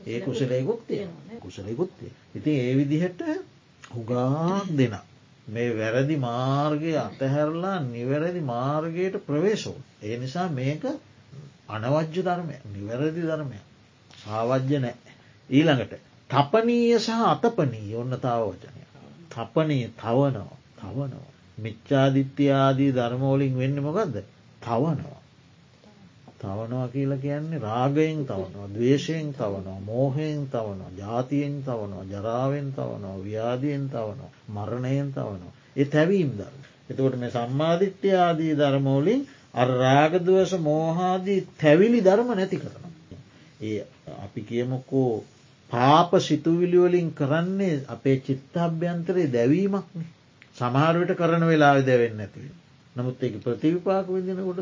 ඒ 0.05 0.19
කුසලයකුත්තිය 0.21 1.03
කුසලයකුත්තිය 1.39 2.11
ඉතින් 2.33 2.55
ඒ 2.57 2.73
විදිහට 2.75 3.21
හුගාක් 3.83 4.67
දෙන 4.71 4.95
මේ 5.47 5.69
වැරදි 5.71 6.15
මාර්ගය 6.19 6.91
අතහැරලා 6.97 7.79
නිවැරදි 7.81 8.41
මාර්ගයට 8.43 9.15
ප්‍රවේශෝ. 9.19 9.79
ඒ 10.03 10.15
නිසා 10.17 10.47
මේක 10.49 10.83
අනවජ්‍ය 11.69 12.21
ධර්මය 12.21 12.55
නිවැරදි 12.67 13.21
ධර්මය 13.21 13.57
සාවජ්‍ය 14.17 14.77
නෑ. 14.79 14.95
ඊළඟට 15.49 15.93
තපනීය 16.29 16.99
සහ 16.99 17.09
අතපනී 17.25 17.95
ඔන්න 17.95 18.13
තාව 18.19 18.43
වචනය. 18.51 18.81
තපනී 19.31 19.85
තවනවා 19.95 20.57
තවනවා. 21.57 21.63
මිච්චාදිත්‍යයාදී 21.63 22.91
ධර්මෝලින් 22.93 23.57
වෙන්න 23.57 23.83
මොකක්ද 23.83 24.15
තවනවා. 24.61 25.21
තවනවා 26.39 26.87
කියලා 26.87 27.17
කියන්නේ 27.17 27.59
රාගයෙන් 27.59 28.25
තවනවා 28.25 28.69
දවේශයෙන් 28.73 29.33
තවනවා 29.33 29.79
මෝහයෙන් 29.81 30.47
තවනවා 30.47 30.91
ජාතියෙන් 30.97 31.63
තවනවා 31.63 32.03
ජරාවෙන් 32.03 32.73
තවනවා 32.73 33.23
ව්‍යාධියෙන් 33.23 33.89
තවනවා 33.89 34.31
මරණයෙන් 34.47 35.13
තවනවා. 35.13 35.53
ඒ 35.75 35.85
තැවීම් 35.85 36.31
දරම. 36.31 36.61
එතකොට 36.89 37.15
මේ 37.15 37.31
සම්මාධිත්‍යයාදී 37.31 38.57
ධර්මෝලින් 38.57 39.27
අරාගදවස 39.53 40.51
මෝහාදී 40.59 41.47
තැවිලි 41.61 42.03
ධර්ම 42.03 42.27
නැති 42.27 42.57
කරනවා. 42.57 42.91
ඒ 43.61 43.85
අපි 44.17 44.41
කියමකෝ 44.41 45.23
පාප 45.71 46.11
සිතුවිලිවලින් 46.19 47.13
කරන්නේ 47.13 47.81
අපේ 47.87 48.17
චිත්තාභ්‍යන්තරයේ 48.19 49.33
දැවීමක්නේ. 49.33 50.16
සමහරුවට 50.57 51.15
කරන 51.15 51.43
වෙලා 51.43 51.75
දැවෙන්න 51.81 52.19
ඇතිව. 52.19 52.51
නමුත් 52.95 53.23
ඒක 53.23 53.35
ප්‍රතිවිපාක 53.39 54.07
විදිනකොට 54.07 54.59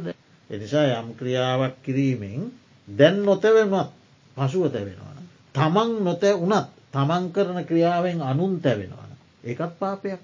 එනිසා 0.50 0.86
යම් 0.94 1.10
ක්‍රියාවක් 1.14 1.76
කිරීමෙන් 1.84 2.52
දැන් 2.88 3.16
නොතැවෙනවත් 3.22 3.92
පසුව 4.38 4.66
තැවෙනවන. 4.70 5.20
තමන් 5.56 5.92
නොතැ 6.04 6.34
වනත් 6.36 6.68
තමන් 6.94 7.24
කරන 7.32 7.60
ක්‍රියාවෙන් 7.66 8.20
අනුන් 8.24 8.54
තැවෙනවන. 8.62 9.12
ඒකත් 9.44 9.74
පාපයක් 9.80 10.22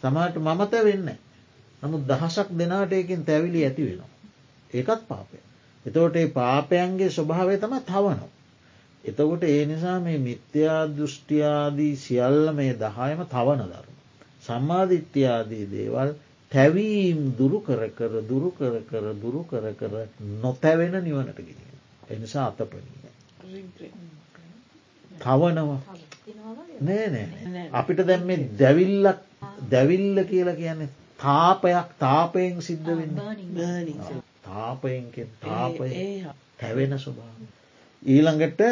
සමට 0.00 0.36
මම 0.38 0.60
තැවෙන්න. 0.66 1.08
නමුත් 1.82 2.02
දහසක් 2.08 2.48
දෙනාට 2.52 2.92
ඒකින් 2.92 3.24
තැවිලි 3.24 3.64
ඇති 3.64 3.82
වෙනවා. 3.84 4.10
ඒකත් 4.70 5.02
පාපය. 5.08 5.38
එතවට 5.86 6.16
ඒ 6.16 6.28
පාපයන්ගේ 6.30 7.10
ස්වභාවය 7.10 7.56
තම 7.58 7.74
තවනවා. 7.80 8.28
එතකොට 9.04 9.42
ඒ 9.44 9.62
නිසා 9.66 9.98
මේ 10.00 10.18
මිත්‍යා 10.18 10.82
දෘෂ්ටියාදී 10.88 11.94
සියල්ල 11.96 12.52
මේ 12.52 12.72
දහයම 12.74 13.20
තවන 13.26 13.62
ධර්ම. 14.42 14.60
සම්මාධිත්‍යයාදී 14.60 15.66
දේවල් 15.66 16.14
තැවීම් 16.52 17.36
දුරු 17.36 17.60
කර 17.60 17.88
කර 17.88 18.12
දුරු 18.22 18.50
කර 18.50 18.74
කර 18.90 19.04
දුරු 19.14 19.42
කර 19.44 19.64
කර 19.72 19.92
නොතැවෙන 20.42 20.94
නිවනට 21.04 21.36
ගෙනිය. 21.38 21.72
එනිසා 22.10 22.46
අතපනීය. 22.46 23.02
තවනවා 25.20 25.80
නෑ 26.80 27.06
නෑ 27.08 27.68
අපිට 27.72 28.00
දැම් 28.06 28.22
මේ 28.22 28.48
දැවිල්ලක් 28.58 29.18
දැවිල්ල 29.70 30.24
කියලා 30.24 30.54
කියන්නේ 30.54 30.88
තාපයක් 31.18 31.88
තාපයෙන් 31.98 32.62
සිද්ධ 32.62 32.90
වෙන්න 32.96 33.16
තාපයෙන්ෙන් 34.42 35.28
තාපය 35.40 35.88
තැවෙන 36.58 36.98
ස්වභාව. 36.98 37.38
ඊළඟට 38.02 38.62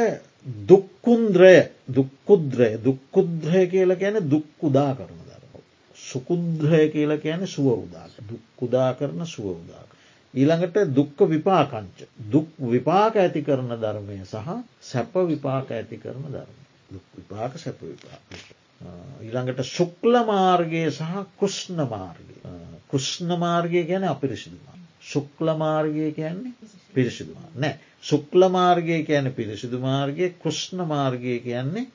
දුක්කුන්ද්‍රය 0.69 1.57
දුක්කුද්‍රය 1.95 2.79
දුක්කුද්‍රය 2.85 3.67
කියලා 3.67 3.97
ගැන 3.97 4.31
දුක්කුදා 4.31 4.95
කරන 4.95 5.21
දර. 5.21 5.30
සුකුද්‍රය 6.01 6.83
කියලා 6.89 7.19
කියන 7.19 7.47
සුව 7.47 7.67
උදාක. 7.77 8.13
දුක්කුදා 8.25 8.91
කරන 8.95 9.27
සුව 9.27 9.47
උදාක. 9.55 9.89
ඊළඟට 10.35 10.77
දුක්ක 10.91 11.19
විපාකංච. 11.27 11.99
දුක් 12.29 12.49
විපාක 12.67 13.17
ඇති 13.17 13.43
කරන 13.43 13.71
ධර්මය 13.77 14.19
සහ 14.25 14.49
සැප 14.83 15.15
විපාක 15.27 15.71
ඇති 15.71 15.97
කරන 15.99 16.25
ධර්ම 16.29 16.59
දුක් 16.91 17.07
විපාක 17.17 17.59
සැප 17.59 17.79
විපාක. 17.83 18.23
ඊළඟට 19.21 19.65
ශුක්ල 19.67 20.15
මාර්ගය 20.25 20.85
සහ 20.91 21.23
කුෂ්ණ 21.37 21.87
මාර්ගය. 21.87 22.35
කුෂ්ණ 22.89 23.39
මාර්ගය 23.39 23.85
ගැන 23.85 24.05
අපිරිසිදුමා. 24.07 24.77
ශුක්ල 25.03 25.55
මාර්ගය 25.57 26.13
කියන්නේ 26.13 26.53
පිරිසිදුමා 26.95 27.51
නෑ. 27.57 27.79
ශුක්ල 28.03 28.49
මාර්ගය 28.49 29.05
කියන 29.05 29.33
පිරිසිදු 29.33 29.79
මාර්ගය. 29.81 30.35
කෘෂ්ණ 30.43 30.87
මාර්ගය 30.87 31.39
කියන්නේ 31.41 31.87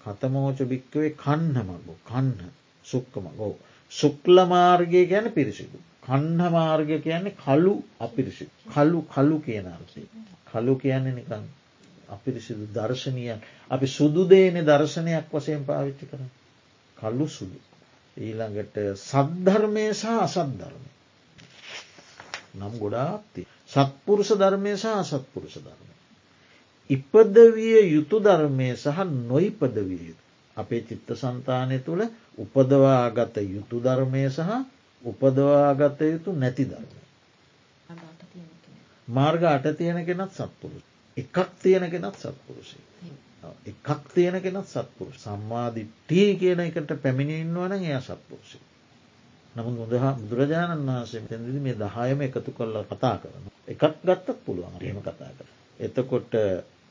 කතමෝච 0.00 0.58
භික්කවේ 0.64 1.10
කන්න 1.14 1.56
මගු 1.62 1.96
කන්න. 2.04 2.38
සුක්කම 2.84 3.26
ගෝ. 3.36 3.54
ශුක්ල 3.92 4.36
මාර්ගය 4.46 5.02
ගැන 5.06 5.26
පිරිසිදු. 5.30 5.78
කන්න 6.02 6.40
මාර්ග 6.50 6.90
කියන්නේ 6.98 7.36
කලු 7.36 7.74
අපිරිසි 7.98 8.46
කලු 8.66 8.98
කලු 9.06 9.36
කියන 9.40 9.66
අර්ථය. 9.68 10.02
කලු 10.46 10.74
කියන්නේ 10.76 11.14
නිකන් 11.14 11.44
අපිරිසිදු 12.08 12.64
දර්ශනයන් 12.68 13.40
අපි 13.70 13.86
සුදු 13.88 14.22
දේන 14.26 14.56
දර්ශනයක් 14.62 15.26
වසයෙන් 15.32 15.62
පාවිච්චි 15.64 16.04
කර 16.06 16.20
කල්ලු 16.96 17.26
සුදු. 17.28 17.58
ඊළඟට 18.16 18.76
සද්ධර්මය 19.02 19.86
සහ 19.92 20.06
අසද්ධර්මය. 20.18 20.90
නම් 22.54 22.74
ගොඩාත්ති. 22.78 23.42
සත්පුරුෂ 23.66 24.30
ධර්මය 24.34 24.72
සහ 24.74 24.86
අසත්පුරුෂ 24.94 25.56
ධර්මය. 25.58 25.92
ඉපදවිය 26.90 27.80
යුතු 27.86 28.16
ධර්මය 28.20 28.68
සහ 28.74 28.98
නොයිපදවිය 29.22 30.02
යුතු. 30.08 30.23
අපේ 30.56 30.82
චිත්ත 30.82 31.08
සන්තානය 31.14 31.78
තුළ 31.80 32.02
උපදවාගත 32.38 33.36
යුතු 33.46 33.76
ධර්මය 33.80 34.24
සහ 34.28 34.50
උපදවාගත 35.02 36.00
යුතු 36.02 36.30
නැති 36.34 36.64
ධර්මය. 36.64 37.00
මාර්ග 39.08 39.42
අට 39.44 39.66
තියෙන 39.74 40.04
කෙනත් 40.04 40.32
සත්පුරුෂ. 40.32 40.84
එකක් 41.16 41.36
තියෙන 41.58 41.90
කෙනත් 41.90 42.16
සත්පුරුෂය. 42.16 42.78
එකක් 43.66 43.88
තියෙන 44.10 44.40
කෙනත් 44.40 44.66
සත්පුරුෂ 44.66 45.18
සම්මාධිට්ටී 45.20 46.30
කියන 46.36 46.60
එකට 46.60 46.94
පැමිණින්වන 46.98 47.72
එය 47.74 48.00
සත්පුරුෂය. 48.00 48.58
නමුත් 49.54 49.74
මුදහ 49.74 50.06
බුදුරජාණන් 50.20 50.86
වහන්සේ 50.88 51.22
තැදි 51.22 51.60
මේ 51.60 51.76
දහයම 51.76 52.22
එකතු 52.22 52.50
කරලා 52.52 52.84
කතා 52.84 53.16
කරන. 53.18 53.50
එකක් 53.68 53.82
ගත්තත් 54.02 54.38
පුළුවන් 54.44 54.80
එහෙම 54.80 54.98
කතා 55.00 55.30
කර. 55.30 55.46
එතකොට 55.80 56.32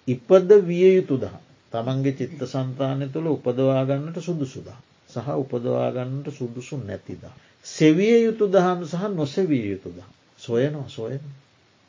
ඉපද 0.07 0.49
විය 0.64 0.95
යුතු 0.95 1.18
දහ. 1.18 1.36
තමන්ගේ 1.74 2.13
චිත්ත 2.13 2.41
සන්තානය 2.45 3.07
තුළ 3.09 3.28
උපදවාගන්නට 3.30 4.17
සුදුසුදා. 4.21 4.80
සහ 5.09 5.28
උපදවාගන්නට 5.36 6.28
සුදුසු 6.32 6.78
නැතිද. 6.80 7.24
සෙවිය 7.65 8.17
යුතු 8.21 8.45
දහම් 8.47 8.80
සහ 8.86 9.03
නොසෙවිය 9.11 9.65
යුතු 9.67 9.89
දහ. 9.89 10.05
සොයනවා 10.39 10.89
සොයන. 10.89 11.24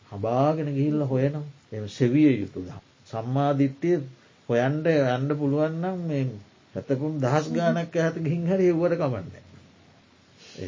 හබාගෙන 0.08 0.68
ගිහිල්ල 0.70 1.02
හොයනම් 1.04 1.44
එම 1.72 1.84
සෙවිය 1.90 2.32
යුතු 2.34 2.60
දහ. 2.62 2.80
සම්මාධිත්‍යය 3.06 4.00
හොයන්ට 4.48 4.86
යන්න 4.86 5.30
පුළුවන්නම් 5.34 5.98
මේ 6.02 6.26
හැතකුම් 6.74 7.20
දහස් 7.20 7.46
ගානක් 7.50 7.96
ඇහත 7.96 8.16
ගිහින් 8.18 8.46
හරි 8.46 8.68
එව්වට 8.68 8.98
කමන්නේ. 8.98 9.44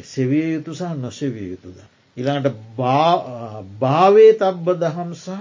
සෙවිය 0.05 0.47
යුතු 0.53 0.71
සහ 0.73 0.97
නොසෙවිය 0.97 1.47
යුතුද. 1.49 1.77
ඉළඟට 2.17 2.57
භාවේ 3.79 4.33
තබ්බ 4.35 4.67
දහම් 4.77 5.11
සහ 5.15 5.31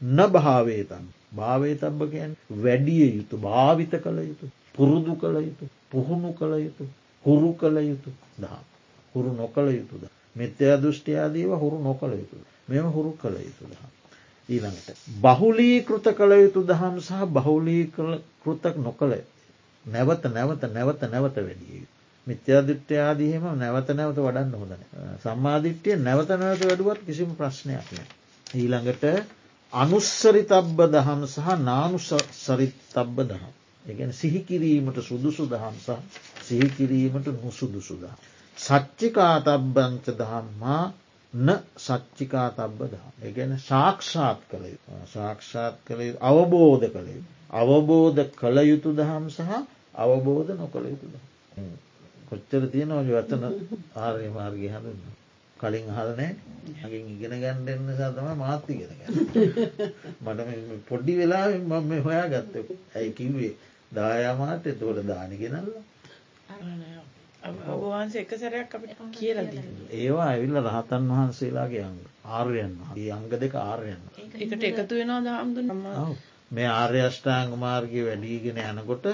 න 0.00 0.18
භාවේතන් 0.28 1.06
භාවේ 1.32 1.74
තබ්බකයන් 1.76 2.32
වැඩිය 2.58 3.10
යුතු 3.10 3.36
භාවිත 3.38 3.92
කළ 3.98 4.18
යුතු 4.20 4.46
පුරුදු 4.74 5.14
කළ 5.16 5.36
යුතු 5.40 5.64
පුහුණු 5.90 6.30
කළ 6.34 6.54
යුතු 6.60 6.84
හුරු 7.24 7.50
කළ 7.54 7.76
යුතු 7.82 8.10
දහම් 8.38 8.64
හුරු 9.14 9.30
නොකළ 9.34 9.68
යුතුද 9.70 10.04
මෙත්‍යයා 10.36 10.78
දෘෂ්ටියාදීව 10.78 11.52
හුරු 11.56 11.78
නොකළ 11.80 12.12
යුතු 12.14 12.36
මෙම 12.68 12.86
හුරු 12.88 13.12
කළ 13.14 13.36
යුතු 13.38 13.64
දහම්. 13.66 13.90
ඊළඟට. 14.48 14.98
බහුලී 15.20 15.78
කෘත 15.82 16.06
කළ 16.12 16.32
යුතු 16.36 16.60
දහම් 16.64 17.00
සහ 17.00 17.24
බහුලී 17.28 17.84
කෘතක් 18.42 18.76
නොකළ 18.78 19.14
නැවත 19.84 20.24
නැවත 20.28 20.62
නැවත 20.68 21.02
නැවත 21.04 21.36
වැඩිය 21.38 21.74
යුතු. 21.74 21.92
මිත්‍යාදිට්්‍යයාදීහෙම 22.26 23.44
නැවත 23.56 23.88
නැවත 23.92 24.18
වඩන්න 24.18 24.54
හොදන. 24.54 24.82
සම්මාධිට්්‍යය 25.22 25.98
නැවත 25.98 26.30
නැවත 26.36 26.62
වැඩුවත් 26.62 27.04
කිසිම 27.06 27.30
ප්‍රශ්නයක් 27.34 27.88
නෑ. 27.90 28.08
ඊළඟට 28.54 29.04
අනුස්සරි 29.72 30.42
තබ්බ 30.44 30.78
දහම් 30.88 31.26
සහ 31.26 31.48
නානු 31.60 31.98
සරිත් 31.98 32.74
තබ්බ 32.90 33.18
දහම්. 33.24 33.52
එකන 33.84 34.12
සිහිකිරීමට 34.12 34.98
සුදුසු 35.00 35.46
දහම් 35.46 35.76
සහ 35.76 35.90
සිහිකිරීමට 36.42 37.26
නුසුදුසු 37.34 37.94
දහම්. 37.96 38.16
සච්චිකා 38.56 39.36
තබ්බංච 39.40 40.06
දහම්මා 40.12 40.92
න 41.34 41.48
සච්චිකා 41.78 42.48
තබ්බ 42.50 42.80
දහම්. 42.86 43.12
එකන 43.22 43.50
සාක්ෂාත් 43.60 44.40
කළ 44.50 44.66
සාක්ෂාත් 45.08 45.76
කළ 45.86 46.00
අවබෝධ 46.20 46.86
කළේ. 46.88 47.22
අවබෝධ 47.52 48.20
කළ 48.32 48.58
යුතු 48.64 48.90
දහම් 48.92 49.24
සහ 49.28 49.50
අවබෝධ 49.96 50.50
නොකළ 50.52 50.86
යුතු 50.86 51.06
දහම්. 51.06 51.70
කොච්චර 52.28 52.62
තියෙන 52.66 52.90
ඔජ 52.92 53.08
වචන 53.08 53.44
ආර්ය 53.96 54.28
මාර්ගය 54.30 54.68
හඳන්න. 54.68 55.19
කලින් 55.60 55.88
හලනෑ 55.90 56.32
හගින් 56.82 57.06
ඉගෙන 57.08 57.34
ගණ්ඩෙන්න 57.36 57.88
සාතම 57.96 58.28
මාත්ති 58.36 58.78
ගෙන 58.78 58.92
මට 60.24 60.40
පොඩ්ඩි 60.88 61.18
වෙලා 61.18 61.46
මම 61.50 61.92
හොයා 62.02 62.26
ගත්ත 62.28 62.54
ඇයි 62.94 63.12
කිව්වේ? 63.12 63.54
දායාමාට 63.92 64.66
එතකොට 64.66 65.00
දානි 65.04 65.36
ගෙනල්ලා. 65.36 65.84
ඔබවහන්ස 67.42 68.14
එක 68.16 68.32
සැරයක් 68.34 68.74
අපිට 68.74 68.98
කියලා 69.12 69.62
ඒවා 69.94 70.26
ඇවිල්ල 70.26 70.58
රහතන් 70.60 71.04
වහන්සේලාගේ 71.10 71.84
අංග 71.84 71.98
ආර්යන් 72.30 72.74
ඒ 72.94 73.08
අංග 73.10 73.24
දෙක 73.34 73.54
ආර්යන් 73.60 74.02
එකට 74.36 74.64
එකතු 74.64 74.94
වෙනවා 74.94 75.20
දහම්දු 75.22 75.60
නම 75.64 75.82
මේ 76.50 76.68
ආර්යෂ්ඨාංග 76.72 77.52
මාර්ගය 77.58 78.00
වැඩීගෙන 78.02 78.60
යනකොට 78.64 79.06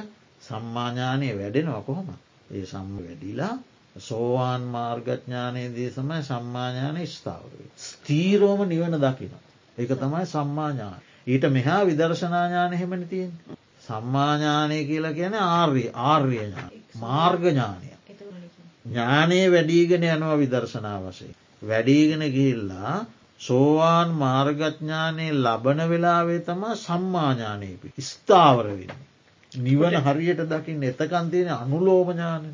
සම්මාඥානය 0.43 1.29
වැඩෙනවා 1.35 1.83
කොහොම 1.83 2.09
ඒ 2.51 2.65
සම්ම 2.65 2.97
වැඩිලා 2.99 3.55
සෝවාන් 3.99 4.63
මාර්ගඥානයේදී 4.69 5.91
සමයි 5.91 6.23
සම්මාඥාන 6.23 7.07
ස්ථාවරය. 7.07 7.67
ස්තීරෝම 7.79 8.69
නිවන 8.69 8.99
දකින. 9.01 9.33
ඒක 9.79 9.93
තමයි 9.97 10.27
සම්මාඥාන. 10.27 11.01
ඊට 11.27 11.45
මෙහා 11.51 11.87
විදර්ශනාඥාන 11.87 12.73
හෙමනි 12.73 13.07
තියෙන්. 13.07 13.33
සම්මාඥානය 13.89 14.85
කියලා 14.85 15.13
කියන 15.13 15.35
ආර්ය 15.35 15.85
ආර්යඥාන 15.95 16.71
මාර්ගඥානය. 17.01 17.91
ඥානයේ 18.87 19.51
වැඩීගෙන 19.51 20.05
යනවා 20.07 20.39
විදර්ශනා 20.39 20.99
වසේ. 21.01 21.35
වැඩීගෙන 21.63 22.25
ගිහිල්ලා 22.33 22.97
සෝවාන් 23.41 24.11
මාර්ගඥානයේ 24.17 25.33
ලබන 25.35 25.89
වෙලාවේ 25.89 26.41
තමා 26.41 26.77
සම්මාඥානයපි 26.77 27.95
ස්ථාවරවෙන්න. 28.03 29.07
නිවන 29.59 29.97
හරියට 29.99 30.41
දකිින් 30.45 30.83
එතකන් 30.85 31.31
තියෙන 31.31 31.53
අනුලෝමඥාන 31.55 32.45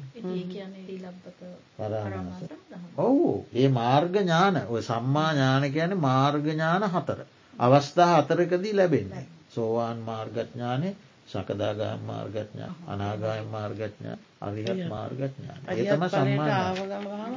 ඔවු. 2.98 3.46
ඒ 3.54 3.68
මාර්ග 3.70 4.14
ඥාන 4.14 4.56
ඔය 4.68 4.82
සම්මා 4.82 5.30
ඥාන 5.32 5.64
කියන 5.72 5.96
මාර්ගඥාන 5.98 6.84
හතර. 6.86 7.24
අවස්ථා 7.58 8.12
අතරකදී 8.16 8.74
ලැබෙන්නේ. 8.74 9.24
සෝවාන් 9.50 9.98
මාර්ගඥානය 10.00 10.90
සකදාගාය 11.28 11.98
මාර්ගඥා 12.06 12.72
අනාගාය 12.86 13.42
මාර්ගඥා 13.46 14.16
අරිහත් 14.40 14.82
මාර්ගඥාන. 14.88 15.60
ඒතම 15.70 16.04
සම්මා 16.08 16.74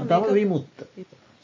තම 0.07 0.33
විමුත්ත. 0.33 0.77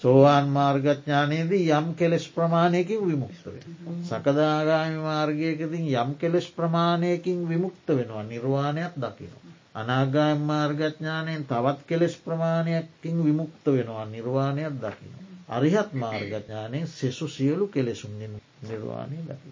සෝවාන් 0.02 0.47
මාර්ගඥානයේදී 0.49 1.70
යම් 1.70 1.88
කෙලෙස් 1.93 2.26
ප්‍රමාණයකින් 2.28 3.02
විමුක්ත 3.08 3.45
වෙන. 3.45 3.64
සකදාගාමි 4.04 4.97
මාර්ගයකතින් 4.99 5.86
යම් 5.93 6.12
කෙලෙස් 6.16 6.47
ප්‍රමාණයකින් 6.52 7.39
විමුක්ත 7.49 7.88
වෙනවා 7.89 8.24
නිර්වාණයක් 8.26 8.93
දකිනවා. 8.97 9.52
අනාගාම 9.76 10.39
මාර්ගඥානයෙන් 10.43 11.43
තවත් 11.45 11.80
කෙලෙස් 11.88 12.16
ප්‍රමාණයකින් 12.18 13.18
විමුක්ත 13.24 13.66
වෙනවා 13.68 14.06
නිර්වාණයක් 14.08 14.74
දකින. 14.78 15.14
අරිහත් 15.49 15.93
මාර්ගඥානයෙන් 15.95 16.88
සෙසු 16.89 17.28
සියලු 17.28 17.68
කෙලෙසුන්ෙන් 17.68 18.34
නිර්වාණය 18.64 19.20
දකි. 19.24 19.52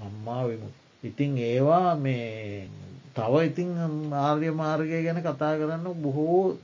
අම්මා 0.00 0.42
විමුක්. 0.44 0.74
ඉතිං 1.04 1.38
ඒවා 1.40 1.96
මේ 1.96 2.68
තව 3.14 3.32
ඉතිං 3.42 3.70
ආර්ය 4.14 4.50
මාර්ගය 4.52 5.02
ගැන 5.02 5.20
කතා 5.20 5.52
කරන්න 5.56 5.86
බොහෝ 5.96 6.56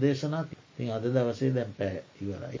දේශනා 0.00 0.44
තින් 0.76 0.92
අද 0.92 1.04
දවසේ 1.08 1.52
දැන් 1.52 1.72
පෑ 1.74 2.02
ඉවරයි. 2.20 2.60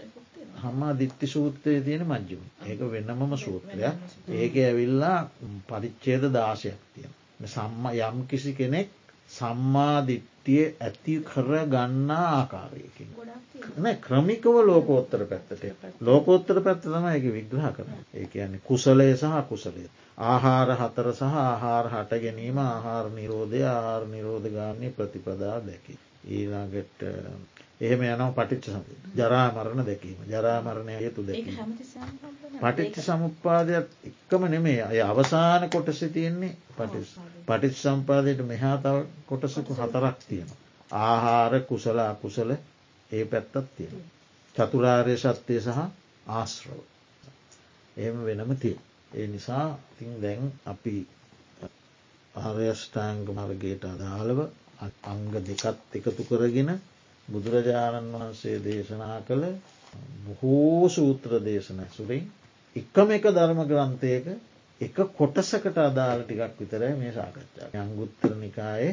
හම්මා 0.58 0.92
දිත්ති 0.94 1.26
සූත්‍රය 1.28 1.80
තියෙන 1.82 2.06
මජ්ජුම 2.06 2.44
ඒක 2.66 2.80
වෙන්නමම 2.88 3.36
සූත්‍රයක් 3.38 3.94
ඒක 4.34 4.54
ඇවිල්ලා 4.58 5.18
පරිච්චේද 5.66 6.24
දාශයක් 6.32 6.80
තියෙන. 6.92 7.12
සම්ම 7.46 7.84
යම් 7.98 8.26
කිසි 8.26 8.52
කෙනෙක් 8.54 8.88
සම්මාධිට්ටිය 9.30 10.64
ඇති 10.78 11.14
කර 11.24 11.50
ගන්නා 11.66 12.24
ආකාරයකින්. 12.30 13.10
නෑ 13.76 13.96
ක්‍රමිකව 13.98 14.56
ලෝකෝත්තර 14.62 15.26
පැත්තට 15.26 15.64
ලෝකෝත්තර 16.00 16.60
පැත්ත 16.60 16.82
තම 16.84 17.06
එක 17.10 17.26
විග්‍රහ 17.28 17.68
කරන 17.72 17.92
ඒ 18.14 18.26
කියන්නේ 18.26 18.64
කුසලය 18.64 19.08
සහ 19.14 19.42
කුසලේ. 19.48 19.88
ආහාර 20.26 20.70
හතර 20.74 21.12
සහ 21.12 21.36
ආහාර 21.42 21.86
හට 21.88 22.22
ගැනීම 22.22 22.58
ආහාර 22.60 23.10
නිරෝධය 23.10 23.62
ආහාර 23.66 24.06
නිරෝධගානය 24.06 24.90
ප්‍රතිපදා 24.90 25.58
දැකි. 25.62 25.98
ඊලාගට 26.28 27.00
එහෙම 27.80 28.02
යනව 28.02 28.32
පටිච්ච 28.32 28.66
සම 28.66 28.84
ජරා 29.14 29.48
මරණ 29.50 29.84
දැකීම 29.84 30.20
ජරාමරණය 30.26 30.94
හේතු 30.94 31.20
දැකීම. 31.22 31.56
පටිච්ච 32.58 32.96
සමුපාදයක් 33.00 33.86
එක්කම 34.04 34.42
නෙමේ 34.48 34.80
අය 34.82 35.00
අවසාන 35.02 35.68
කොටස 35.70 36.00
තියෙන්නේ 36.08 36.56
පටිස් 36.72 37.10
පටිච් 37.46 37.76
සම්පාදයට 37.76 38.40
මෙහා 38.44 38.76
තව 38.78 38.96
කොටසකු 39.26 39.72
හතරක් 39.74 40.18
තියෙන. 40.22 40.50
ආහාර 40.90 41.52
කුසල 41.62 41.98
අකුසල 42.00 42.50
ඒ 43.10 43.24
පැත්තත් 43.26 43.68
තියෙන. 43.72 44.02
චතුරාර්ය 44.54 45.16
සත්‍යය 45.18 45.60
සහ 45.60 45.80
ආශ්‍රව. 46.28 46.80
එහෙම 47.96 48.16
වෙනම 48.24 48.50
තිය. 48.56 48.76
ඒ 49.12 49.26
නිසා 49.26 49.66
තින් 49.92 50.12
දැන් 50.22 50.52
අපි 50.66 50.94
ආර්යෂ්ඨාංග 52.34 53.24
මර්ගයට 53.28 53.84
අදාළව 53.86 54.38
අංග 55.04 55.24
දෙකත් 55.38 55.96
එකතු 55.96 56.22
කරගෙන 56.24 56.70
බුදුරජාණන් 57.28 58.12
වහන්සේ 58.12 58.56
දේශනා 58.60 59.18
කළ 59.22 59.44
බොහෝ 60.24 60.88
සූත්‍ර 60.90 61.38
දේශන 61.42 61.80
සුරින් 61.90 62.24
එකම 62.76 63.08
එක 63.12 63.28
ධර්ම 63.30 63.60
ග්‍රන්ථයක 63.66 64.26
එක 64.80 64.96
කොටසකට 65.14 65.78
අදාළ 65.80 66.22
ටිකක් 66.22 66.58
විතරයි 66.58 66.94
මේ 66.96 67.12
සාකච්ඡා 67.12 67.70
අංගුත්තර 67.80 68.34
නිකායේ 68.36 68.92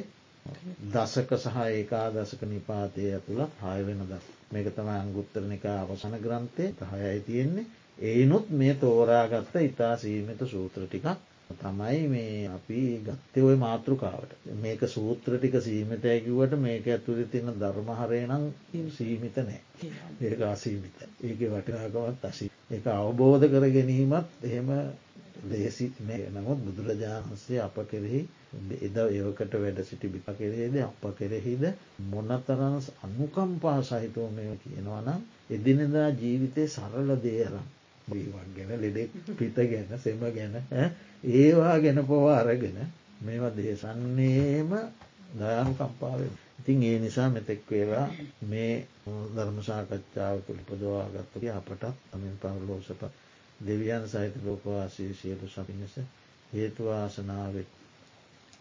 දසක 0.87 1.29
සහ 1.37 1.57
ඒකා 1.65 2.07
දසක 2.11 2.41
නිපාතය 2.47 3.03
ඇතුළත් 3.09 3.61
හය 3.61 3.79
වෙන 3.83 4.01
දස් 4.05 4.25
මේක 4.51 4.67
තම 4.71 4.89
අංගුත්තර 4.93 5.43
නිකා 5.43 5.77
අවසන 5.81 6.15
ග්‍රන්ථය 6.19 6.65
හයයි 6.91 7.19
තියෙන්නේ. 7.21 7.65
ඒනුත් 8.03 8.49
මේ 8.51 8.73
තෝරාගත්ත 8.75 9.55
ඉතා 9.61 9.93
සීමිත 9.97 10.41
සූත්‍ර 10.47 10.81
ටිකක් 10.83 11.07
තමයි 11.55 12.01
මේ 12.07 12.47
අපි 12.49 12.79
ගත්තය 13.01 13.43
ඔය 13.43 13.55
මාතෘකාවට. 13.57 14.31
මේක 14.57 14.81
සූත්‍ර 14.87 15.31
ටික 15.35 15.55
සීමිත 15.61 16.05
ඇකිවට 16.05 16.57
මේක 16.59 16.87
ඇතුළි 16.87 17.25
තින්න 17.27 17.53
ධර්මහරය 17.57 18.21
නම් 18.23 18.43
සීමිත 18.91 19.37
නෑ. 19.39 19.61
ඒක 20.21 20.41
අසීමිත. 20.47 20.97
ඒක 21.21 21.39
වටිනාකවත් 21.49 22.25
අසි 22.25 22.51
එක 22.71 22.85
අවබෝධ 22.89 23.45
කර 23.47 23.65
ගැනීමත් 23.69 24.29
එහෙම 24.43 24.69
දේසි 25.43 25.85
නමුත් 26.29 26.59
බුදුරජාණන්සේ 26.59 27.59
අප 27.59 27.77
කෙරෙහි 27.85 28.21
එද 28.79 28.97
ඒවකට 28.99 29.53
වැඩ 29.55 29.79
සිටි 29.83 30.07
බිප 30.09 30.27
කෙරේද 30.33 30.75
අප 30.79 31.03
කෙරෙහිද 31.13 31.63
මොනතරනස් 32.07 32.87
අනුකම්පා 33.01 33.79
සහිතව 33.83 34.25
මෙ 34.31 34.43
කියනවනම් 34.59 35.21
එදිනෙදා 35.51 36.09
ජීවිතය 36.15 36.67
සරල 36.67 37.09
දේරම් 37.19 37.65
බීවක් 38.07 38.47
ගැන 38.55 38.71
ලෙඩෙක් 38.77 39.11
පිත 39.37 39.55
ගැන 39.55 39.91
සෙම 39.97 40.19
ගැන 40.31 40.55
ඒවා 41.33 41.79
ගැන 41.79 42.05
පොවා 42.05 42.39
අරගෙන 42.39 42.77
මේවා 43.21 43.51
දේශන්නේම 43.51 44.71
දයානු 45.33 45.73
කම්පාවෙන්. 45.73 46.33
ඉතින් 46.59 46.83
ඒ 46.83 46.97
නිසා 46.99 47.29
මෙතෙක් 47.29 47.61
වේලා 47.71 48.07
මේ 48.43 48.73
ධර්මසාකච්ඡාව 49.35 50.37
තුළ 50.41 50.61
පදවාගත්තක 50.63 51.43
අපට 51.51 51.83
අමින් 52.13 52.35
පවලෝසප 52.37 53.01
දෙවියන් 53.59 54.05
සහිත 54.07 54.35
ලෝකවාසී 54.43 55.13
සියලු 55.13 55.47
සපිනිස 55.47 55.95
හේතුවාසනාවෙත් 56.51 57.69